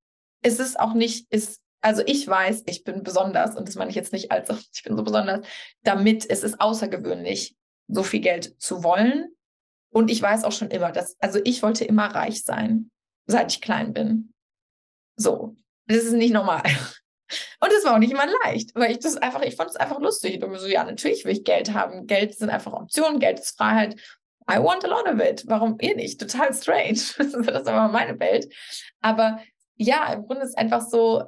ist 0.42 0.58
es 0.58 0.76
auch 0.76 0.94
nicht, 0.94 1.30
ist, 1.30 1.60
also 1.82 2.02
ich 2.06 2.26
weiß, 2.26 2.62
ich 2.64 2.82
bin 2.82 3.02
besonders 3.02 3.56
und 3.56 3.68
das 3.68 3.74
meine 3.74 3.90
ich 3.90 3.96
jetzt 3.96 4.14
nicht 4.14 4.32
als, 4.32 4.48
ich 4.74 4.82
bin 4.82 4.96
so 4.96 5.02
besonders, 5.02 5.46
damit 5.82 6.24
es 6.30 6.44
ist 6.44 6.62
außergewöhnlich, 6.62 7.54
so 7.88 8.02
viel 8.04 8.20
Geld 8.20 8.58
zu 8.58 8.82
wollen. 8.82 9.36
Und 9.92 10.10
ich 10.10 10.22
weiß 10.22 10.44
auch 10.44 10.52
schon 10.52 10.70
immer, 10.70 10.92
dass, 10.92 11.20
also 11.20 11.40
ich 11.44 11.62
wollte 11.62 11.84
immer 11.84 12.06
reich 12.06 12.42
sein, 12.42 12.90
seit 13.26 13.52
ich 13.52 13.60
klein 13.60 13.92
bin. 13.92 14.32
So. 15.16 15.56
Das 15.88 16.04
ist 16.04 16.14
nicht 16.14 16.32
normal. 16.32 16.62
Und 17.60 17.72
es 17.72 17.84
war 17.84 17.94
auch 17.94 17.98
nicht 17.98 18.12
immer 18.12 18.26
leicht, 18.44 18.74
weil 18.74 18.92
ich 18.92 18.98
das 18.98 19.16
einfach, 19.16 19.42
ich 19.42 19.56
fand 19.56 19.70
es 19.70 19.76
einfach 19.76 20.00
lustig. 20.00 20.34
Ich 20.34 20.40
dachte 20.40 20.52
mir 20.52 20.58
so, 20.58 20.66
ja, 20.66 20.84
natürlich 20.84 21.24
will 21.24 21.32
ich 21.32 21.44
Geld 21.44 21.72
haben. 21.72 22.06
Geld 22.06 22.34
sind 22.34 22.50
einfach 22.50 22.72
Optionen, 22.72 23.20
Geld 23.20 23.40
ist 23.40 23.56
Freiheit. 23.56 23.94
I 24.50 24.56
want 24.56 24.84
a 24.84 24.88
lot 24.88 25.06
of 25.06 25.20
it. 25.20 25.44
Warum 25.46 25.76
eh 25.80 25.94
nicht? 25.94 26.20
Total 26.20 26.52
strange. 26.52 26.92
das 27.18 27.34
ist 27.34 27.68
aber 27.68 27.88
meine 27.88 28.18
Welt. 28.18 28.52
Aber 29.00 29.40
ja, 29.76 30.12
im 30.12 30.26
Grunde 30.26 30.42
ist 30.42 30.50
es 30.50 30.56
einfach 30.56 30.82
so, 30.82 31.24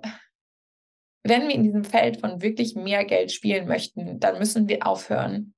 wenn 1.23 1.49
wir 1.49 1.55
in 1.55 1.63
diesem 1.63 1.85
Feld 1.85 2.21
von 2.21 2.43
wirklich 2.43 2.75
mehr 2.75 3.05
Geld 3.05 3.33
spielen 3.33 3.67
möchten, 3.67 4.21
dann 4.21 4.39
müssen 4.39 4.69
wir 4.69 4.87
aufhören, 4.87 5.55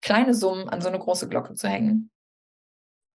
kleine 0.00 0.34
Summen 0.34 0.68
an 0.68 0.80
so 0.80 0.88
eine 0.88 0.98
große 0.98 1.28
Glocke 1.28 1.54
zu 1.54 1.68
hängen. 1.68 2.10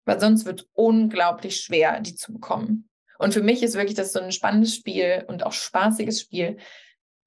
Weil 0.05 0.19
sonst 0.19 0.45
wird 0.45 0.61
es 0.61 0.67
unglaublich 0.73 1.61
schwer, 1.61 1.99
die 1.99 2.15
zu 2.15 2.33
bekommen. 2.33 2.88
Und 3.19 3.33
für 3.33 3.43
mich 3.43 3.61
ist 3.61 3.75
wirklich 3.75 3.95
das 3.95 4.13
so 4.13 4.19
ein 4.19 4.31
spannendes 4.31 4.73
Spiel 4.73 5.25
und 5.27 5.45
auch 5.45 5.51
spaßiges 5.51 6.21
Spiel, 6.21 6.57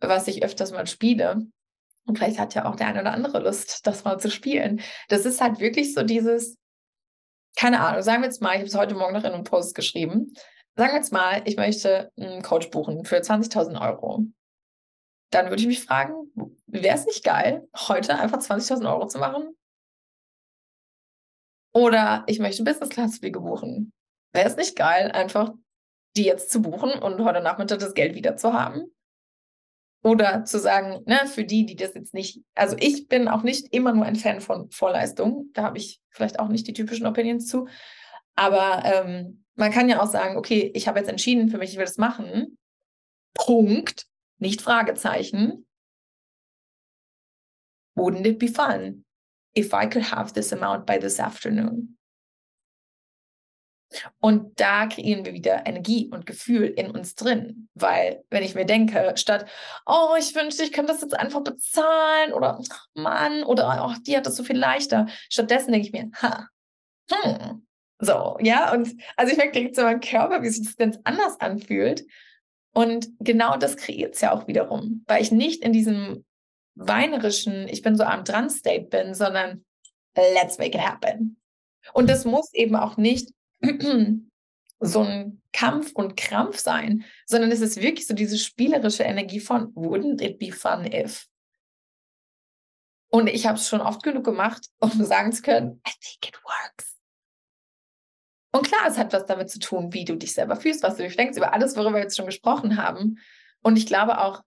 was 0.00 0.26
ich 0.26 0.42
öfters 0.42 0.72
mal 0.72 0.86
spiele. 0.86 1.46
Und 2.06 2.18
vielleicht 2.18 2.38
hat 2.38 2.54
ja 2.54 2.64
auch 2.64 2.76
der 2.76 2.88
eine 2.88 3.02
oder 3.02 3.12
andere 3.12 3.40
Lust, 3.40 3.80
das 3.86 4.04
mal 4.04 4.18
zu 4.18 4.30
spielen. 4.30 4.80
Das 5.08 5.26
ist 5.26 5.40
halt 5.40 5.60
wirklich 5.60 5.94
so 5.94 6.02
dieses, 6.02 6.56
keine 7.56 7.80
Ahnung, 7.80 8.02
sagen 8.02 8.22
wir 8.22 8.28
jetzt 8.28 8.40
mal, 8.40 8.52
ich 8.52 8.60
habe 8.60 8.66
es 8.66 8.74
heute 8.74 8.94
Morgen 8.94 9.12
noch 9.12 9.24
in 9.24 9.32
einem 9.32 9.44
Post 9.44 9.74
geschrieben. 9.74 10.32
Sagen 10.74 10.92
wir 10.92 10.96
jetzt 10.96 11.12
mal, 11.12 11.42
ich 11.44 11.56
möchte 11.56 12.10
einen 12.18 12.42
Coach 12.42 12.70
buchen 12.70 13.04
für 13.04 13.18
20.000 13.18 13.78
Euro. 13.86 14.24
Dann 15.30 15.50
würde 15.50 15.60
ich 15.60 15.68
mich 15.68 15.84
fragen, 15.84 16.14
wäre 16.66 16.96
es 16.96 17.04
nicht 17.04 17.22
geil, 17.22 17.68
heute 17.76 18.18
einfach 18.18 18.38
20.000 18.38 18.90
Euro 18.90 19.06
zu 19.06 19.18
machen? 19.18 19.54
Oder 21.74 22.24
ich 22.26 22.38
möchte 22.38 22.64
Business 22.64 22.88
Class 22.88 23.18
Flüge 23.18 23.40
buchen. 23.40 23.92
Wäre 24.32 24.48
es 24.48 24.56
nicht 24.56 24.76
geil, 24.76 25.10
einfach 25.10 25.52
die 26.16 26.24
jetzt 26.24 26.50
zu 26.50 26.62
buchen 26.62 26.92
und 26.92 27.24
heute 27.24 27.40
Nachmittag 27.40 27.78
das 27.78 27.94
Geld 27.94 28.14
wieder 28.14 28.36
zu 28.36 28.52
haben? 28.52 28.84
Oder 30.04 30.44
zu 30.44 30.58
sagen, 30.58 31.02
ne, 31.06 31.26
für 31.26 31.44
die, 31.44 31.64
die 31.64 31.76
das 31.76 31.94
jetzt 31.94 32.12
nicht, 32.12 32.42
also 32.56 32.76
ich 32.80 33.06
bin 33.06 33.28
auch 33.28 33.44
nicht 33.44 33.72
immer 33.72 33.92
nur 33.92 34.04
ein 34.04 34.16
Fan 34.16 34.40
von 34.40 34.68
Vorleistung. 34.70 35.50
Da 35.52 35.62
habe 35.62 35.78
ich 35.78 36.00
vielleicht 36.10 36.40
auch 36.40 36.48
nicht 36.48 36.66
die 36.66 36.72
typischen 36.72 37.06
Opinions 37.06 37.46
zu. 37.46 37.68
Aber 38.34 38.82
ähm, 38.84 39.44
man 39.54 39.70
kann 39.70 39.88
ja 39.88 40.02
auch 40.02 40.10
sagen, 40.10 40.36
okay, 40.36 40.72
ich 40.74 40.88
habe 40.88 40.98
jetzt 40.98 41.08
entschieden 41.08 41.48
für 41.48 41.58
mich, 41.58 41.70
ich 41.70 41.76
will 41.76 41.84
das 41.84 41.98
machen. 41.98 42.58
Punkt. 43.34 44.06
Nicht 44.38 44.60
Fragezeichen. 44.60 45.66
Wouldn't 47.94 48.26
it 48.26 48.38
be 48.38 48.48
fun 48.48 49.04
if 49.56 49.72
I 49.72 49.86
could 49.86 50.10
have 50.10 50.32
this 50.32 50.52
amount 50.52 50.84
by 50.84 50.98
this 50.98 51.20
afternoon? 51.20 51.96
Und 54.20 54.58
da 54.60 54.86
kreieren 54.86 55.24
wir 55.24 55.32
wieder 55.32 55.66
Energie 55.66 56.08
und 56.10 56.26
Gefühl 56.26 56.66
in 56.66 56.90
uns 56.90 57.14
drin. 57.14 57.68
Weil, 57.74 58.24
wenn 58.30 58.42
ich 58.42 58.54
mir 58.54 58.64
denke, 58.64 59.12
statt, 59.16 59.46
oh, 59.86 60.14
ich 60.18 60.34
wünschte, 60.34 60.62
ich 60.62 60.72
könnte 60.72 60.92
das 60.92 61.02
jetzt 61.02 61.18
einfach 61.18 61.42
bezahlen 61.42 62.32
oder 62.32 62.60
Mann, 62.94 63.44
oder 63.44 63.88
oh, 63.88 64.00
die 64.06 64.16
hat 64.16 64.26
das 64.26 64.36
so 64.36 64.44
viel 64.44 64.58
leichter. 64.58 65.06
Stattdessen 65.28 65.72
denke 65.72 65.86
ich 65.86 65.92
mir, 65.92 66.10
ha, 66.20 66.48
hm, 67.10 67.66
so, 67.98 68.36
ja, 68.40 68.72
und 68.72 68.96
also 69.16 69.32
ich 69.32 69.38
merke 69.38 69.70
zu 69.70 69.82
meinem 69.82 70.00
Körper, 70.00 70.42
wie 70.42 70.48
sich 70.48 70.66
das 70.66 70.76
ganz 70.76 70.98
anders 71.04 71.40
anfühlt. 71.40 72.04
Und 72.74 73.08
genau 73.20 73.56
das 73.56 73.76
kreiert 73.76 74.14
es 74.14 74.22
ja 74.22 74.32
auch 74.32 74.48
wiederum, 74.48 75.04
weil 75.06 75.22
ich 75.22 75.30
nicht 75.30 75.62
in 75.62 75.72
diesem 75.72 76.24
weinerischen, 76.74 77.68
ich 77.68 77.82
bin 77.82 77.96
so 77.96 78.04
am 78.04 78.24
dran 78.24 78.50
State 78.50 78.86
bin, 78.86 79.14
sondern 79.14 79.64
let's 80.16 80.58
make 80.58 80.76
it 80.76 80.84
happen. 80.84 81.40
Und 81.92 82.08
das 82.08 82.24
muss 82.24 82.52
eben 82.54 82.76
auch 82.76 82.96
nicht 82.96 83.30
so 84.80 85.00
ein 85.00 85.40
Kampf 85.52 85.92
und 85.92 86.16
Krampf 86.16 86.58
sein, 86.58 87.04
sondern 87.26 87.52
es 87.52 87.60
ist 87.60 87.80
wirklich 87.80 88.06
so 88.06 88.14
diese 88.14 88.38
spielerische 88.38 89.04
Energie 89.04 89.40
von 89.40 89.72
wouldn't 89.74 90.20
it 90.22 90.38
be 90.38 90.50
fun 90.52 90.84
if? 90.86 91.26
Und 93.10 93.28
ich 93.28 93.46
habe 93.46 93.58
es 93.58 93.68
schon 93.68 93.80
oft 93.80 94.02
genug 94.02 94.24
gemacht, 94.24 94.66
um 94.78 95.04
sagen 95.04 95.32
zu 95.32 95.42
können, 95.42 95.80
I 95.86 95.92
think 96.00 96.28
it 96.28 96.40
works. 96.44 96.98
Und 98.54 98.66
klar, 98.66 98.86
es 98.86 98.98
hat 98.98 99.12
was 99.12 99.24
damit 99.26 99.50
zu 99.50 99.58
tun, 99.58 99.92
wie 99.92 100.04
du 100.04 100.16
dich 100.16 100.34
selber 100.34 100.56
fühlst, 100.56 100.82
was 100.82 100.96
du 100.96 101.08
denkst, 101.08 101.38
über 101.38 101.54
alles, 101.54 101.74
worüber 101.76 101.94
wir 101.94 102.02
jetzt 102.02 102.16
schon 102.16 102.26
gesprochen 102.26 102.76
haben. 102.76 103.18
Und 103.62 103.76
ich 103.76 103.86
glaube 103.86 104.18
auch, 104.18 104.42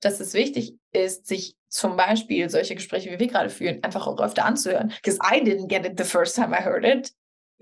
dass 0.00 0.20
es 0.20 0.32
wichtig 0.34 0.78
ist, 0.92 1.26
sich 1.26 1.56
zum 1.68 1.96
Beispiel 1.96 2.48
solche 2.48 2.74
Gespräche, 2.74 3.10
wie 3.10 3.18
wir 3.18 3.26
gerade 3.26 3.50
führen, 3.50 3.82
einfach 3.82 4.06
auch 4.06 4.20
öfter 4.20 4.44
anzuhören. 4.44 4.94
Because 5.02 5.18
I 5.18 5.42
didn't 5.42 5.68
get 5.68 5.84
it 5.84 5.98
the 5.98 6.04
first 6.04 6.36
time 6.36 6.56
I 6.56 6.62
heard 6.62 6.84
it 6.84 7.12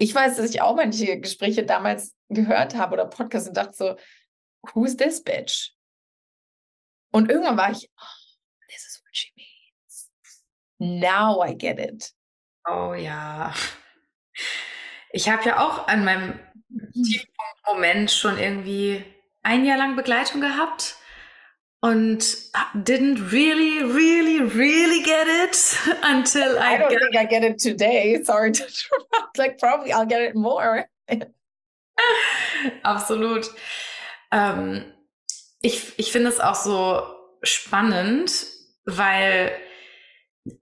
ich 0.02 0.12
weiß, 0.12 0.36
dass 0.36 0.50
ich 0.50 0.60
auch 0.60 0.74
manche 0.74 1.20
Gespräche 1.20 1.64
damals 1.64 2.16
gehört 2.28 2.74
habe 2.74 2.94
oder 2.94 3.06
Podcasts 3.06 3.46
und 3.46 3.56
dachte 3.56 3.72
so, 3.72 3.96
who's 4.74 4.96
this 4.96 5.22
bitch? 5.22 5.70
Und 7.12 7.30
irgendwann 7.30 7.56
war 7.56 7.70
ich, 7.70 7.88
oh, 7.96 8.66
this 8.68 8.84
is 8.84 9.00
what 9.04 9.16
she 9.16 9.30
means. 9.36 10.10
Now 10.78 11.44
I 11.44 11.56
get 11.56 11.78
it. 11.78 12.12
Oh 12.68 12.94
ja. 12.94 13.54
Ich 15.12 15.28
habe 15.28 15.44
ja 15.44 15.64
auch 15.64 15.86
an 15.86 16.04
meinem 16.04 16.40
mhm. 16.68 17.04
Tiefpunkt-Moment 17.04 18.10
schon 18.10 18.38
irgendwie 18.38 19.04
ein 19.44 19.64
Jahr 19.64 19.78
lang 19.78 19.94
Begleitung 19.94 20.40
gehabt 20.40 20.96
und 21.82 22.20
didn't 22.74 23.32
really, 23.32 23.82
really, 23.82 24.40
really 24.40 25.02
get 25.02 25.26
it 25.26 25.78
until 26.02 26.58
I. 26.58 26.74
I 26.74 26.78
don't 26.78 26.88
think 26.88 27.16
I 27.16 27.26
get 27.26 27.42
it 27.42 27.58
today. 27.58 28.22
Sorry 28.22 28.52
to 28.52 28.64
like 29.36 29.58
probably 29.58 29.92
I'll 29.92 30.06
get 30.06 30.22
it 30.22 30.34
more. 30.34 30.86
Absolut. 32.84 33.50
Ähm, 34.30 34.84
ich 35.60 35.98
ich 35.98 36.12
finde 36.12 36.28
es 36.28 36.40
auch 36.40 36.54
so 36.54 37.02
spannend, 37.42 38.32
weil 38.84 39.52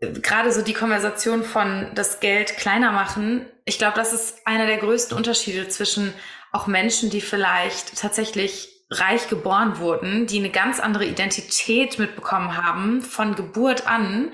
gerade 0.01 0.53
so 0.53 0.63
die 0.63 0.73
Konversation 0.73 1.45
von 1.45 1.91
das 1.95 2.21
Geld 2.21 2.57
kleiner 2.57 2.93
machen, 2.93 3.47
ich 3.67 3.79
glaube, 3.79 3.97
das 3.97 4.13
ist 4.13 4.47
einer 4.47 4.67
der 4.67 4.79
größten 4.79 5.17
Unterschiede 5.17 5.69
zwischen 5.69 6.15
auch 6.53 6.67
Menschen, 6.67 7.11
die 7.11 7.21
vielleicht 7.21 7.99
tatsächlich 7.99 8.80
reich 8.91 9.29
geboren 9.29 9.79
wurden, 9.79 10.27
die 10.27 10.39
eine 10.39 10.51
ganz 10.51 10.81
andere 10.81 11.05
Identität 11.05 11.99
mitbekommen 11.99 12.57
haben 12.57 13.03
von 13.03 13.37
Geburt 13.37 13.87
an. 13.87 14.33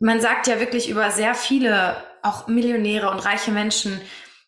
Man 0.00 0.20
sagt 0.20 0.46
ja 0.48 0.58
wirklich 0.58 0.88
über 0.88 1.10
sehr 1.10 1.34
viele, 1.34 2.04
auch 2.22 2.48
Millionäre 2.48 3.10
und 3.10 3.24
reiche 3.24 3.50
Menschen, 3.50 4.00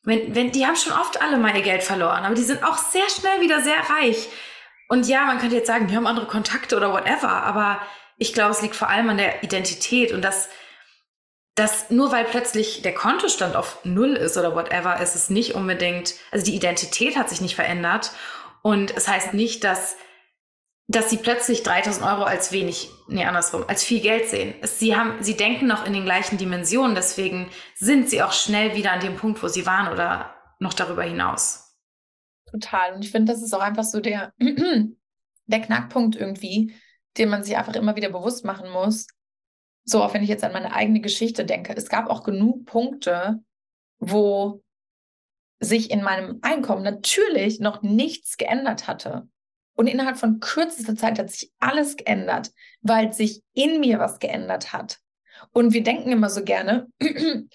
wenn, 0.03 0.35
wenn, 0.35 0.51
die 0.51 0.67
haben 0.67 0.77
schon 0.77 0.93
oft 0.93 1.23
alle 1.23 1.39
mal 1.39 1.57
ihr 1.57 1.63
Geld 1.63 1.85
verloren, 1.85 2.25
aber 2.25 2.35
die 2.35 2.43
sind 2.43 2.65
auch 2.65 2.77
sehr 2.77 3.09
schnell 3.09 3.41
wieder 3.41 3.63
sehr 3.63 3.79
reich. 3.89 4.29
Und 4.89 5.07
ja, 5.07 5.25
man 5.27 5.39
könnte 5.39 5.57
jetzt 5.57 5.69
sagen, 5.69 5.87
die 5.87 5.97
haben 5.97 6.09
andere 6.09 6.27
Kontakte 6.27 6.77
oder 6.77 6.93
whatever, 6.93 7.31
aber 7.31 7.81
ich 8.19 8.35
glaube, 8.35 8.51
es 8.51 8.63
liegt 8.63 8.77
vor 8.77 8.89
allem 8.89 9.09
an 9.09 9.17
der 9.17 9.45
Identität 9.45 10.13
und 10.13 10.23
das, 10.23 10.49
dass 11.55 11.89
nur 11.91 12.11
weil 12.11 12.25
plötzlich 12.25 12.83
der 12.83 12.95
Kontostand 12.95 13.55
auf 13.55 13.79
Null 13.85 14.15
ist 14.15 14.37
oder 14.37 14.57
whatever, 14.57 15.01
ist 15.01 15.15
es 15.15 15.31
nicht 15.31 15.55
unbedingt, 15.55 16.15
also 16.33 16.45
die 16.45 16.57
Identität 16.57 17.17
hat 17.17 17.31
sich 17.31 17.41
nicht 17.41 17.55
verändert 17.55 18.11
und 18.63 18.97
es 18.97 19.09
heißt 19.09 19.35
nicht, 19.35 19.65
dass, 19.65 19.97
dass 20.89 21.11
sie 21.11 21.17
plötzlich 21.17 21.63
3000 21.63 22.05
Euro 22.07 22.23
als 22.23 22.53
wenig, 22.53 22.89
nee, 23.09 23.25
andersrum, 23.25 23.65
als 23.67 23.83
viel 23.85 24.01
Geld 24.01 24.29
sehen. 24.29 24.55
sie 24.63 24.97
haben, 24.97 25.23
sie 25.23 25.37
denken 25.37 25.67
noch 25.67 25.87
in 25.87 25.93
den 25.93 26.05
gleichen 26.05 26.39
Dimensionen, 26.39 26.95
deswegen 26.95 27.51
sind 27.75 28.09
sie 28.09 28.23
auch 28.23 28.33
schnell 28.33 28.77
wieder 28.77 28.93
an 28.93 29.01
dem 29.01 29.17
Punkt, 29.17 29.43
wo 29.43 29.49
sie 29.49 29.67
waren 29.67 29.93
oder 29.93 30.35
noch 30.59 30.75
darüber 30.75 31.03
hinaus. 31.03 31.77
Total. 32.51 32.95
Und 32.95 33.05
ich 33.05 33.11
finde, 33.11 33.33
das 33.33 33.43
ist 33.43 33.55
auch 33.55 33.61
einfach 33.61 33.85
so 33.85 34.01
der, 34.01 34.33
der 35.47 35.61
Knackpunkt 35.61 36.17
irgendwie, 36.17 36.75
den 37.17 37.29
man 37.29 37.43
sich 37.43 37.57
einfach 37.57 37.75
immer 37.75 37.97
wieder 37.97 38.11
bewusst 38.11 38.45
machen 38.45 38.71
muss. 38.71 39.07
So, 39.85 40.03
auch 40.03 40.15
wenn 40.15 40.23
ich 40.23 40.29
jetzt 40.29 40.45
an 40.45 40.53
meine 40.53 40.73
eigene 40.73 41.01
Geschichte 41.01 41.45
denke. 41.45 41.75
Es 41.75 41.89
gab 41.89 42.09
auch 42.09 42.23
genug 42.23 42.67
Punkte, 42.67 43.41
wo 43.99 44.63
sich 45.63 45.91
in 45.91 46.03
meinem 46.03 46.39
Einkommen 46.43 46.83
natürlich 46.83 47.61
noch 47.61 47.83
nichts 47.83 48.37
geändert 48.37 48.87
hatte. 48.87 49.29
Und 49.75 49.87
innerhalb 49.87 50.19
von 50.19 50.41
kürzester 50.41 50.97
Zeit 50.97 51.19
hat 51.19 51.31
sich 51.31 51.51
alles 51.59 51.97
geändert, 51.97 52.51
weil 52.83 53.13
sich 53.13 53.43
in 53.55 53.81
mir 53.81 53.99
was 53.99 54.19
geändert 54.19 54.73
hat. 54.73 54.99
Und 55.53 55.73
wir 55.73 55.83
denken 55.83 56.13
immer 56.13 56.29
so 56.29 56.45
gerne, 56.45 56.89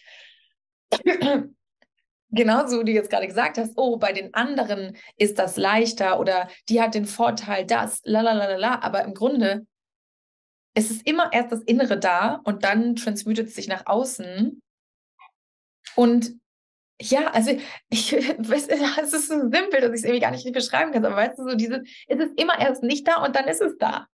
genauso 2.32 2.80
wie 2.80 2.86
du 2.86 2.92
jetzt 2.92 3.10
gerade 3.10 3.28
gesagt 3.28 3.58
hast, 3.58 3.74
oh, 3.76 3.98
bei 3.98 4.14
den 4.14 4.34
anderen 4.34 4.98
ist 5.18 5.38
das 5.38 5.58
leichter 5.58 6.20
oder 6.20 6.50
die 6.70 6.82
hat 6.82 6.96
den 6.96 7.06
Vorteil, 7.06 7.66
das, 7.66 8.02
la 8.04 8.22
la 8.22 8.34
la 8.34 8.56
la, 8.56 8.82
aber 8.82 9.04
im 9.04 9.14
Grunde 9.14 9.68
es 10.78 10.92
ist 10.92 11.08
immer 11.08 11.34
erst 11.34 11.52
das 11.52 11.64
Innere 11.64 11.98
da 11.98 12.36
und 12.44 12.64
dann 12.64 12.96
transmutet 12.96 13.48
es 13.48 13.56
sich 13.56 13.68
nach 13.68 13.88
außen. 13.88 14.62
Und 15.96 16.34
ja, 17.02 17.28
also 17.32 17.52
ich 17.90 18.14
weiß, 18.14 18.68
es 18.68 19.14
ist 19.14 19.28
so 19.28 19.40
simpel, 19.40 19.82
dass 19.82 19.92
ich 19.92 19.98
es 19.98 20.04
irgendwie 20.04 20.20
gar 20.20 20.32
nicht 20.32 20.52
beschreiben 20.52 20.92
kann, 20.92 21.06
aber 21.06 21.16
weißt 21.16 21.38
du, 21.40 21.50
so 21.50 21.56
dieses, 21.56 21.80
es 22.08 22.20
ist 22.20 22.40
immer 22.40 22.60
erst 22.60 22.84
nicht 22.84 23.08
da 23.08 23.24
und 23.24 23.36
dann 23.36 23.48
ist 23.48 23.62
es 23.62 23.78
da. 23.78 24.08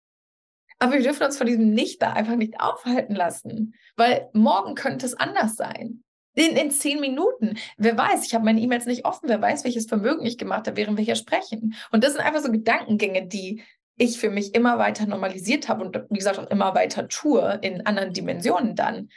Aber 0.79 0.93
wir 0.93 1.01
dürfen 1.01 1.23
uns 1.23 1.38
von 1.38 1.47
diesem 1.47 1.69
Nicht 1.69 2.01
da 2.01 2.11
einfach 2.11 2.36
nicht 2.36 2.59
aufhalten 2.59 3.15
lassen, 3.15 3.73
weil 3.95 4.29
morgen 4.34 4.75
könnte 4.75 5.05
es 5.05 5.13
anders 5.13 5.55
sein. 5.55 6.03
In, 6.36 6.57
in 6.57 6.71
zehn 6.71 6.99
Minuten. 6.99 7.57
Wer 7.77 7.95
weiß, 7.95 8.25
ich 8.25 8.34
habe 8.34 8.43
meine 8.43 8.59
E-Mails 8.59 8.88
nicht 8.88 9.05
offen. 9.05 9.29
Wer 9.29 9.39
weiß, 9.39 9.63
welches 9.65 9.86
Vermögen 9.86 10.25
ich 10.25 10.39
gemacht 10.39 10.65
habe, 10.65 10.77
während 10.77 10.97
wir 10.97 11.05
hier 11.05 11.15
sprechen. 11.15 11.75
Und 11.91 12.03
das 12.03 12.13
sind 12.13 12.21
einfach 12.21 12.41
so 12.41 12.51
Gedankengänge, 12.51 13.27
die 13.27 13.63
ich 13.97 14.19
für 14.19 14.31
mich 14.31 14.55
immer 14.55 14.79
weiter 14.79 15.05
normalisiert 15.05 15.69
habe 15.69 15.86
und 15.86 15.95
wie 16.09 16.17
gesagt 16.17 16.39
auch 16.39 16.49
immer 16.49 16.73
weiter 16.73 17.07
tue 17.07 17.59
in 17.61 17.86
anderen 17.86 18.13
Dimensionen 18.13 18.75
dann. 18.75 19.09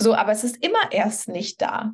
So, 0.00 0.14
aber 0.14 0.32
es 0.32 0.44
ist 0.44 0.62
immer 0.62 0.92
erst 0.92 1.28
nicht 1.28 1.62
da. 1.62 1.92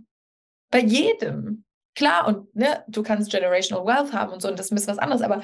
Bei 0.71 0.81
jedem. 0.81 1.65
Klar, 1.95 2.27
und 2.27 2.55
ne, 2.55 2.85
du 2.89 3.03
kannst 3.03 3.31
Generational 3.31 3.87
Wealth 3.87 4.13
haben 4.13 4.33
und 4.33 4.43
so, 4.43 4.49
und 4.49 4.59
das 4.59 4.71
ist 4.71 4.89
was 4.89 4.99
anderes, 4.99 5.23
aber 5.23 5.43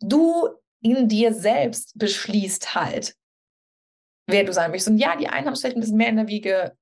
du 0.00 0.48
in 0.80 1.08
dir 1.08 1.32
selbst 1.32 1.96
beschließt 1.96 2.74
halt, 2.74 3.14
wer 4.26 4.44
du 4.44 4.52
sein 4.52 4.70
möchtest. 4.70 4.90
Und 4.90 4.98
ja, 4.98 5.16
die 5.16 5.28
einen 5.28 5.46
haben 5.46 5.54
es 5.54 5.60
vielleicht 5.60 5.76
ein 5.76 5.80
bisschen 5.80 5.96
mehr 5.96 6.08
in 6.08 6.16
der 6.16 6.28
Wiege 6.28 6.76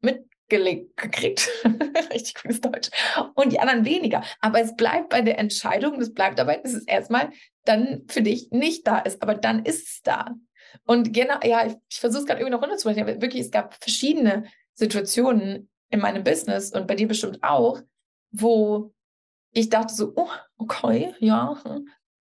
mitgelegt 0.00 0.96
gekriegt. 0.96 1.48
Richtig 2.12 2.34
cooles 2.34 2.60
Deutsch. 2.60 2.90
Und 3.34 3.52
die 3.52 3.60
anderen 3.60 3.84
weniger. 3.84 4.22
Aber 4.40 4.60
es 4.60 4.74
bleibt 4.76 5.08
bei 5.08 5.22
der 5.22 5.38
Entscheidung, 5.38 6.00
es 6.00 6.12
bleibt 6.12 6.38
dabei, 6.38 6.58
dass 6.58 6.74
es 6.74 6.84
erstmal 6.84 7.30
dann 7.64 8.02
für 8.08 8.22
dich 8.22 8.50
nicht 8.50 8.86
da 8.86 8.98
ist. 8.98 9.22
Aber 9.22 9.34
dann 9.34 9.64
ist 9.64 9.86
es 9.86 10.02
da. 10.02 10.34
Und 10.84 11.12
genau, 11.12 11.38
ja, 11.44 11.66
ich, 11.66 11.74
ich 11.90 12.00
versuche 12.00 12.22
es 12.22 12.26
gerade 12.26 12.40
irgendwie 12.40 12.56
noch 12.56 12.62
runterzubrechen, 12.62 13.02
aber 13.02 13.20
wirklich, 13.20 13.42
es 13.42 13.50
gab 13.50 13.74
verschiedene 13.74 14.44
Situationen 14.74 15.68
in 15.92 16.00
meinem 16.00 16.24
Business 16.24 16.72
und 16.72 16.88
bei 16.88 16.96
dir 16.96 17.06
bestimmt 17.06 17.38
auch, 17.42 17.80
wo 18.32 18.92
ich 19.52 19.68
dachte 19.68 19.94
so, 19.94 20.12
oh, 20.16 20.30
okay, 20.56 21.14
ja, 21.20 21.62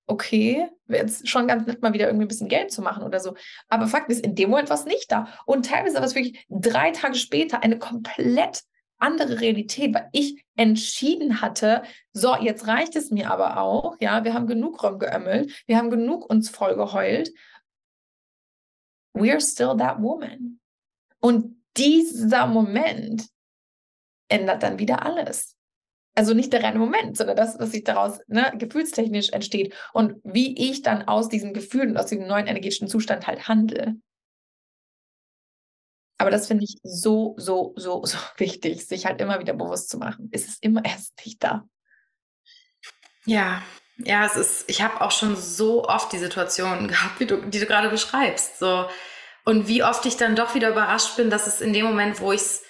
okay, 0.06 0.68
wäre 0.86 1.04
jetzt 1.04 1.28
schon 1.28 1.46
ganz 1.46 1.66
nett, 1.66 1.80
mal 1.80 1.92
wieder 1.92 2.08
irgendwie 2.08 2.24
ein 2.24 2.28
bisschen 2.28 2.48
Geld 2.48 2.72
zu 2.72 2.82
machen 2.82 3.04
oder 3.04 3.20
so. 3.20 3.34
Aber 3.68 3.86
Fakt 3.86 4.10
ist, 4.10 4.24
in 4.24 4.34
dem 4.34 4.50
Moment 4.50 4.68
war 4.68 4.76
es 4.76 4.84
nicht 4.84 5.10
da. 5.12 5.28
Und 5.46 5.66
teilweise 5.66 5.96
war 5.96 6.04
es 6.04 6.16
wirklich 6.16 6.44
drei 6.48 6.90
Tage 6.90 7.14
später 7.14 7.62
eine 7.62 7.78
komplett 7.78 8.62
andere 8.98 9.40
Realität, 9.40 9.94
weil 9.94 10.08
ich 10.12 10.44
entschieden 10.56 11.40
hatte, 11.40 11.82
so, 12.12 12.36
jetzt 12.36 12.66
reicht 12.66 12.96
es 12.96 13.12
mir 13.12 13.30
aber 13.30 13.58
auch, 13.58 13.96
ja, 14.00 14.24
wir 14.24 14.34
haben 14.34 14.48
genug 14.48 14.82
rumgeömmelt, 14.82 15.62
wir 15.66 15.78
haben 15.78 15.90
genug 15.90 16.28
uns 16.28 16.50
voll 16.50 16.74
geheult. 16.74 17.30
We're 19.14 19.40
still 19.40 19.76
that 19.76 20.02
woman. 20.02 20.60
Und 21.20 21.56
dieser 21.76 22.46
Moment 22.46 23.28
ändert 24.30 24.62
dann 24.62 24.78
wieder 24.78 25.04
alles. 25.04 25.56
Also 26.14 26.34
nicht 26.34 26.52
der 26.52 26.62
reine 26.62 26.78
Moment, 26.78 27.16
sondern 27.16 27.36
das, 27.36 27.58
was 27.58 27.70
sich 27.70 27.84
daraus 27.84 28.20
ne, 28.26 28.52
gefühlstechnisch 28.56 29.30
entsteht 29.30 29.74
und 29.92 30.20
wie 30.24 30.70
ich 30.70 30.82
dann 30.82 31.06
aus 31.06 31.28
diesem 31.28 31.54
Gefühl 31.54 31.88
und 31.88 31.96
aus 31.96 32.06
diesem 32.06 32.26
neuen 32.26 32.46
energetischen 32.46 32.88
Zustand 32.88 33.26
halt 33.26 33.48
handle. 33.48 33.94
Aber 36.18 36.30
das 36.30 36.48
finde 36.48 36.64
ich 36.64 36.78
so, 36.82 37.34
so, 37.38 37.72
so, 37.76 38.04
so 38.04 38.18
wichtig, 38.36 38.86
sich 38.86 39.06
halt 39.06 39.20
immer 39.20 39.40
wieder 39.40 39.54
bewusst 39.54 39.88
zu 39.88 39.98
machen. 39.98 40.28
Es 40.32 40.48
ist 40.48 40.62
immer 40.62 40.84
erst 40.84 41.14
nicht 41.24 41.42
da. 41.42 41.66
Ja, 43.24 43.62
ja, 43.98 44.24
es 44.24 44.36
ist, 44.36 44.68
ich 44.68 44.82
habe 44.82 45.00
auch 45.00 45.10
schon 45.10 45.36
so 45.36 45.84
oft 45.84 46.12
die 46.12 46.18
Situation 46.18 46.88
gehabt, 46.88 47.20
du, 47.20 47.36
die 47.48 47.60
du 47.60 47.66
gerade 47.66 47.88
beschreibst. 47.88 48.58
So, 48.58 48.86
und 49.44 49.68
wie 49.68 49.82
oft 49.82 50.04
ich 50.06 50.16
dann 50.16 50.36
doch 50.36 50.54
wieder 50.54 50.70
überrascht 50.70 51.16
bin, 51.16 51.30
dass 51.30 51.46
es 51.46 51.60
in 51.60 51.72
dem 51.72 51.86
Moment, 51.86 52.20
wo 52.20 52.32
ich 52.32 52.40
es 52.40 52.64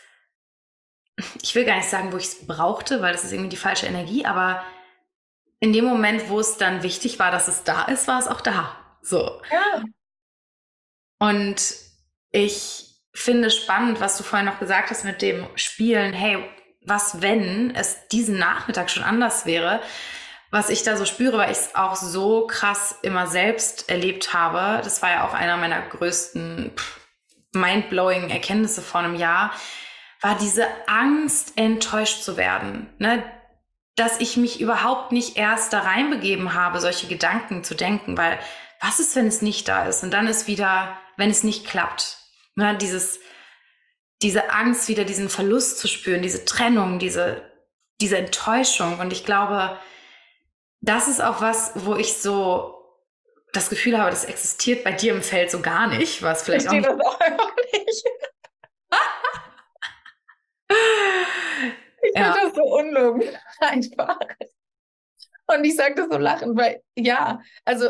ich 1.42 1.54
will 1.54 1.64
gar 1.64 1.76
nicht 1.76 1.88
sagen, 1.88 2.12
wo 2.12 2.16
ich 2.16 2.24
es 2.24 2.46
brauchte, 2.46 3.02
weil 3.02 3.12
das 3.12 3.24
ist 3.24 3.32
irgendwie 3.32 3.50
die 3.50 3.56
falsche 3.56 3.86
Energie, 3.86 4.24
aber 4.24 4.62
in 5.60 5.72
dem 5.72 5.84
Moment, 5.84 6.28
wo 6.28 6.40
es 6.40 6.56
dann 6.56 6.82
wichtig 6.82 7.18
war, 7.18 7.30
dass 7.30 7.48
es 7.48 7.64
da 7.64 7.84
ist, 7.84 8.08
war 8.08 8.18
es 8.18 8.28
auch 8.28 8.40
da. 8.40 8.76
So. 9.02 9.40
Ja. 9.52 9.84
Und 11.18 11.74
ich 12.32 12.86
finde 13.12 13.50
spannend, 13.50 14.00
was 14.00 14.16
du 14.16 14.22
vorhin 14.22 14.46
noch 14.46 14.58
gesagt 14.58 14.90
hast 14.90 15.04
mit 15.04 15.20
dem 15.20 15.46
Spielen. 15.56 16.14
Hey, 16.14 16.38
was, 16.82 17.20
wenn 17.20 17.74
es 17.74 18.08
diesen 18.08 18.38
Nachmittag 18.38 18.90
schon 18.90 19.02
anders 19.02 19.44
wäre? 19.44 19.82
Was 20.50 20.70
ich 20.70 20.82
da 20.82 20.96
so 20.96 21.04
spüre, 21.04 21.36
weil 21.36 21.52
ich 21.52 21.58
es 21.58 21.74
auch 21.74 21.94
so 21.94 22.46
krass 22.46 22.96
immer 23.02 23.26
selbst 23.26 23.90
erlebt 23.90 24.32
habe. 24.32 24.82
Das 24.82 25.02
war 25.02 25.10
ja 25.10 25.28
auch 25.28 25.34
einer 25.34 25.58
meiner 25.58 25.82
größten 25.82 26.72
mindblowing 27.52 28.30
Erkenntnisse 28.30 28.80
vor 28.80 29.00
einem 29.00 29.14
Jahr 29.14 29.52
war 30.20 30.36
diese 30.36 30.66
Angst, 30.86 31.52
enttäuscht 31.56 32.22
zu 32.22 32.36
werden. 32.36 32.92
Ne? 32.98 33.22
Dass 33.96 34.20
ich 34.20 34.36
mich 34.36 34.60
überhaupt 34.60 35.12
nicht 35.12 35.36
erst 35.36 35.72
da 35.72 35.80
reinbegeben 35.80 36.54
habe, 36.54 36.80
solche 36.80 37.06
Gedanken 37.06 37.64
zu 37.64 37.74
denken, 37.74 38.16
weil 38.16 38.38
was 38.80 39.00
ist, 39.00 39.14
wenn 39.16 39.26
es 39.26 39.42
nicht 39.42 39.68
da 39.68 39.86
ist? 39.86 40.02
Und 40.02 40.10
dann 40.10 40.26
ist 40.26 40.46
wieder, 40.46 40.96
wenn 41.16 41.30
es 41.30 41.44
nicht 41.44 41.66
klappt. 41.66 42.18
Ne? 42.54 42.76
Dieses, 42.76 43.20
diese 44.22 44.50
Angst, 44.50 44.88
wieder 44.88 45.04
diesen 45.04 45.28
Verlust 45.28 45.78
zu 45.78 45.88
spüren, 45.88 46.22
diese 46.22 46.44
Trennung, 46.44 46.98
diese, 46.98 47.42
diese 48.00 48.18
Enttäuschung. 48.18 48.98
Und 48.98 49.12
ich 49.12 49.24
glaube, 49.24 49.78
das 50.80 51.08
ist 51.08 51.22
auch 51.22 51.40
was, 51.40 51.72
wo 51.74 51.96
ich 51.96 52.14
so 52.14 52.76
das 53.52 53.68
Gefühl 53.68 53.98
habe, 53.98 54.10
das 54.10 54.24
existiert 54.24 54.84
bei 54.84 54.92
dir 54.92 55.12
im 55.12 55.22
Feld 55.22 55.50
so 55.50 55.60
gar 55.60 55.88
nicht, 55.88 56.22
was 56.22 56.42
vielleicht 56.42 56.66
ich 56.66 56.70
auch, 56.70 56.74
nicht, 56.74 56.86
das 56.86 57.00
auch 57.00 57.56
nicht. 57.72 58.04
Ich 62.02 62.18
ja. 62.18 62.32
finde 62.32 62.46
das 62.46 62.54
so 62.54 62.62
unlogisch 62.62 63.34
einfach. 63.60 64.18
Und 65.46 65.64
ich 65.64 65.76
sage 65.76 65.94
das 65.96 66.08
so 66.10 66.18
lachend, 66.18 66.56
weil 66.56 66.82
ja, 66.96 67.40
also 67.64 67.88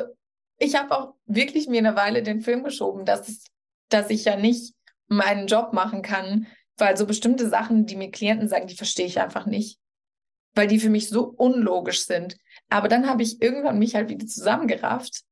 ich 0.59 0.77
habe 0.77 0.97
auch 0.97 1.15
wirklich 1.27 1.69
mir 1.69 1.79
eine 1.79 1.97
Weile 1.97 2.23
den 2.23 2.41
Film 2.41 2.65
geschoben, 2.65 3.05
dass, 3.05 3.29
es, 3.29 3.45
dass 3.89 4.11
ich 4.11 4.25
ja 4.25 4.37
nicht 4.37 4.75
meinen 5.09 5.47
Job 5.47 5.73
machen 5.73 6.03
kann, 6.03 6.47
weil 6.77 6.97
so 6.97 7.07
bestimmte 7.07 7.49
Sachen, 7.49 7.87
die 7.87 7.97
mir 7.97 8.11
Klienten 8.11 8.49
sagen, 8.49 8.67
die 8.67 8.77
verstehe 8.77 9.07
ich 9.07 9.21
einfach 9.21 9.47
nicht, 9.47 9.79
weil 10.55 10.69
die 10.69 10.79
für 10.79 10.91
mich 10.91 11.09
so 11.09 11.25
unlogisch 11.25 12.07
sind. 12.07 12.37
Aber 12.69 12.89
dann 12.89 13.09
habe 13.09 13.23
ich 13.23 13.43
irgendwann 13.43 13.79
mich 13.79 13.95
halt 13.95 14.09
wieder 14.09 14.27
zusammengerafft, 14.27 15.23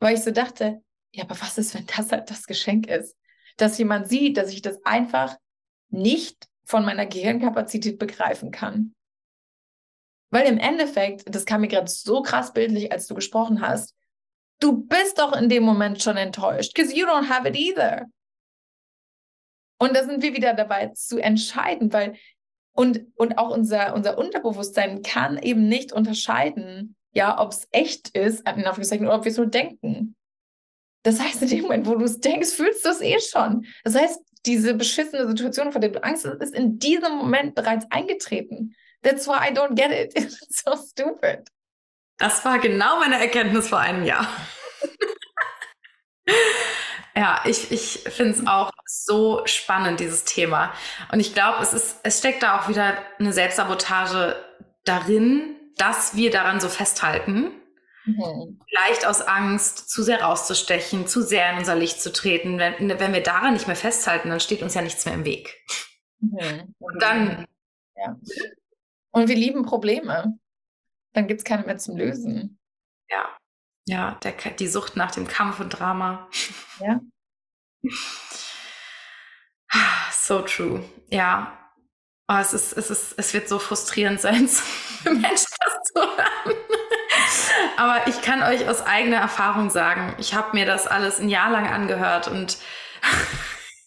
weil 0.00 0.14
ich 0.14 0.22
so 0.22 0.30
dachte, 0.30 0.82
ja, 1.12 1.24
aber 1.24 1.40
was 1.40 1.58
ist, 1.58 1.74
wenn 1.74 1.86
das 1.86 2.10
halt 2.10 2.30
das 2.30 2.46
Geschenk 2.46 2.86
ist? 2.88 3.16
Dass 3.56 3.78
jemand 3.78 4.08
sieht, 4.08 4.36
dass 4.36 4.50
ich 4.50 4.62
das 4.62 4.84
einfach 4.84 5.36
nicht 5.88 6.48
von 6.64 6.84
meiner 6.84 7.06
Gehirnkapazität 7.06 7.98
begreifen 7.98 8.50
kann. 8.50 8.94
Weil 10.30 10.46
im 10.46 10.58
Endeffekt, 10.58 11.32
das 11.32 11.44
kam 11.44 11.60
mir 11.60 11.68
gerade 11.68 11.90
so 11.90 12.22
krass 12.22 12.52
bildlich, 12.52 12.90
als 12.90 13.06
du 13.06 13.14
gesprochen 13.14 13.60
hast, 13.60 13.94
du 14.60 14.84
bist 14.84 15.18
doch 15.18 15.32
in 15.32 15.48
dem 15.48 15.62
Moment 15.62 16.02
schon 16.02 16.16
enttäuscht, 16.16 16.74
because 16.74 16.94
you 16.94 17.06
don't 17.06 17.28
have 17.28 17.48
it 17.48 17.56
either. 17.56 18.06
Und 19.78 19.94
da 19.94 20.04
sind 20.04 20.22
wir 20.22 20.34
wieder 20.34 20.54
dabei 20.54 20.88
zu 20.88 21.18
entscheiden, 21.18 21.92
weil 21.92 22.16
und, 22.76 23.06
und 23.14 23.38
auch 23.38 23.50
unser, 23.50 23.94
unser 23.94 24.18
Unterbewusstsein 24.18 25.02
kann 25.02 25.38
eben 25.38 25.68
nicht 25.68 25.92
unterscheiden, 25.92 26.96
ja, 27.12 27.40
ob 27.40 27.52
es 27.52 27.68
echt 27.70 28.08
ist, 28.16 28.40
in 28.40 28.64
Anführungszeichen, 28.64 29.06
oder 29.06 29.16
ob 29.16 29.24
wir 29.24 29.30
es 29.30 29.36
nur 29.36 29.46
denken. 29.46 30.16
Das 31.04 31.20
heißt, 31.20 31.42
in 31.42 31.48
dem 31.48 31.62
Moment, 31.62 31.86
wo 31.86 31.94
du 31.94 32.04
es 32.04 32.18
denkst, 32.18 32.50
fühlst 32.50 32.84
du 32.84 32.88
es 32.88 33.00
eh 33.00 33.20
schon. 33.20 33.66
Das 33.84 33.94
heißt, 33.94 34.20
diese 34.46 34.74
beschissene 34.74 35.26
Situation, 35.26 35.72
vor 35.72 35.80
der 35.80 35.90
du 35.90 36.02
Angst 36.02 36.26
hast, 36.26 36.42
ist 36.42 36.54
in 36.54 36.78
diesem 36.78 37.16
Moment 37.16 37.54
bereits 37.54 37.86
eingetreten. 37.90 38.74
That's 39.02 39.26
why 39.26 39.48
I 39.48 39.52
don't 39.52 39.74
get 39.74 39.90
it. 39.90 40.14
It's 40.16 40.62
so 40.64 40.76
stupid. 40.76 41.48
Das 42.18 42.44
war 42.44 42.58
genau 42.58 43.00
meine 43.00 43.18
Erkenntnis 43.18 43.68
vor 43.68 43.78
einem 43.78 44.04
Jahr. 44.04 44.28
ja, 47.16 47.42
ich, 47.44 47.72
ich 47.72 48.04
finde 48.08 48.32
es 48.32 48.46
auch 48.46 48.70
so 48.86 49.42
spannend, 49.46 50.00
dieses 50.00 50.24
Thema. 50.24 50.72
Und 51.10 51.20
ich 51.20 51.34
glaube, 51.34 51.62
es, 51.62 51.98
es 52.02 52.18
steckt 52.18 52.42
da 52.42 52.60
auch 52.60 52.68
wieder 52.68 52.98
eine 53.18 53.32
Selbstsabotage 53.32 54.36
darin, 54.84 55.56
dass 55.76 56.14
wir 56.14 56.30
daran 56.30 56.60
so 56.60 56.68
festhalten 56.68 57.50
Mhm. 58.04 58.60
Vielleicht 58.68 59.06
aus 59.06 59.22
Angst, 59.22 59.88
zu 59.88 60.02
sehr 60.02 60.22
rauszustechen, 60.22 61.06
zu 61.06 61.22
sehr 61.22 61.50
in 61.52 61.58
unser 61.58 61.74
Licht 61.74 62.00
zu 62.00 62.12
treten. 62.12 62.58
Wenn, 62.58 62.88
wenn 62.98 63.12
wir 63.12 63.22
daran 63.22 63.54
nicht 63.54 63.66
mehr 63.66 63.76
festhalten, 63.76 64.28
dann 64.28 64.40
steht 64.40 64.62
uns 64.62 64.74
ja 64.74 64.82
nichts 64.82 65.04
mehr 65.06 65.14
im 65.14 65.24
Weg. 65.24 65.64
Mhm. 66.20 66.74
Und 66.78 67.02
dann. 67.02 67.46
Ja. 67.96 68.16
Und 69.10 69.28
wir 69.28 69.36
lieben 69.36 69.64
Probleme. 69.64 70.38
Dann 71.12 71.28
gibt 71.28 71.40
es 71.40 71.44
keine 71.44 71.64
mehr 71.64 71.78
zum 71.78 71.96
Lösen. 71.96 72.58
Ja. 73.08 73.36
Ja, 73.86 74.18
der, 74.22 74.32
die 74.32 74.66
Sucht 74.66 74.96
nach 74.96 75.12
dem 75.12 75.28
Kampf 75.28 75.60
und 75.60 75.70
Drama. 75.70 76.28
Ja. 76.80 77.00
So 80.26 80.40
true. 80.40 80.82
Ja. 81.10 81.52
Oh, 82.28 82.36
es, 82.40 82.54
ist, 82.54 82.72
es, 82.72 82.90
ist, 82.90 83.14
es 83.18 83.34
wird 83.34 83.46
so 83.46 83.58
frustrierend 83.58 84.20
sein, 84.20 84.48
für 84.48 85.10
Menschen 85.12 85.28
das 85.28 85.82
zu 85.84 86.00
hören. 86.00 86.53
Aber 87.76 88.06
ich 88.06 88.22
kann 88.22 88.42
euch 88.42 88.68
aus 88.68 88.82
eigener 88.86 89.16
Erfahrung 89.16 89.70
sagen, 89.70 90.14
ich 90.18 90.34
habe 90.34 90.56
mir 90.56 90.66
das 90.66 90.86
alles 90.86 91.20
ein 91.20 91.28
Jahr 91.28 91.50
lang 91.50 91.66
angehört 91.66 92.28
und 92.28 92.58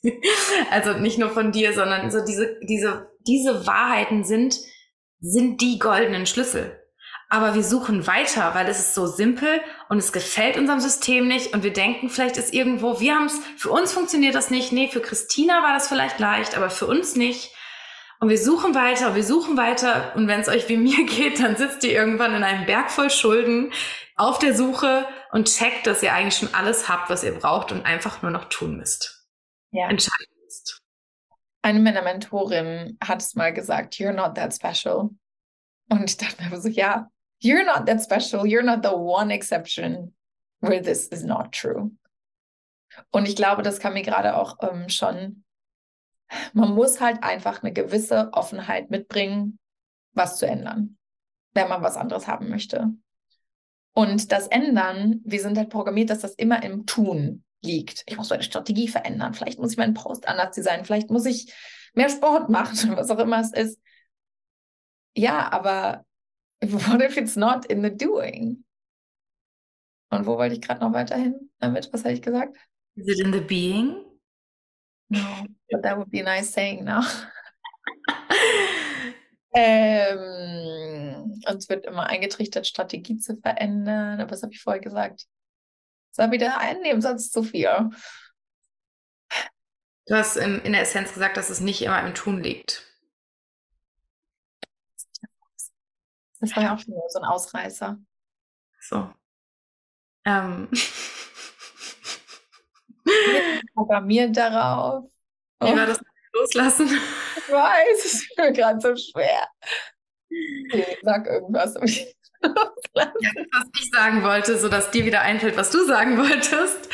also 0.71 0.93
nicht 0.93 1.17
nur 1.17 1.29
von 1.29 1.51
dir, 1.51 1.73
sondern 1.73 2.11
so 2.11 2.23
diese, 2.25 2.57
diese, 2.67 3.09
diese 3.27 3.65
Wahrheiten 3.65 4.23
sind, 4.23 4.55
sind 5.19 5.61
die 5.61 5.79
goldenen 5.79 6.25
Schlüssel. 6.25 6.79
aber 7.29 7.55
wir 7.55 7.63
suchen 7.63 8.07
weiter, 8.07 8.53
weil 8.55 8.67
es 8.67 8.79
ist 8.79 8.93
so 8.93 9.05
simpel 9.05 9.61
und 9.89 9.97
es 9.97 10.13
gefällt 10.13 10.57
unserem 10.57 10.79
System 10.79 11.27
nicht 11.27 11.53
und 11.53 11.63
wir 11.63 11.73
denken, 11.73 12.09
vielleicht 12.09 12.37
ist 12.37 12.53
irgendwo, 12.53 12.99
wir 12.99 13.15
haben 13.15 13.25
es, 13.25 13.39
für 13.57 13.69
uns 13.69 13.91
funktioniert 13.91 14.35
das 14.35 14.49
nicht, 14.49 14.71
nee, 14.71 14.87
für 14.87 15.01
Christina 15.01 15.61
war 15.61 15.73
das 15.73 15.87
vielleicht 15.87 16.19
leicht, 16.19 16.55
aber 16.55 16.69
für 16.69 16.87
uns 16.87 17.15
nicht. 17.15 17.51
Und 18.19 18.29
wir 18.29 18.37
suchen 18.37 18.73
weiter, 18.73 19.15
wir 19.15 19.23
suchen 19.23 19.57
weiter 19.57 20.15
und 20.15 20.27
wenn 20.27 20.39
es 20.39 20.47
euch 20.47 20.67
wie 20.69 20.77
mir 20.77 21.05
geht, 21.05 21.39
dann 21.39 21.55
sitzt 21.55 21.83
ihr 21.83 21.91
irgendwann 21.91 22.35
in 22.35 22.43
einem 22.43 22.65
Berg 22.65 22.91
voll 22.91 23.09
Schulden 23.09 23.71
auf 24.15 24.39
der 24.39 24.55
Suche 24.55 25.07
und 25.31 25.47
checkt, 25.47 25.85
dass 25.85 26.01
ihr 26.01 26.13
eigentlich 26.13 26.37
schon 26.37 26.53
alles 26.53 26.89
habt, 26.89 27.09
was 27.09 27.23
ihr 27.23 27.37
braucht 27.37 27.71
und 27.71 27.85
einfach 27.85 28.21
nur 28.23 28.31
noch 28.31 28.45
tun 28.45 28.77
müsst. 28.77 29.27
Ja. 29.71 29.89
Entscheiden 29.89 30.33
müsst. 30.43 30.81
Eine 31.61 31.79
meiner 31.79 32.01
Mentorinnen 32.01 32.97
hat 33.03 33.21
es 33.21 33.35
mal 33.35 33.53
gesagt, 33.53 33.95
you're 33.95 34.13
not 34.13 34.35
that 34.35 34.53
special. 34.53 35.09
Und 35.89 36.09
ich 36.09 36.17
dachte 36.17 36.43
mir 36.43 36.59
so, 36.59 36.69
ja, 36.69 37.09
You're 37.39 37.65
not 37.65 37.85
that 37.85 38.01
special. 38.01 38.45
You're 38.45 38.63
not 38.63 38.81
the 38.81 38.95
one 38.97 39.31
exception 39.31 40.13
where 40.59 40.81
this 40.81 41.07
is 41.07 41.23
not 41.23 41.51
true. 41.51 41.91
Und 43.11 43.27
ich 43.27 43.35
glaube, 43.35 43.61
das 43.61 43.79
kann 43.79 43.93
mir 43.93 44.01
gerade 44.01 44.35
auch 44.35 44.57
ähm, 44.61 44.89
schon, 44.89 45.43
man 46.53 46.73
muss 46.73 46.99
halt 46.99 47.23
einfach 47.23 47.63
eine 47.63 47.73
gewisse 47.73 48.29
Offenheit 48.33 48.89
mitbringen, 48.89 49.59
was 50.13 50.37
zu 50.37 50.47
ändern, 50.47 50.97
wenn 51.53 51.69
man 51.69 51.81
was 51.81 51.97
anderes 51.97 52.27
haben 52.27 52.49
möchte. 52.49 52.91
Und 53.93 54.31
das 54.31 54.47
Ändern, 54.47 55.21
wir 55.23 55.41
sind 55.41 55.57
halt 55.57 55.69
programmiert, 55.69 56.09
dass 56.09 56.19
das 56.19 56.35
immer 56.35 56.63
im 56.63 56.85
Tun 56.85 57.43
liegt. 57.63 58.03
Ich 58.05 58.17
muss 58.17 58.29
meine 58.29 58.43
Strategie 58.43 58.87
verändern. 58.87 59.33
Vielleicht 59.33 59.59
muss 59.59 59.71
ich 59.71 59.77
meinen 59.77 59.95
Post 59.95 60.27
anders 60.27 60.55
designen. 60.55 60.85
Vielleicht 60.85 61.09
muss 61.09 61.25
ich 61.25 61.53
mehr 61.93 62.09
Sport 62.09 62.49
machen, 62.49 62.95
was 62.95 63.09
auch 63.09 63.19
immer 63.19 63.39
es 63.39 63.53
ist. 63.53 63.79
Ja, 65.15 65.51
aber 65.51 66.05
What 66.61 67.01
if 67.01 67.17
it's 67.17 67.35
not 67.35 67.65
in 67.65 67.83
the 67.83 67.89
doing? 67.89 68.63
Und 70.09 70.25
wo 70.25 70.37
wollte 70.37 70.55
ich 70.55 70.61
gerade 70.61 70.81
noch 70.81 70.93
weiterhin 70.93 71.51
damit? 71.59 71.91
Was 71.93 72.03
habe 72.03 72.13
ich 72.13 72.21
gesagt? 72.21 72.57
Is 72.95 73.07
it 73.07 73.19
in 73.19 73.31
the 73.31 73.41
being? 73.41 74.03
No, 75.09 75.45
but 75.69 75.83
that 75.83 75.97
would 75.97 76.09
be 76.09 76.19
a 76.19 76.23
nice 76.23 76.51
saying 76.51 76.83
now. 76.83 77.03
ähm, 79.53 81.41
uns 81.47 81.69
wird 81.69 81.85
immer 81.85 82.07
eingetrichtert, 82.07 82.67
Strategie 82.67 83.17
zu 83.17 83.37
verändern. 83.37 84.19
Aber 84.21 84.31
was 84.31 84.43
habe 84.43 84.53
ich 84.53 84.61
vorher 84.61 84.81
gesagt? 84.81 85.25
Sag 86.11 86.31
wieder 86.31 86.57
ein 86.59 86.81
Nebensatz 86.81 87.29
zu 87.31 87.43
viel. 87.43 87.91
Du 90.07 90.15
hast 90.15 90.37
in, 90.37 90.59
in 90.61 90.71
der 90.71 90.81
Essenz 90.81 91.13
gesagt, 91.13 91.37
dass 91.37 91.49
es 91.49 91.59
nicht 91.59 91.81
immer 91.81 92.01
im 92.05 92.13
Tun 92.13 92.41
liegt. 92.41 92.83
Das 96.39 96.55
war 96.55 96.63
ja 96.63 96.75
auch 96.75 96.79
schon 96.79 96.93
so 97.09 97.19
ein 97.19 97.25
Ausreißer. 97.25 97.97
So. 98.79 99.13
Ähm. 100.25 100.69
Programmiert 103.73 104.35
darauf. 104.37 105.09
Wie 105.61 105.75
war 105.75 105.85
das 105.85 105.99
loslassen? 106.33 106.87
Ich 107.37 107.51
weiß, 107.51 108.05
es 108.05 108.13
ist 108.13 108.37
mir 108.37 108.51
gerade 108.51 108.79
so 108.79 108.95
schwer. 108.95 109.47
Okay, 110.29 110.97
sag 111.01 111.25
irgendwas. 111.25 111.75
ja, 112.43 113.11
was 113.23 113.67
ich 113.79 113.89
sagen 113.91 114.23
wollte, 114.23 114.57
sodass 114.57 114.91
dir 114.91 115.05
wieder 115.05 115.21
einfällt, 115.21 115.57
was 115.57 115.71
du 115.71 115.85
sagen 115.85 116.17
wolltest, 116.17 116.89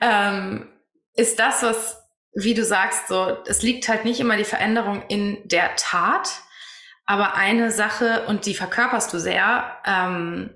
ähm, 0.00 0.68
ist 1.14 1.38
das, 1.38 1.62
was, 1.62 2.02
wie 2.34 2.54
du 2.54 2.64
sagst, 2.64 3.08
so, 3.08 3.38
es 3.46 3.62
liegt 3.62 3.88
halt 3.88 4.04
nicht 4.04 4.20
immer 4.20 4.36
die 4.36 4.44
Veränderung 4.44 5.02
in 5.08 5.46
der 5.46 5.76
Tat, 5.76 6.30
aber 7.04 7.34
eine 7.34 7.70
Sache, 7.70 8.26
und 8.26 8.46
die 8.46 8.54
verkörperst 8.54 9.12
du 9.12 9.18
sehr, 9.18 9.78
ähm, 9.84 10.54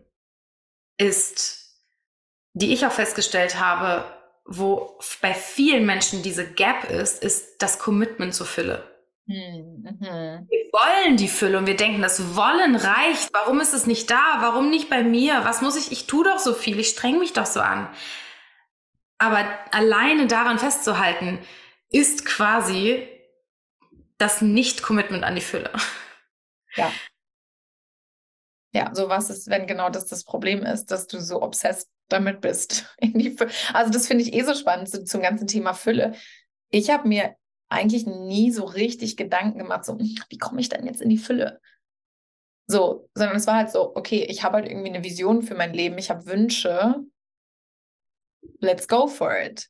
ist, 0.97 1.83
die 2.55 2.73
ich 2.73 2.87
auch 2.87 2.93
festgestellt 2.93 3.61
habe, 3.61 4.16
wo 4.47 4.99
bei 5.21 5.35
vielen 5.35 5.87
Menschen 5.87 6.23
diese 6.23 6.47
Gap 6.47 6.91
ist, 6.91 7.23
ist 7.23 7.63
das 7.63 7.79
Commitment 7.79 8.35
zur 8.35 8.47
Fülle. 8.47 8.85
Mhm. 9.27 9.99
Wir 10.49 10.73
wollen 10.73 11.17
die 11.17 11.29
Fülle 11.29 11.59
und 11.59 11.67
wir 11.67 11.77
denken, 11.77 12.01
das 12.01 12.37
Wollen 12.37 12.77
reicht. 12.77 13.33
Warum 13.33 13.61
ist 13.61 13.75
es 13.75 13.87
nicht 13.87 14.11
da? 14.11 14.39
Warum 14.41 14.71
nicht 14.71 14.89
bei 14.89 15.03
mir? 15.03 15.45
Was 15.45 15.63
muss 15.63 15.77
ich? 15.77 15.91
Ich 15.91 16.07
tue 16.07 16.25
doch 16.25 16.39
so 16.39 16.55
viel. 16.55 16.79
Ich 16.79 16.89
streng 16.89 17.19
mich 17.19 17.33
doch 17.33 17.47
so 17.47 17.61
an. 17.61 17.89
Aber 19.19 19.45
alleine 19.73 20.27
daran 20.27 20.59
festzuhalten, 20.59 21.39
ist 21.89 22.25
quasi 22.25 23.09
das 24.19 24.43
Nicht-Commitment 24.43 25.25
an 25.25 25.35
die 25.35 25.41
Fülle. 25.41 25.73
Ja. 26.75 26.93
Ja, 28.73 28.95
so 28.95 29.09
was 29.09 29.31
ist, 29.31 29.49
wenn 29.49 29.67
genau 29.67 29.89
das 29.89 30.07
das 30.07 30.25
Problem 30.25 30.63
ist, 30.63 30.91
dass 30.91 31.07
du 31.07 31.19
so 31.19 31.41
obsessed 31.41 31.89
damit 32.09 32.41
bist. 32.41 32.95
also 33.73 33.93
das 33.93 34.07
finde 34.07 34.25
ich 34.25 34.33
eh 34.33 34.43
so 34.43 34.55
spannend 34.55 34.91
so, 34.91 35.03
zum 35.03 35.23
ganzen 35.23 35.47
Thema 35.47 35.75
Fülle. 35.75 36.15
Ich 36.71 36.91
habe 36.91 37.09
mir 37.09 37.37
eigentlich 37.69 38.07
nie 38.07 38.51
so 38.51 38.65
richtig 38.65 39.17
Gedanken 39.17 39.59
gemacht, 39.59 39.85
so, 39.85 39.99
hm, 39.99 40.17
wie 40.29 40.39
komme 40.39 40.61
ich 40.61 40.69
denn 40.69 40.87
jetzt 40.87 41.01
in 41.01 41.09
die 41.09 41.19
Fülle? 41.19 41.61
So, 42.69 43.09
sondern 43.15 43.37
es 43.37 43.47
war 43.47 43.57
halt 43.57 43.71
so, 43.71 43.95
okay, 43.95 44.25
ich 44.29 44.43
habe 44.43 44.57
halt 44.57 44.67
irgendwie 44.67 44.89
eine 44.89 45.05
Vision 45.05 45.43
für 45.43 45.55
mein 45.55 45.73
Leben, 45.73 45.99
ich 45.99 46.11
habe 46.11 46.27
Wünsche, 46.27 46.97
let's 48.61 48.89
go 48.89 49.07
for 49.07 49.37
it. 49.39 49.69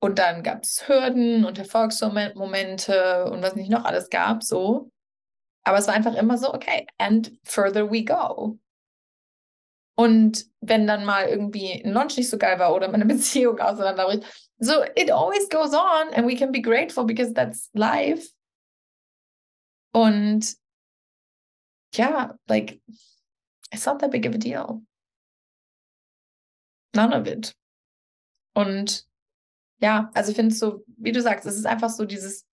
Und 0.00 0.18
dann 0.18 0.42
gab 0.42 0.64
es 0.64 0.86
Hürden 0.86 1.46
und 1.46 1.58
Erfolgsmomente 1.58 3.24
und 3.30 3.42
was 3.42 3.54
nicht 3.54 3.70
noch 3.70 3.84
alles 3.84 4.10
gab, 4.10 4.42
so. 4.42 4.90
Aber 5.62 5.78
es 5.78 5.86
war 5.86 5.94
einfach 5.94 6.14
immer 6.14 6.36
so, 6.36 6.52
okay, 6.52 6.86
and 6.98 7.32
further 7.42 7.90
we 7.90 8.04
go. 8.04 8.58
Und 9.96 10.46
wenn 10.60 10.86
dann 10.86 11.04
mal 11.04 11.28
irgendwie 11.28 11.84
ein 11.84 11.92
Launch 11.92 12.16
nicht 12.16 12.28
so 12.28 12.36
geil 12.36 12.58
war 12.58 12.74
oder 12.74 12.90
meine 12.90 13.04
Beziehung 13.06 13.60
auseinanderbricht, 13.60 14.24
so 14.58 14.82
it 14.96 15.10
always 15.10 15.48
goes 15.48 15.72
on 15.72 16.12
and 16.14 16.26
we 16.26 16.36
can 16.36 16.52
be 16.52 16.60
grateful 16.60 17.04
because 17.04 17.32
that's 17.32 17.70
life. 17.74 18.30
Und 19.92 20.56
ja, 21.94 22.36
like, 22.48 22.80
it's 23.70 23.86
not 23.86 24.00
that 24.00 24.10
big 24.10 24.26
of 24.26 24.34
a 24.34 24.38
deal. 24.38 24.82
None 26.94 27.12
of 27.12 27.26
it. 27.26 27.54
Und 28.54 29.06
ja, 29.80 30.10
also 30.14 30.30
ich 30.30 30.36
finde 30.36 30.52
es 30.52 30.58
so, 30.58 30.84
wie 30.86 31.12
du 31.12 31.20
sagst, 31.20 31.46
es 31.46 31.56
ist 31.56 31.66
einfach 31.66 31.90
so 31.90 32.04
dieses 32.04 32.46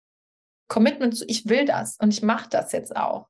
Commitment 0.67 1.15
zu, 1.15 1.25
ich 1.27 1.47
will 1.47 1.65
das 1.65 1.97
und 1.97 2.13
ich 2.13 2.21
mache 2.21 2.49
das 2.49 2.71
jetzt 2.71 2.95
auch. 2.95 3.27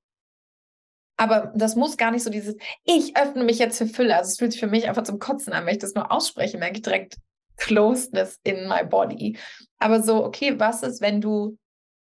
Aber 1.17 1.51
das 1.55 1.75
muss 1.75 1.97
gar 1.97 2.11
nicht 2.11 2.23
so 2.23 2.29
dieses, 2.29 2.55
ich 2.83 3.15
öffne 3.15 3.43
mich 3.43 3.59
jetzt 3.59 3.77
für 3.77 3.85
Fülle. 3.85 4.15
Also 4.15 4.29
es 4.29 4.37
fühlt 4.37 4.53
sich 4.53 4.61
für 4.61 4.67
mich 4.67 4.87
einfach 4.87 5.03
zum 5.03 5.19
Kotzen 5.19 5.53
an, 5.53 5.65
wenn 5.65 5.73
ich 5.73 5.79
das 5.79 5.93
nur 5.93 6.11
ausspreche, 6.11 6.57
merke 6.57 6.77
ich 6.77 6.81
direkt 6.81 7.17
Closeness 7.57 8.39
in 8.43 8.67
my 8.67 8.83
body. 8.83 9.37
Aber 9.77 10.01
so, 10.01 10.23
okay, 10.25 10.59
was 10.59 10.83
ist, 10.83 11.01
wenn 11.01 11.21
du 11.21 11.57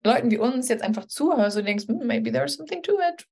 Leuten 0.04 0.30
wie 0.30 0.38
uns 0.38 0.68
jetzt 0.68 0.82
einfach 0.82 1.06
zuhörst 1.06 1.56
und 1.56 1.66
denkst, 1.66 1.86
hm, 1.88 2.06
maybe 2.06 2.32
there's 2.32 2.54
something 2.54 2.82
to 2.82 2.92
it. 2.92 3.26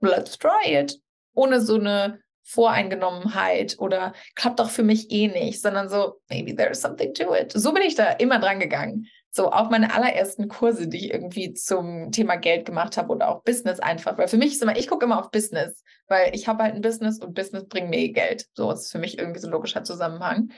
Let's 0.00 0.36
try 0.38 0.64
it. 0.66 1.00
Ohne 1.34 1.60
so 1.60 1.76
eine 1.76 2.20
Voreingenommenheit 2.42 3.76
oder 3.78 4.12
klappt 4.34 4.60
doch 4.60 4.70
für 4.70 4.82
mich 4.82 5.10
eh 5.10 5.28
nicht, 5.28 5.60
sondern 5.60 5.88
so, 5.88 6.20
maybe 6.28 6.54
there's 6.54 6.80
something 6.80 7.12
to 7.14 7.34
it. 7.34 7.52
So 7.52 7.72
bin 7.72 7.82
ich 7.82 7.96
da 7.96 8.12
immer 8.12 8.38
dran 8.38 8.60
gegangen. 8.60 9.06
So 9.36 9.52
auch 9.52 9.68
meine 9.68 9.92
allerersten 9.92 10.48
Kurse, 10.48 10.88
die 10.88 10.96
ich 10.96 11.12
irgendwie 11.12 11.52
zum 11.52 12.10
Thema 12.10 12.36
Geld 12.36 12.64
gemacht 12.64 12.96
habe 12.96 13.12
oder 13.12 13.28
auch 13.28 13.42
Business 13.42 13.80
einfach. 13.80 14.16
Weil 14.16 14.28
für 14.28 14.38
mich 14.38 14.54
ist 14.54 14.62
immer, 14.62 14.78
ich 14.78 14.88
gucke 14.88 15.04
immer 15.04 15.20
auf 15.20 15.30
Business, 15.30 15.84
weil 16.08 16.34
ich 16.34 16.48
habe 16.48 16.62
halt 16.62 16.74
ein 16.74 16.80
Business 16.80 17.18
und 17.18 17.34
Business 17.34 17.68
bringt 17.68 17.90
mir 17.90 18.10
Geld. 18.14 18.46
So 18.54 18.72
ist 18.72 18.90
für 18.90 18.98
mich 18.98 19.18
irgendwie 19.18 19.38
so 19.38 19.48
ein 19.48 19.52
logischer 19.52 19.84
Zusammenhang. 19.84 20.52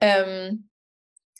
Ähm, 0.00 0.70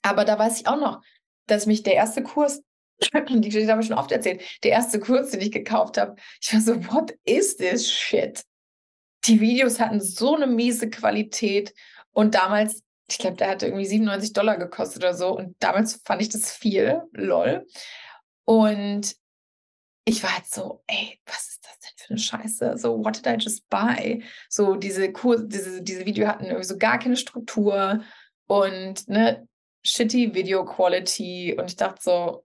aber 0.02 0.26
da 0.26 0.38
weiß 0.38 0.60
ich 0.60 0.66
auch 0.66 0.78
noch, 0.78 1.00
dass 1.46 1.64
mich 1.64 1.84
der 1.84 1.94
erste 1.94 2.22
Kurs, 2.22 2.62
die 3.00 3.40
Geschichte 3.40 3.72
habe 3.72 3.80
ich 3.80 3.88
schon 3.88 3.96
oft 3.96 4.12
erzählt, 4.12 4.42
der 4.62 4.72
erste 4.72 5.00
Kurs, 5.00 5.30
den 5.30 5.40
ich 5.40 5.52
gekauft 5.52 5.96
habe, 5.96 6.16
ich 6.42 6.52
war 6.52 6.60
so, 6.60 6.76
what 6.92 7.14
is 7.24 7.56
this 7.56 7.90
shit? 7.90 8.44
Die 9.24 9.40
Videos 9.40 9.80
hatten 9.80 10.02
so 10.02 10.36
eine 10.36 10.46
miese 10.46 10.90
Qualität 10.90 11.72
und 12.12 12.34
damals 12.34 12.82
ich 13.08 13.18
glaube, 13.18 13.36
der 13.36 13.50
hatte 13.50 13.66
irgendwie 13.66 13.86
97 13.86 14.32
Dollar 14.32 14.56
gekostet 14.56 15.02
oder 15.02 15.14
so. 15.14 15.36
Und 15.36 15.56
damals 15.60 16.00
fand 16.04 16.22
ich 16.22 16.30
das 16.30 16.52
viel, 16.52 17.02
lol. 17.12 17.66
Und 18.44 19.14
ich 20.04 20.22
war 20.22 20.34
halt 20.34 20.46
so, 20.46 20.82
ey, 20.86 21.20
was 21.26 21.48
ist 21.48 21.64
das 21.64 21.78
denn 21.80 21.92
für 21.96 22.10
eine 22.10 22.18
Scheiße? 22.18 22.78
So, 22.78 23.04
what 23.04 23.16
did 23.16 23.26
I 23.26 23.36
just 23.38 23.68
buy? 23.68 24.22
So, 24.48 24.76
diese 24.76 25.12
Kurse, 25.12 25.46
diese, 25.46 25.82
diese 25.82 26.04
Video 26.06 26.26
hatten 26.26 26.44
irgendwie 26.44 26.64
so 26.64 26.78
gar 26.78 26.98
keine 26.98 27.16
Struktur 27.16 28.02
und 28.46 29.08
ne, 29.08 29.48
shitty 29.82 30.34
Video 30.34 30.64
Quality. 30.64 31.56
Und 31.58 31.70
ich 31.70 31.76
dachte 31.76 32.02
so, 32.02 32.44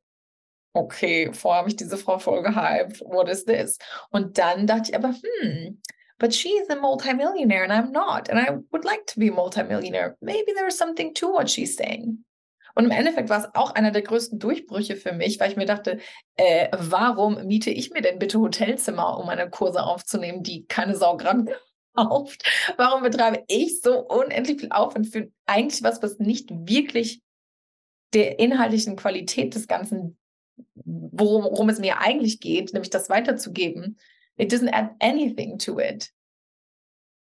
okay, 0.73 1.31
vorher 1.33 1.59
habe 1.59 1.69
ich 1.69 1.75
diese 1.75 1.97
Frau 1.97 2.19
voll 2.19 2.43
gehypt. 2.43 3.01
What 3.01 3.29
is 3.29 3.45
this? 3.45 3.77
Und 4.11 4.37
dann 4.37 4.67
dachte 4.67 4.91
ich 4.91 4.95
aber, 4.95 5.09
hm, 5.09 5.81
but 6.19 6.33
she's 6.33 6.69
a 6.69 6.75
multimillionaire 6.75 7.63
and 7.63 7.73
I'm 7.73 7.91
not. 7.91 8.29
And 8.29 8.37
I 8.39 8.57
would 8.71 8.85
like 8.85 9.05
to 9.07 9.19
be 9.19 9.29
multimillionaire. 9.31 10.17
Maybe 10.21 10.51
there's 10.53 10.77
something 10.77 11.13
to 11.15 11.31
what 11.31 11.49
she's 11.49 11.75
saying. 11.75 12.19
Und 12.75 12.85
im 12.85 12.91
Endeffekt 12.91 13.29
war 13.29 13.39
es 13.39 13.55
auch 13.55 13.73
einer 13.73 13.91
der 13.91 14.03
größten 14.03 14.39
Durchbrüche 14.39 14.95
für 14.95 15.11
mich, 15.11 15.39
weil 15.39 15.51
ich 15.51 15.57
mir 15.57 15.65
dachte, 15.65 15.99
äh, 16.35 16.69
warum 16.71 17.45
miete 17.47 17.71
ich 17.71 17.91
mir 17.91 18.01
denn 18.01 18.19
bitte 18.19 18.39
Hotelzimmer, 18.39 19.17
um 19.17 19.25
meine 19.25 19.49
Kurse 19.49 19.83
aufzunehmen, 19.83 20.43
die 20.43 20.65
keine 20.65 20.95
Sau 20.95 21.17
gerade 21.17 21.57
kauft? 21.95 22.43
Warum 22.77 23.03
betreibe 23.03 23.43
ich 23.47 23.81
so 23.81 23.99
unendlich 23.99 24.59
viel 24.59 24.71
Aufwand 24.71 25.07
für 25.07 25.31
eigentlich 25.45 25.83
was, 25.83 26.01
was 26.03 26.19
nicht 26.19 26.49
wirklich 26.51 27.21
der 28.13 28.39
inhaltlichen 28.39 28.95
Qualität 28.95 29.55
des 29.55 29.67
Ganzen, 29.67 30.17
worum, 30.75 31.43
worum 31.43 31.69
es 31.69 31.79
mir 31.79 31.99
eigentlich 31.99 32.39
geht, 32.39 32.73
nämlich 32.73 32.89
das 32.89 33.09
weiterzugeben, 33.09 33.97
it 34.39 34.51
doesn't 34.51 34.73
add 34.73 34.95
anything 34.99 35.57
to 35.59 35.79
it. 35.79 36.11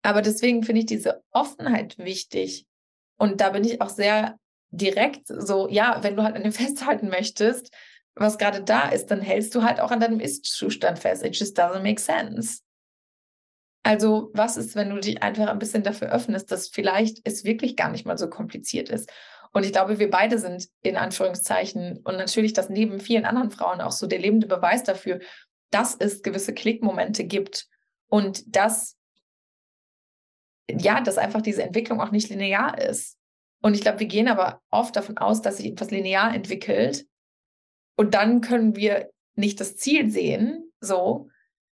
Aber 0.03 0.21
deswegen 0.21 0.63
finde 0.63 0.81
ich 0.81 0.87
diese 0.87 1.23
Offenheit 1.31 1.97
wichtig. 1.97 2.65
Und 3.17 3.41
da 3.41 3.49
bin 3.49 3.63
ich 3.63 3.81
auch 3.81 3.89
sehr 3.89 4.37
direkt 4.71 5.27
so, 5.27 5.67
ja, 5.69 6.01
wenn 6.03 6.15
du 6.15 6.23
halt 6.23 6.35
an 6.35 6.43
dem 6.43 6.51
festhalten 6.51 7.09
möchtest, 7.09 7.71
was 8.15 8.37
gerade 8.37 8.63
da 8.63 8.89
ist, 8.89 9.07
dann 9.07 9.21
hältst 9.21 9.55
du 9.55 9.63
halt 9.63 9.79
auch 9.79 9.91
an 9.91 9.99
deinem 9.99 10.19
Ist-Zustand 10.19 10.99
fest. 10.99 11.23
It 11.23 11.35
just 11.35 11.57
doesn't 11.57 11.81
make 11.81 12.01
sense. 12.01 12.61
Also, 13.83 14.29
was 14.33 14.57
ist, 14.57 14.75
wenn 14.75 14.89
du 14.89 14.99
dich 14.99 15.23
einfach 15.23 15.47
ein 15.47 15.57
bisschen 15.57 15.81
dafür 15.81 16.11
öffnest, 16.11 16.51
dass 16.51 16.67
vielleicht 16.67 17.19
es 17.23 17.45
wirklich 17.45 17.75
gar 17.75 17.89
nicht 17.89 18.05
mal 18.05 18.17
so 18.17 18.29
kompliziert 18.29 18.89
ist? 18.89 19.11
Und 19.53 19.65
ich 19.65 19.71
glaube, 19.71 19.99
wir 19.99 20.09
beide 20.09 20.37
sind 20.37 20.67
in 20.81 20.97
Anführungszeichen 20.97 21.97
und 22.03 22.17
natürlich 22.17 22.53
das 22.53 22.69
neben 22.69 22.99
vielen 22.99 23.25
anderen 23.25 23.51
Frauen 23.51 23.81
auch 23.81 23.91
so 23.91 24.07
der 24.07 24.19
lebende 24.19 24.47
Beweis 24.47 24.83
dafür, 24.83 25.19
dass 25.71 25.95
es 25.95 26.21
gewisse 26.21 26.53
Klickmomente 26.53 27.23
gibt 27.23 27.67
und 28.07 28.55
dass 28.55 28.97
ja, 30.69 31.01
dass 31.01 31.17
einfach 31.17 31.41
diese 31.41 31.63
Entwicklung 31.63 32.01
auch 32.01 32.11
nicht 32.11 32.29
linear 32.29 32.77
ist. 32.79 33.17
Und 33.61 33.73
ich 33.73 33.81
glaube, 33.81 33.99
wir 33.99 34.07
gehen 34.07 34.27
aber 34.27 34.61
oft 34.69 34.95
davon 34.95 35.17
aus, 35.17 35.41
dass 35.41 35.57
sich 35.57 35.67
etwas 35.67 35.91
linear 35.91 36.33
entwickelt. 36.33 37.05
Und 37.95 38.13
dann 38.13 38.41
können 38.41 38.75
wir 38.75 39.11
nicht 39.35 39.59
das 39.59 39.77
Ziel 39.77 40.09
sehen, 40.09 40.71
so, 40.79 41.29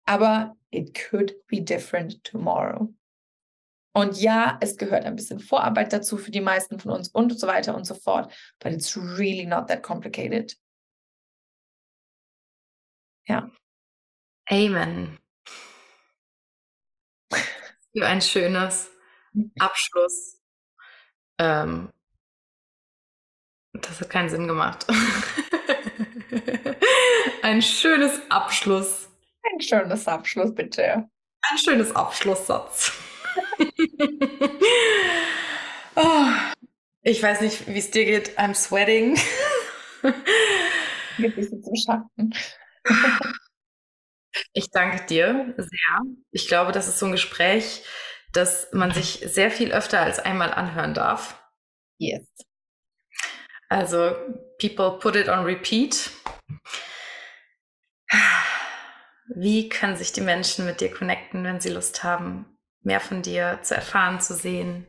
aber 0.06 0.56
it 0.70 0.94
could 1.10 1.34
be 1.46 1.60
different 1.60 2.22
tomorrow. 2.24 2.92
Und 3.96 4.20
ja, 4.20 4.58
es 4.60 4.76
gehört 4.76 5.04
ein 5.04 5.14
bisschen 5.14 5.38
Vorarbeit 5.38 5.92
dazu 5.92 6.16
für 6.16 6.32
die 6.32 6.40
meisten 6.40 6.80
von 6.80 6.90
uns 6.92 7.08
und 7.08 7.38
so 7.38 7.46
weiter 7.46 7.76
und 7.76 7.84
so 7.84 7.94
fort. 7.94 8.32
But 8.58 8.72
it's 8.72 8.96
really 8.96 9.46
not 9.46 9.68
that 9.68 9.82
complicated. 9.82 10.56
Ja. 13.28 13.50
Amen. 14.50 15.18
Für 17.92 18.06
ein 18.06 18.20
schönes 18.20 18.90
Abschluss. 19.58 20.40
Ähm, 21.38 21.92
das 23.72 24.00
hat 24.00 24.10
keinen 24.10 24.28
Sinn 24.28 24.46
gemacht. 24.46 24.86
Ein 27.42 27.60
schönes 27.60 28.20
Abschluss. 28.30 29.08
Ein 29.42 29.60
schönes 29.60 30.08
Abschluss, 30.08 30.54
bitte. 30.54 31.08
Ein 31.42 31.58
schönes 31.58 31.94
Abschlusssatz. 31.94 32.92
oh, 35.96 36.26
ich 37.02 37.22
weiß 37.22 37.42
nicht, 37.42 37.66
wie 37.68 37.78
es 37.78 37.90
dir 37.90 38.06
geht. 38.06 38.38
I'm 38.38 38.54
sweating. 38.54 39.18
Geht 41.18 41.36
bisschen 41.36 41.62
zum 41.62 41.76
Schatten. 41.76 42.34
Ich 44.56 44.70
danke 44.70 45.04
dir 45.06 45.52
sehr. 45.56 46.00
Ich 46.30 46.46
glaube, 46.46 46.70
das 46.70 46.86
ist 46.86 47.00
so 47.00 47.06
ein 47.06 47.12
Gespräch, 47.12 47.82
das 48.32 48.68
man 48.72 48.92
sich 48.92 49.20
sehr 49.26 49.50
viel 49.50 49.72
öfter 49.72 50.00
als 50.00 50.20
einmal 50.20 50.54
anhören 50.54 50.94
darf. 50.94 51.42
Yes. 51.98 52.24
Also, 53.68 54.14
people 54.60 54.98
put 55.00 55.16
it 55.16 55.28
on 55.28 55.44
repeat. 55.44 56.10
Wie 59.34 59.68
können 59.68 59.96
sich 59.96 60.12
die 60.12 60.20
Menschen 60.20 60.66
mit 60.66 60.80
dir 60.80 60.90
connecten, 60.92 61.42
wenn 61.42 61.60
sie 61.60 61.70
Lust 61.70 62.04
haben, 62.04 62.56
mehr 62.82 63.00
von 63.00 63.22
dir 63.22 63.58
zu 63.62 63.74
erfahren, 63.74 64.20
zu 64.20 64.34
sehen? 64.34 64.86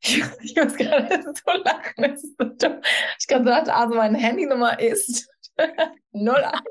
Ich, 0.00 0.20
ich 0.40 0.56
muss 0.56 0.74
gerade 0.76 1.22
so 1.22 1.52
lachen. 1.62 1.94
Das 1.98 2.24
ist 2.24 2.36
so. 2.38 2.80
Ich 3.20 3.26
dachte, 3.26 3.72
also 3.72 3.94
meine 3.94 4.18
Handynummer 4.18 4.80
ist 4.80 5.28
01. 6.12 6.62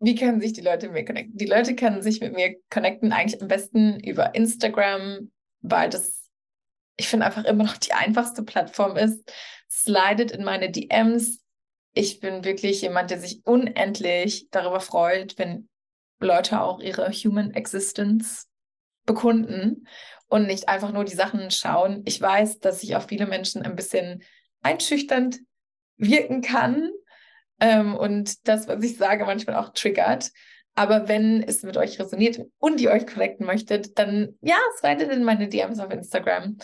Wie 0.00 0.14
können 0.16 0.40
sich 0.40 0.52
die 0.52 0.60
Leute 0.60 0.86
mit 0.86 0.94
mir 0.94 1.04
connecten? 1.04 1.36
Die 1.36 1.46
Leute 1.46 1.74
können 1.74 2.02
sich 2.02 2.20
mit 2.20 2.34
mir 2.34 2.56
connecten 2.70 3.12
eigentlich 3.12 3.40
am 3.40 3.48
besten 3.48 3.98
über 4.00 4.34
Instagram, 4.34 5.30
weil 5.62 5.88
das, 5.88 6.28
ich 6.96 7.08
finde, 7.08 7.26
einfach 7.26 7.44
immer 7.44 7.64
noch 7.64 7.78
die 7.78 7.92
einfachste 7.92 8.42
Plattform 8.42 8.96
ist. 8.96 9.32
Slidet 9.70 10.30
in 10.30 10.44
meine 10.44 10.70
DMs. 10.70 11.40
Ich 11.94 12.20
bin 12.20 12.44
wirklich 12.44 12.82
jemand, 12.82 13.10
der 13.10 13.18
sich 13.18 13.46
unendlich 13.46 14.48
darüber 14.50 14.80
freut, 14.80 15.38
wenn 15.38 15.68
Leute 16.20 16.60
auch 16.60 16.80
ihre 16.80 17.10
Human 17.10 17.52
Existence 17.52 18.48
bekunden 19.06 19.86
und 20.26 20.46
nicht 20.46 20.68
einfach 20.68 20.92
nur 20.92 21.04
die 21.04 21.14
Sachen 21.14 21.50
schauen. 21.50 22.02
Ich 22.04 22.20
weiß, 22.20 22.58
dass 22.58 22.82
ich 22.82 22.96
auf 22.96 23.06
viele 23.06 23.26
Menschen 23.26 23.62
ein 23.62 23.76
bisschen 23.76 24.22
einschüchternd 24.64 25.40
wirken 25.96 26.42
kann 26.42 26.90
ähm, 27.60 27.96
und 27.96 28.48
das, 28.48 28.66
was 28.66 28.82
ich 28.82 28.96
sage, 28.96 29.24
manchmal 29.24 29.56
auch 29.56 29.72
triggert. 29.72 30.30
Aber 30.74 31.08
wenn 31.08 31.42
es 31.42 31.62
mit 31.62 31.76
euch 31.76 32.00
resoniert 32.00 32.40
und 32.58 32.80
ihr 32.80 32.90
euch 32.90 33.06
connecten 33.06 33.46
möchtet, 33.46 33.96
dann 33.98 34.36
ja, 34.40 34.56
slidet 34.78 35.12
in 35.12 35.22
meine 35.22 35.48
DMs 35.48 35.78
auf 35.78 35.92
Instagram. 35.92 36.56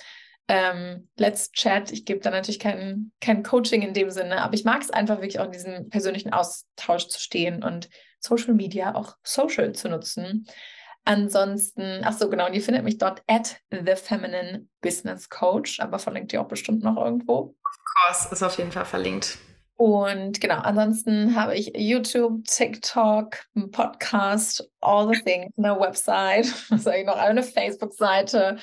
Ähm, 0.48 1.09
let's 1.16 1.53
chat. 1.53 1.92
Ich 1.92 2.05
gebe 2.05 2.18
da 2.18 2.30
natürlich 2.30 2.59
kein, 2.59 3.12
kein 3.20 3.44
Coaching 3.44 3.82
in 3.82 3.94
dem 3.94 4.11
Sinne, 4.11 4.42
aber 4.42 4.55
ich 4.55 4.64
mag 4.64 4.82
es 4.82 4.90
einfach 4.90 5.18
wirklich 5.18 5.38
auch 5.38 5.44
in 5.44 5.53
diesem 5.53 5.88
persönlichen 5.90 6.32
Austausch 6.32 7.07
zu 7.07 7.20
stehen 7.20 7.62
und 7.62 7.88
Social 8.18 8.55
Media 8.55 8.96
auch 8.96 9.16
social 9.22 9.72
zu 9.72 9.88
nutzen. 9.88 10.46
Ansonsten, 11.05 12.03
ach 12.05 12.12
so, 12.12 12.28
genau, 12.28 12.46
und 12.46 12.55
ihr 12.55 12.62
findet 12.62 12.84
mich 12.84 12.98
dort 12.98 13.22
at 13.26 13.61
the 13.70 13.96
Feminine 13.96 14.66
Business 14.80 15.28
Coach, 15.28 15.80
aber 15.80 15.98
verlinkt 15.98 16.32
ihr 16.32 16.40
auch 16.40 16.48
bestimmt 16.48 16.82
noch 16.82 16.96
irgendwo. 16.96 17.55
Of 17.64 17.78
course, 18.07 18.28
ist 18.32 18.42
auf 18.42 18.59
jeden 18.59 18.72
Fall 18.72 18.84
verlinkt. 18.84 19.38
Und 19.80 20.42
genau, 20.42 20.59
ansonsten 20.59 21.34
habe 21.34 21.57
ich 21.57 21.72
YouTube, 21.74 22.44
TikTok, 22.44 23.38
Podcast, 23.72 24.70
all 24.82 25.09
the 25.09 25.22
things, 25.22 25.55
eine 25.57 25.80
Website, 25.80 26.44
was 26.70 26.82
sage 26.82 26.98
ich 26.98 27.07
noch, 27.07 27.16
eine 27.16 27.42
Facebook-Seite. 27.42 28.59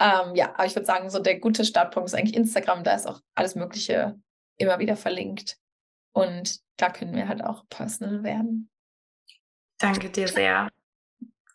Ähm, 0.00 0.34
ja, 0.34 0.54
aber 0.54 0.64
ich 0.64 0.74
würde 0.74 0.86
sagen, 0.86 1.10
so 1.10 1.18
der 1.18 1.38
gute 1.38 1.66
Startpunkt 1.66 2.08
ist 2.08 2.14
eigentlich 2.14 2.34
Instagram. 2.34 2.82
Da 2.82 2.94
ist 2.94 3.06
auch 3.06 3.20
alles 3.34 3.56
Mögliche 3.56 4.18
immer 4.56 4.78
wieder 4.78 4.96
verlinkt. 4.96 5.58
Und 6.14 6.60
da 6.78 6.88
können 6.88 7.14
wir 7.14 7.28
halt 7.28 7.44
auch 7.44 7.64
personal 7.68 8.22
werden. 8.22 8.70
Danke 9.78 10.08
dir 10.08 10.28
sehr 10.28 10.70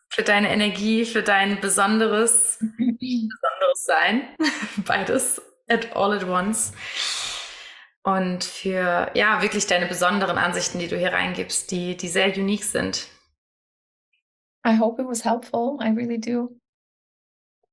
für 0.09 0.23
deine 0.23 0.49
Energie, 0.49 1.05
für 1.05 1.23
dein 1.23 1.59
besonderes, 1.61 2.57
besonderes 2.77 3.85
Sein. 3.85 4.23
Beides 4.85 5.41
at 5.67 5.95
all 5.95 6.13
at 6.13 6.27
once 6.27 6.73
und 8.03 8.43
für 8.43 9.11
ja 9.13 9.41
wirklich 9.41 9.67
deine 9.67 9.85
besonderen 9.85 10.37
Ansichten, 10.37 10.79
die 10.79 10.87
du 10.87 10.97
hier 10.97 11.13
reingibst, 11.13 11.69
die, 11.71 11.95
die 11.95 12.07
sehr 12.07 12.35
unique 12.35 12.63
sind. 12.63 13.07
I 14.65 14.77
hope 14.77 15.01
it 15.01 15.07
was 15.07 15.23
helpful. 15.23 15.77
I 15.81 15.89
really 15.89 16.17
do. 16.17 16.59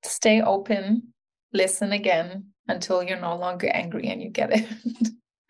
Stay 0.04 0.42
open, 0.42 1.14
listen 1.52 1.92
again 1.92 2.52
until 2.68 3.02
you're 3.02 3.20
no 3.20 3.36
longer 3.36 3.68
angry 3.74 4.08
and 4.08 4.22
you 4.22 4.30
get 4.30 4.50
it. 4.50 4.68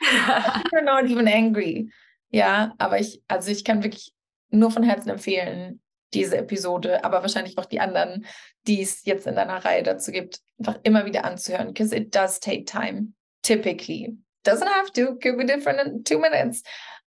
you're 0.72 0.82
not 0.82 1.04
even 1.10 1.26
angry. 1.26 1.90
Ja, 2.30 2.74
aber 2.78 3.00
ich, 3.00 3.22
also 3.28 3.50
ich 3.50 3.64
kann 3.64 3.82
wirklich 3.82 4.12
nur 4.50 4.70
von 4.70 4.82
Herzen 4.82 5.10
empfehlen, 5.10 5.80
diese 6.16 6.38
Episode, 6.38 7.04
aber 7.04 7.22
wahrscheinlich 7.22 7.56
auch 7.58 7.66
die 7.66 7.80
anderen, 7.80 8.26
die 8.66 8.82
es 8.82 9.04
jetzt 9.04 9.26
in 9.26 9.36
deiner 9.36 9.64
Reihe 9.64 9.82
dazu 9.82 10.10
gibt, 10.10 10.40
einfach 10.58 10.80
immer 10.82 11.04
wieder 11.04 11.24
anzuhören, 11.24 11.68
because 11.68 11.94
it 11.94 12.14
does 12.14 12.40
take 12.40 12.64
time, 12.64 13.12
typically. 13.42 14.16
Doesn't 14.44 14.68
have 14.68 14.92
to, 14.92 15.16
could 15.16 15.36
be 15.36 15.44
different 15.44 15.80
in 15.80 16.04
two 16.04 16.18
minutes. 16.18 16.62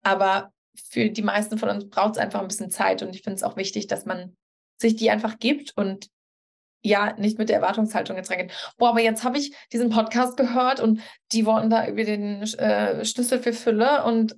Aber 0.04 0.52
für 0.90 1.10
die 1.10 1.22
meisten 1.22 1.58
von 1.58 1.70
uns 1.70 1.90
braucht 1.90 2.14
es 2.14 2.18
einfach 2.18 2.42
ein 2.42 2.48
bisschen 2.48 2.72
Zeit 2.72 3.02
und 3.02 3.16
ich 3.16 3.22
finde 3.22 3.36
es 3.36 3.44
auch 3.44 3.58
wichtig, 3.58 3.88
dass 3.88 4.06
man 4.06 4.36
sich 4.82 4.96
die 4.96 5.10
einfach 5.10 5.40
gibt 5.40 5.78
und 5.78 6.10
ja, 6.82 7.14
nicht 7.18 7.40
mit 7.40 7.50
der 7.50 7.58
Erwartungshaltung 7.58 8.16
jetzt 8.16 8.30
reingeht. 8.30 8.52
Boah, 8.78 8.90
aber 8.90 9.02
jetzt 9.02 9.24
habe 9.24 9.40
ich 9.40 9.56
diesen 9.74 9.90
Podcast 9.90 10.38
gehört 10.38 10.80
und 10.80 11.02
die 11.32 11.46
wollten 11.46 11.70
da 11.70 11.88
über 11.88 12.04
den 12.04 12.44
äh, 12.44 13.04
Schlüssel 13.04 13.42
für 13.42 13.54
Fülle 13.54 14.04
und 14.04 14.36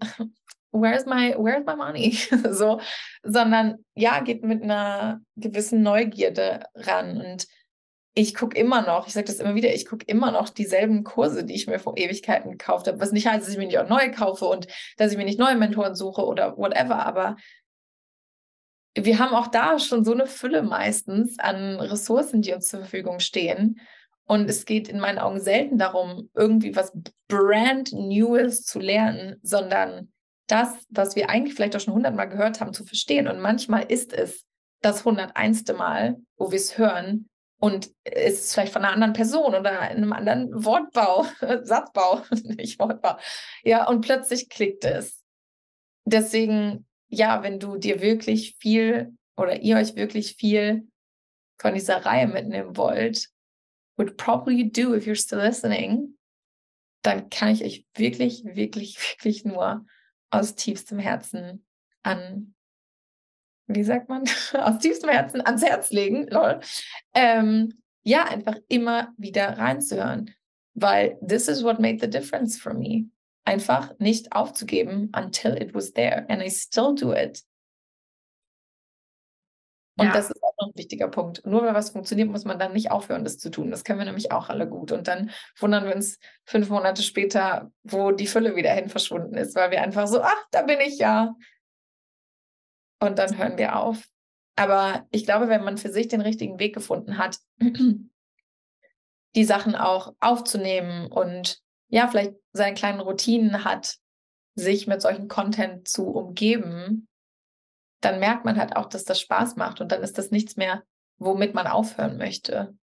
where's 0.72 1.06
my, 1.06 1.36
where's 1.38 1.66
my 1.66 1.76
money? 1.76 2.12
so, 2.52 2.82
sondern 3.24 3.86
ja, 3.96 4.20
geht 4.20 4.44
mit 4.44 4.64
einer 4.64 5.22
gewissen 5.36 5.82
Neugierde 5.82 6.66
ran 6.76 7.18
und 7.22 7.48
ich 8.14 8.34
gucke 8.34 8.58
immer 8.58 8.82
noch, 8.82 9.06
ich 9.06 9.14
sage 9.14 9.28
das 9.28 9.40
immer 9.40 9.54
wieder, 9.54 9.72
ich 9.76 9.86
gucke 9.86 10.04
immer 10.08 10.32
noch 10.32 10.50
dieselben 10.50 11.04
Kurse, 11.04 11.44
die 11.44 11.54
ich 11.54 11.68
mir 11.68 11.78
vor 11.78 11.98
Ewigkeiten 11.98 12.50
gekauft 12.50 12.88
habe. 12.88 13.00
Was 13.00 13.12
nicht 13.12 13.28
heißt, 13.28 13.46
dass 13.46 13.54
ich 13.54 13.60
mir 13.60 13.68
nicht 13.68 13.78
auch 13.78 13.90
neue 13.90 14.10
kaufe 14.10 14.46
und 14.46 14.68
dass 14.98 15.12
ich 15.12 15.18
mir 15.20 15.24
nicht 15.24 15.38
neue 15.38 15.56
Mentoren 15.56 15.94
suche 15.94 16.26
oder 16.26 16.58
whatever, 16.58 17.06
aber 17.06 17.36
wir 18.96 19.20
haben 19.20 19.36
auch 19.36 19.48
da 19.48 19.78
schon 19.78 20.04
so 20.04 20.14
eine 20.14 20.26
Fülle 20.26 20.64
meistens 20.64 21.38
an 21.38 21.80
Ressourcen, 21.80 22.42
die 22.42 22.54
uns 22.54 22.68
zur 22.68 22.80
Verfügung 22.80 23.20
stehen. 23.20 23.80
Und 24.26 24.50
es 24.50 24.66
geht 24.66 24.90
in 24.90 25.00
meinen 25.00 25.20
Augen 25.20 25.40
selten 25.40 25.78
darum, 25.78 26.32
irgendwie 26.34 26.76
was 26.76 26.92
brand 27.28 27.94
News 27.94 28.64
zu 28.64 28.80
lernen, 28.80 29.38
sondern 29.44 30.12
das, 30.48 30.86
was 30.90 31.16
wir 31.16 31.30
eigentlich 31.30 31.54
vielleicht 31.54 31.76
auch 31.76 31.80
schon 31.80 31.94
hundertmal 31.94 32.30
gehört 32.30 32.62
haben, 32.62 32.74
zu 32.74 32.86
verstehen. 32.86 33.28
Und 33.28 33.40
manchmal 33.40 33.84
ist 33.92 34.14
es 34.14 34.46
das 34.82 35.06
hunderteinste 35.06 35.74
Mal, 35.74 36.18
wo 36.38 36.52
wir 36.52 36.58
es 36.58 36.78
hören 36.78 37.30
und 37.60 37.90
es 38.04 38.46
ist 38.46 38.54
vielleicht 38.54 38.74
von 38.74 38.84
einer 38.84 38.94
anderen 38.94 39.14
Person 39.14 39.56
oder 39.56 39.72
in 39.92 39.98
einem 39.98 40.14
anderen 40.14 40.64
Wortbau, 40.64 41.26
Satzbau, 41.64 42.22
nicht 42.44 42.80
Wortbau. 42.80 43.18
Ja, 43.64 43.88
und 43.88 44.02
plötzlich 44.02 44.50
klickt 44.50 44.86
es. 44.86 45.24
Deswegen, 46.06 46.86
ja, 47.10 47.44
wenn 47.44 47.60
du 47.60 47.78
dir 47.78 48.02
wirklich 48.02 48.56
viel 48.60 49.16
oder 49.36 49.62
ihr 49.62 49.78
euch 49.78 49.96
wirklich 49.96 50.36
viel 50.36 50.88
von 51.60 51.74
dieser 51.74 52.06
Reihe 52.06 52.28
mitnehmen 52.28 52.78
wollt, 52.78 53.30
would 53.98 54.18
probably 54.18 54.70
do 54.70 54.94
if 54.94 55.06
you're 55.06 55.16
still 55.16 55.40
listening, 55.40 56.16
dann 57.02 57.30
kann 57.30 57.50
ich 57.50 57.64
euch 57.64 57.86
wirklich, 57.96 58.44
wirklich, 58.46 58.98
wirklich 59.18 59.46
nur 59.46 59.86
aus 60.30 60.56
tiefstem 60.56 61.00
Herzen 61.00 61.66
an, 62.04 62.54
wie 63.68 63.84
sagt 63.84 64.10
man, 64.10 64.24
aus 64.54 64.80
tiefstem 64.80 65.10
Herzen 65.10 65.46
ans 65.46 65.64
Herz 65.64 65.92
legen, 65.92 66.28
lol. 66.28 66.60
Ähm, 67.14 67.82
ja, 68.04 68.26
einfach 68.26 68.56
immer 68.70 69.14
wieder 69.18 69.58
reinzuhören, 69.58 70.34
weil 70.74 71.18
this 71.26 71.48
is 71.48 71.64
what 71.64 71.80
made 71.80 72.00
the 72.00 72.10
difference 72.10 72.58
for 72.58 72.74
me. 72.74 73.10
Einfach 73.46 73.98
nicht 74.00 74.32
aufzugeben 74.34 75.12
until 75.16 75.54
it 75.62 75.74
was 75.74 75.92
there 75.94 76.26
and 76.30 76.42
I 76.42 76.50
still 76.50 76.94
do 76.96 77.14
it. 77.14 77.44
Und 79.98 80.06
ja. 80.06 80.14
das 80.14 80.30
ist 80.30 80.44
auch 80.44 80.54
noch 80.60 80.68
ein 80.68 80.78
wichtiger 80.78 81.08
Punkt. 81.08 81.46
Nur 81.46 81.64
weil 81.64 81.74
was 81.74 81.90
funktioniert, 81.90 82.30
muss 82.30 82.46
man 82.46 82.60
dann 82.60 82.74
nicht 82.74 82.92
aufhören, 82.92 83.24
das 83.24 83.40
zu 83.40 83.50
tun. 83.50 83.72
Das 83.72 83.84
können 83.84 83.98
wir 83.98 84.06
nämlich 84.06 84.32
auch 84.32 84.50
alle 84.50 84.68
gut. 84.68 84.92
Und 84.92 85.08
dann 85.08 85.32
wundern 85.60 85.86
wir 85.86 85.96
uns 85.96 86.20
fünf 86.46 86.70
Monate 86.70 87.02
später, 87.02 87.72
wo 87.84 88.12
die 88.12 88.28
Fülle 88.28 88.56
wieder 88.56 88.72
hin 88.72 88.90
verschwunden 88.90 89.36
ist, 89.36 89.56
weil 89.56 89.72
wir 89.72 89.82
einfach 89.82 90.08
so, 90.08 90.22
ach, 90.22 90.46
da 90.52 90.62
bin 90.62 90.80
ich 90.80 91.00
ja. 91.00 91.36
Und 93.00 93.18
dann 93.18 93.38
hören 93.38 93.58
wir 93.58 93.76
auf. 93.76 94.08
Aber 94.56 95.08
ich 95.12 95.26
glaube, 95.26 95.50
wenn 95.50 95.64
man 95.64 95.78
für 95.78 95.92
sich 95.92 96.08
den 96.08 96.22
richtigen 96.22 96.60
Weg 96.60 96.76
gefunden 96.76 97.18
hat, 97.18 97.40
die 99.36 99.46
Sachen 99.46 99.76
auch 99.76 100.14
aufzunehmen 100.20 101.12
und 101.12 101.60
ja, 101.90 102.08
vielleicht 102.08 102.34
seine 102.54 102.76
kleinen 102.76 103.00
Routinen 103.00 103.64
hat, 103.64 103.98
sich 104.56 104.88
mit 104.88 105.02
solchen 105.02 105.28
Content 105.28 105.88
zu 105.88 106.08
umgeben, 106.08 107.08
dann 108.02 108.20
merkt 108.20 108.46
man 108.46 108.58
halt 108.58 108.76
auch, 108.76 108.88
dass 108.88 109.04
das 109.04 109.20
Spaß 109.20 109.56
macht 109.56 109.82
und 109.82 109.92
dann 109.92 110.04
ist 110.04 110.18
das 110.18 110.32
nichts 110.32 110.56
mehr, 110.56 110.84
womit 111.18 111.54
man 111.54 111.68
aufhören 111.68 112.18
möchte. 112.18 112.78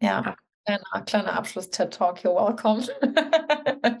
Ja, 0.00 0.36
kleiner, 0.64 1.04
kleiner 1.04 1.32
Abschluss-TED-Talk, 1.34 2.18
you're 2.20 2.34
welcome. 2.34 2.82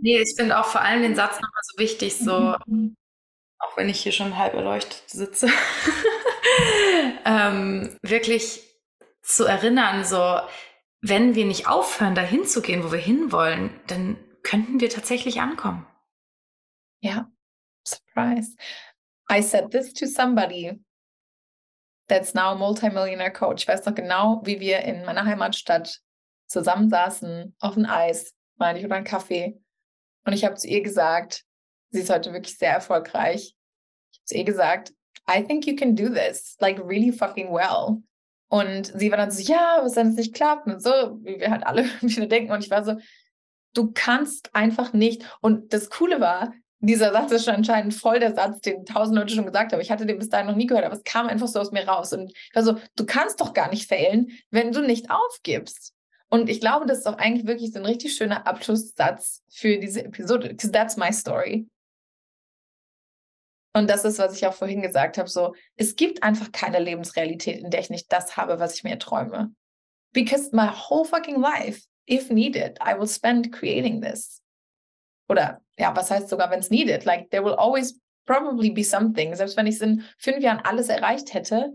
nee, 0.00 0.18
ich 0.18 0.34
finde 0.36 0.58
auch 0.58 0.66
vor 0.66 0.80
allem 0.80 1.02
den 1.02 1.14
Satz 1.14 1.34
nochmal 1.34 1.62
so 1.62 1.78
wichtig, 1.78 2.16
so, 2.18 2.56
mhm. 2.66 2.96
auch 3.58 3.76
wenn 3.76 3.88
ich 3.88 4.00
hier 4.02 4.12
schon 4.12 4.36
halb 4.36 4.54
erleuchtet 4.54 5.02
sitze, 5.06 5.48
ähm, 7.24 7.96
wirklich 8.02 8.62
zu 9.22 9.44
erinnern, 9.44 10.04
so, 10.04 10.40
wenn 11.00 11.34
wir 11.34 11.44
nicht 11.44 11.68
aufhören, 11.68 12.14
dahin 12.14 12.44
zu 12.44 12.62
gehen, 12.62 12.82
wo 12.82 12.92
wir 12.92 12.98
hinwollen, 12.98 13.78
dann 13.86 14.16
könnten 14.42 14.80
wir 14.80 14.88
tatsächlich 14.88 15.40
ankommen. 15.40 15.86
Ja, 17.00 17.30
surprise. 17.90 18.54
I 19.30 19.42
said 19.42 19.70
this 19.70 19.92
to 19.94 20.06
somebody 20.06 20.78
that's 22.08 22.34
now 22.34 22.52
a 22.52 22.54
multimillionaire 22.54 23.32
coach. 23.32 23.62
Ich 23.62 23.68
weiß 23.68 23.84
noch 23.84 23.94
genau, 23.94 24.40
wie 24.44 24.60
wir 24.60 24.80
in 24.80 25.04
meiner 25.04 25.24
Heimatstadt 25.24 26.00
zusammensaßen 26.46 27.54
auf 27.60 27.74
dem 27.74 27.86
Eis, 27.86 28.34
meine 28.56 28.78
ich, 28.78 28.84
oder 28.84 28.96
einen 28.96 29.04
Kaffee. 29.04 29.60
Und 30.24 30.32
ich 30.32 30.44
habe 30.44 30.56
zu 30.56 30.66
ihr 30.66 30.82
gesagt, 30.82 31.44
sie 31.90 32.00
ist 32.00 32.10
heute 32.10 32.32
wirklich 32.32 32.56
sehr 32.56 32.72
erfolgreich. 32.72 33.54
Ich 34.12 34.18
habe 34.18 34.24
zu 34.24 34.36
ihr 34.36 34.44
gesagt, 34.44 34.92
I 35.30 35.44
think 35.44 35.66
you 35.66 35.76
can 35.76 35.94
do 35.94 36.08
this, 36.08 36.56
like 36.60 36.78
really 36.78 37.12
fucking 37.12 37.52
well. 37.52 38.02
Und 38.50 38.86
sie 38.86 39.10
war 39.10 39.18
dann 39.18 39.30
so, 39.30 39.42
ja, 39.42 39.80
was 39.82 39.96
wenn 39.96 40.08
es 40.08 40.16
nicht 40.16 40.34
klappt 40.34 40.66
und 40.66 40.82
so, 40.82 40.90
wie 41.22 41.38
wir 41.38 41.50
halt 41.50 41.66
alle 41.66 41.84
wieder 42.00 42.26
denken. 42.26 42.52
Und 42.52 42.64
ich 42.64 42.70
war 42.70 42.82
so, 42.82 42.96
du 43.74 43.92
kannst 43.92 44.54
einfach 44.54 44.94
nicht. 44.94 45.22
Und 45.40 45.72
das 45.74 45.90
Coole 45.90 46.20
war, 46.20 46.52
dieser 46.80 47.12
Satz 47.12 47.32
ist 47.32 47.44
schon 47.44 47.56
anscheinend 47.56 47.94
voll 47.94 48.20
der 48.20 48.34
Satz, 48.34 48.60
den 48.60 48.84
tausend 48.84 49.16
Leute 49.16 49.34
schon 49.34 49.46
gesagt 49.46 49.72
haben. 49.72 49.80
Ich 49.80 49.90
hatte 49.90 50.06
den 50.06 50.18
bis 50.18 50.28
dahin 50.28 50.46
noch 50.46 50.54
nie 50.54 50.66
gehört, 50.66 50.84
aber 50.84 50.94
es 50.94 51.04
kam 51.04 51.26
einfach 51.26 51.48
so 51.48 51.58
aus 51.58 51.72
mir 51.72 51.86
raus. 51.86 52.12
Und 52.12 52.30
ich 52.30 52.54
war 52.54 52.62
so, 52.62 52.76
du 52.96 53.04
kannst 53.04 53.40
doch 53.40 53.52
gar 53.52 53.68
nicht 53.68 53.88
failen, 53.88 54.30
wenn 54.50 54.70
du 54.72 54.80
nicht 54.82 55.10
aufgibst. 55.10 55.92
Und 56.28 56.48
ich 56.48 56.60
glaube, 56.60 56.86
das 56.86 56.98
ist 56.98 57.06
auch 57.06 57.18
eigentlich 57.18 57.46
wirklich 57.46 57.72
so 57.72 57.78
ein 57.78 57.86
richtig 57.86 58.14
schöner 58.14 58.46
Abschlusssatz 58.46 59.42
für 59.50 59.78
diese 59.78 60.04
Episode. 60.04 60.48
Because 60.48 60.70
that's 60.70 60.96
my 60.96 61.12
story. 61.12 61.66
Und 63.74 63.88
das 63.90 64.04
ist, 64.04 64.18
was 64.18 64.36
ich 64.36 64.46
auch 64.46 64.54
vorhin 64.54 64.82
gesagt 64.82 65.18
habe, 65.18 65.28
so, 65.28 65.54
es 65.76 65.96
gibt 65.96 66.22
einfach 66.22 66.52
keine 66.52 66.78
Lebensrealität, 66.78 67.60
in 67.62 67.70
der 67.70 67.80
ich 67.80 67.90
nicht 67.90 68.12
das 68.12 68.36
habe, 68.36 68.60
was 68.60 68.74
ich 68.74 68.84
mir 68.84 68.98
träume. 68.98 69.52
Because 70.12 70.50
my 70.52 70.68
whole 70.68 71.04
fucking 71.04 71.40
life, 71.40 71.86
if 72.08 72.30
needed, 72.30 72.78
I 72.84 72.98
will 72.98 73.08
spend 73.08 73.52
creating 73.52 74.00
this. 74.00 74.42
Oder 75.28 75.60
ja, 75.78 75.94
was 75.94 76.10
heißt 76.10 76.28
sogar, 76.28 76.50
wenn 76.50 76.60
es 76.60 76.70
needed? 76.70 77.04
Like, 77.04 77.30
there 77.30 77.44
will 77.44 77.54
always 77.54 78.00
probably 78.26 78.70
be 78.70 78.84
something. 78.84 79.34
Selbst 79.34 79.56
wenn 79.56 79.66
ich 79.66 79.80
in 79.80 80.04
fünf 80.18 80.40
Jahren 80.40 80.60
alles 80.64 80.88
erreicht 80.88 81.34
hätte, 81.34 81.72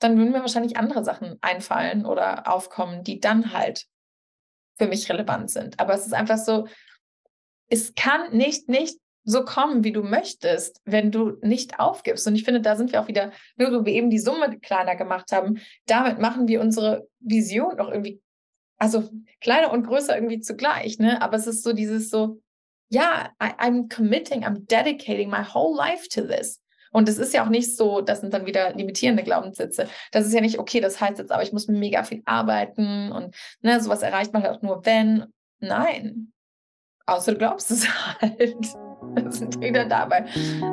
dann 0.00 0.16
würden 0.16 0.32
mir 0.32 0.40
wahrscheinlich 0.40 0.76
andere 0.76 1.04
Sachen 1.04 1.38
einfallen 1.40 2.06
oder 2.06 2.52
aufkommen, 2.52 3.04
die 3.04 3.20
dann 3.20 3.52
halt 3.52 3.86
für 4.78 4.86
mich 4.86 5.10
relevant 5.10 5.50
sind. 5.50 5.78
Aber 5.78 5.94
es 5.94 6.06
ist 6.06 6.14
einfach 6.14 6.38
so, 6.38 6.66
es 7.68 7.94
kann 7.94 8.34
nicht, 8.34 8.68
nicht 8.68 8.98
so 9.24 9.44
kommen, 9.44 9.84
wie 9.84 9.92
du 9.92 10.02
möchtest, 10.02 10.80
wenn 10.84 11.12
du 11.12 11.38
nicht 11.42 11.78
aufgibst. 11.78 12.26
Und 12.26 12.34
ich 12.34 12.44
finde, 12.44 12.62
da 12.62 12.76
sind 12.76 12.92
wir 12.92 13.00
auch 13.00 13.08
wieder, 13.08 13.32
nur 13.56 13.70
so 13.70 13.84
wie 13.84 13.92
eben 13.92 14.10
die 14.10 14.18
Summe 14.18 14.58
kleiner 14.58 14.96
gemacht 14.96 15.32
haben, 15.32 15.60
damit 15.86 16.18
machen 16.18 16.48
wir 16.48 16.60
unsere 16.60 17.06
Vision 17.20 17.76
noch 17.76 17.90
irgendwie, 17.90 18.22
also 18.78 19.08
kleiner 19.40 19.70
und 19.70 19.86
größer 19.86 20.14
irgendwie 20.14 20.40
zugleich, 20.40 20.98
ne? 20.98 21.20
Aber 21.20 21.36
es 21.36 21.46
ist 21.46 21.62
so 21.62 21.74
dieses 21.74 22.08
so, 22.08 22.40
ja, 22.90 23.30
I, 23.42 23.52
I'm 23.58 23.88
committing, 23.88 24.44
I'm 24.44 24.66
dedicating 24.66 25.30
my 25.30 25.42
whole 25.42 25.76
life 25.76 26.08
to 26.10 26.22
this. 26.22 26.60
Und 26.92 27.08
es 27.08 27.18
ist 27.18 27.32
ja 27.32 27.44
auch 27.44 27.48
nicht 27.48 27.76
so, 27.76 28.00
das 28.00 28.20
sind 28.20 28.34
dann 28.34 28.46
wieder 28.46 28.74
limitierende 28.74 29.22
Glaubenssätze. 29.22 29.88
Das 30.10 30.26
ist 30.26 30.34
ja 30.34 30.40
nicht, 30.40 30.58
okay, 30.58 30.80
das 30.80 31.00
heißt 31.00 31.18
jetzt 31.18 31.30
aber, 31.30 31.44
ich 31.44 31.52
muss 31.52 31.68
mega 31.68 32.02
viel 32.02 32.22
arbeiten 32.24 33.12
und 33.12 33.34
ne, 33.62 33.80
sowas 33.80 34.02
erreicht 34.02 34.32
man 34.32 34.42
halt 34.42 34.56
auch 34.56 34.62
nur, 34.62 34.84
wenn. 34.84 35.26
Nein. 35.60 36.32
Außer 37.06 37.32
du 37.32 37.38
glaubst 37.38 37.70
es 37.70 37.86
halt. 38.20 38.66
Wir 39.14 39.32
sind 39.32 39.60
wieder 39.60 39.84
dabei. 39.84 40.26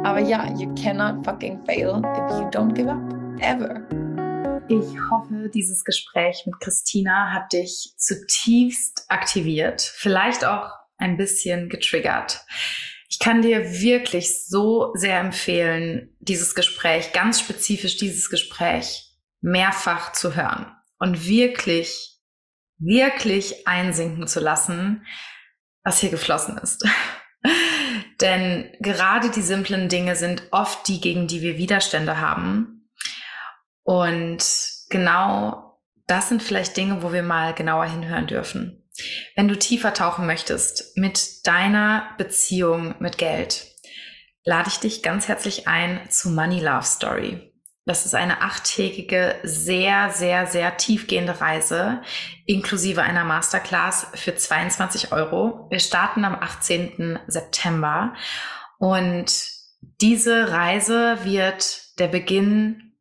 Aber 0.03 0.19
ja, 0.19 0.51
you 0.57 0.73
cannot 0.73 1.23
fucking 1.23 1.63
fail 1.65 2.01
if 2.01 2.39
you 2.39 2.49
don't 2.49 2.73
give 2.73 2.89
up. 2.89 2.99
Ever. 3.39 3.81
Ich 4.69 4.99
hoffe, 5.11 5.49
dieses 5.53 5.83
Gespräch 5.83 6.43
mit 6.45 6.59
Christina 6.59 7.31
hat 7.31 7.53
dich 7.53 7.93
zutiefst 7.95 9.05
aktiviert. 9.07 9.81
Vielleicht 9.81 10.43
auch 10.43 10.71
ein 10.97 11.17
bisschen 11.17 11.69
getriggert. 11.69 12.41
Ich 13.09 13.19
kann 13.19 13.41
dir 13.41 13.81
wirklich 13.81 14.45
so 14.45 14.91
sehr 14.95 15.19
empfehlen, 15.19 16.15
dieses 16.19 16.55
Gespräch, 16.55 17.13
ganz 17.13 17.39
spezifisch 17.39 17.97
dieses 17.97 18.29
Gespräch, 18.29 19.13
mehrfach 19.41 20.11
zu 20.11 20.35
hören 20.35 20.71
und 20.99 21.27
wirklich, 21.27 22.19
wirklich 22.79 23.67
einsinken 23.67 24.27
zu 24.27 24.39
lassen, 24.39 25.05
was 25.83 25.99
hier 25.99 26.09
geflossen 26.09 26.57
ist. 26.57 26.85
Denn 28.21 28.75
gerade 28.79 29.29
die 29.29 29.41
simplen 29.41 29.89
Dinge 29.89 30.15
sind 30.15 30.43
oft 30.51 30.87
die, 30.87 30.99
gegen 30.99 31.27
die 31.27 31.41
wir 31.41 31.57
Widerstände 31.57 32.19
haben. 32.19 32.89
Und 33.83 34.43
genau 34.89 35.79
das 36.07 36.29
sind 36.29 36.41
vielleicht 36.41 36.75
Dinge, 36.75 37.03
wo 37.03 37.13
wir 37.13 37.23
mal 37.23 37.53
genauer 37.53 37.85
hinhören 37.85 38.27
dürfen. 38.27 38.86
Wenn 39.35 39.47
du 39.47 39.57
tiefer 39.57 39.93
tauchen 39.93 40.25
möchtest 40.25 40.97
mit 40.97 41.45
deiner 41.45 42.09
Beziehung 42.17 42.95
mit 42.99 43.17
Geld, 43.17 43.65
lade 44.43 44.69
ich 44.69 44.77
dich 44.77 45.03
ganz 45.03 45.27
herzlich 45.27 45.67
ein 45.67 46.09
zu 46.09 46.29
Money 46.29 46.59
Love 46.59 46.85
Story. 46.85 47.53
Das 47.85 48.05
ist 48.05 48.15
eine 48.15 48.41
achttägige, 48.41 49.35
sehr, 49.43 50.09
sehr, 50.09 50.45
sehr 50.45 50.75
tiefgehende 50.75 51.39
Reise, 51.39 52.01
inklusive 52.45 53.01
einer 53.01 53.23
Masterclass 53.23 54.07
für 54.13 54.35
22 54.35 55.13
Euro. 55.13 55.67
Wir 55.69 55.79
starten 55.79 56.25
am 56.25 56.35
18. 56.35 57.19
September 57.27 58.13
und 58.77 59.31
diese 60.01 60.51
Reise 60.51 61.19
wird 61.23 61.97
der 61.99 62.07
Beginn 62.07 62.93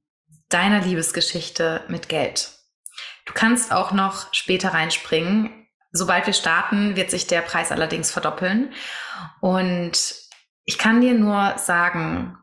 deiner 0.48 0.80
Liebesgeschichte 0.80 1.82
mit 1.88 2.08
Geld. 2.08 2.50
Du 3.24 3.32
kannst 3.32 3.72
auch 3.72 3.92
noch 3.92 4.32
später 4.32 4.68
reinspringen. 4.68 5.55
Sobald 5.96 6.26
wir 6.26 6.34
starten, 6.34 6.96
wird 6.96 7.10
sich 7.10 7.26
der 7.26 7.40
Preis 7.40 7.72
allerdings 7.72 8.10
verdoppeln. 8.10 8.72
Und 9.40 10.14
ich 10.64 10.78
kann 10.78 11.00
dir 11.00 11.14
nur 11.14 11.54
sagen, 11.58 12.36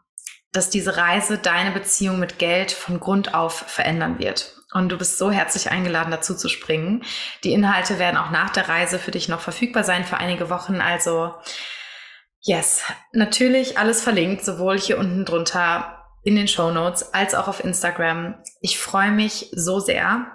dass 0.52 0.70
diese 0.70 0.98
Reise 0.98 1.38
deine 1.38 1.72
Beziehung 1.72 2.20
mit 2.20 2.40
Geld 2.40 2.72
von 2.72 3.00
Grund 3.00 3.34
auf 3.34 3.54
verändern 3.54 4.20
wird. 4.20 4.56
Und 4.72 4.90
du 4.90 4.98
bist 4.98 5.18
so 5.18 5.32
herzlich 5.32 5.70
eingeladen, 5.70 6.12
dazu 6.12 6.36
zu 6.36 6.50
springen. 6.50 7.04
Die 7.44 7.54
Inhalte 7.54 8.00
werden 8.00 8.18
auch 8.18 8.32
nach 8.32 8.50
der 8.50 8.70
Reise 8.70 8.98
für 8.98 9.12
dich 9.12 9.30
noch 9.30 9.42
verfügbar 9.42 9.84
sein 9.84 10.04
für 10.04 10.18
einige 10.18 10.50
Wochen. 10.50 10.82
Also, 10.82 11.34
yes, 12.42 12.84
natürlich 13.12 13.78
alles 13.78 14.02
verlinkt, 14.02 14.44
sowohl 14.44 14.80
hier 14.80 14.98
unten 14.98 15.26
drunter 15.26 16.00
in 16.24 16.36
den 16.36 16.48
Show 16.48 16.72
Notes 16.72 17.14
als 17.14 17.36
auch 17.36 17.48
auf 17.48 17.64
Instagram. 17.64 18.36
Ich 18.62 18.80
freue 18.80 19.12
mich 19.12 19.50
so 19.54 19.80
sehr 19.80 20.32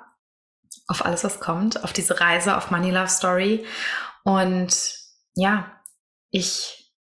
auf 0.88 1.04
alles, 1.04 1.22
was 1.22 1.38
kommt, 1.38 1.84
auf 1.84 1.92
diese 1.92 2.20
Reise, 2.20 2.56
auf 2.56 2.70
Money 2.70 2.90
Love 2.90 3.08
Story. 3.08 3.64
Und 4.24 4.74
ja, 5.34 5.70
ich 6.30 6.92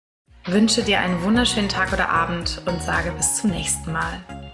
wünsche 0.45 0.82
dir 0.82 1.01
einen 1.01 1.22
wunderschönen 1.22 1.68
Tag 1.68 1.93
oder 1.93 2.11
Abend 2.11 2.61
und 2.66 2.82
sage 2.82 3.12
bis 3.12 3.37
zum 3.37 3.51
nächsten 3.51 3.93
Mal. 3.93 4.45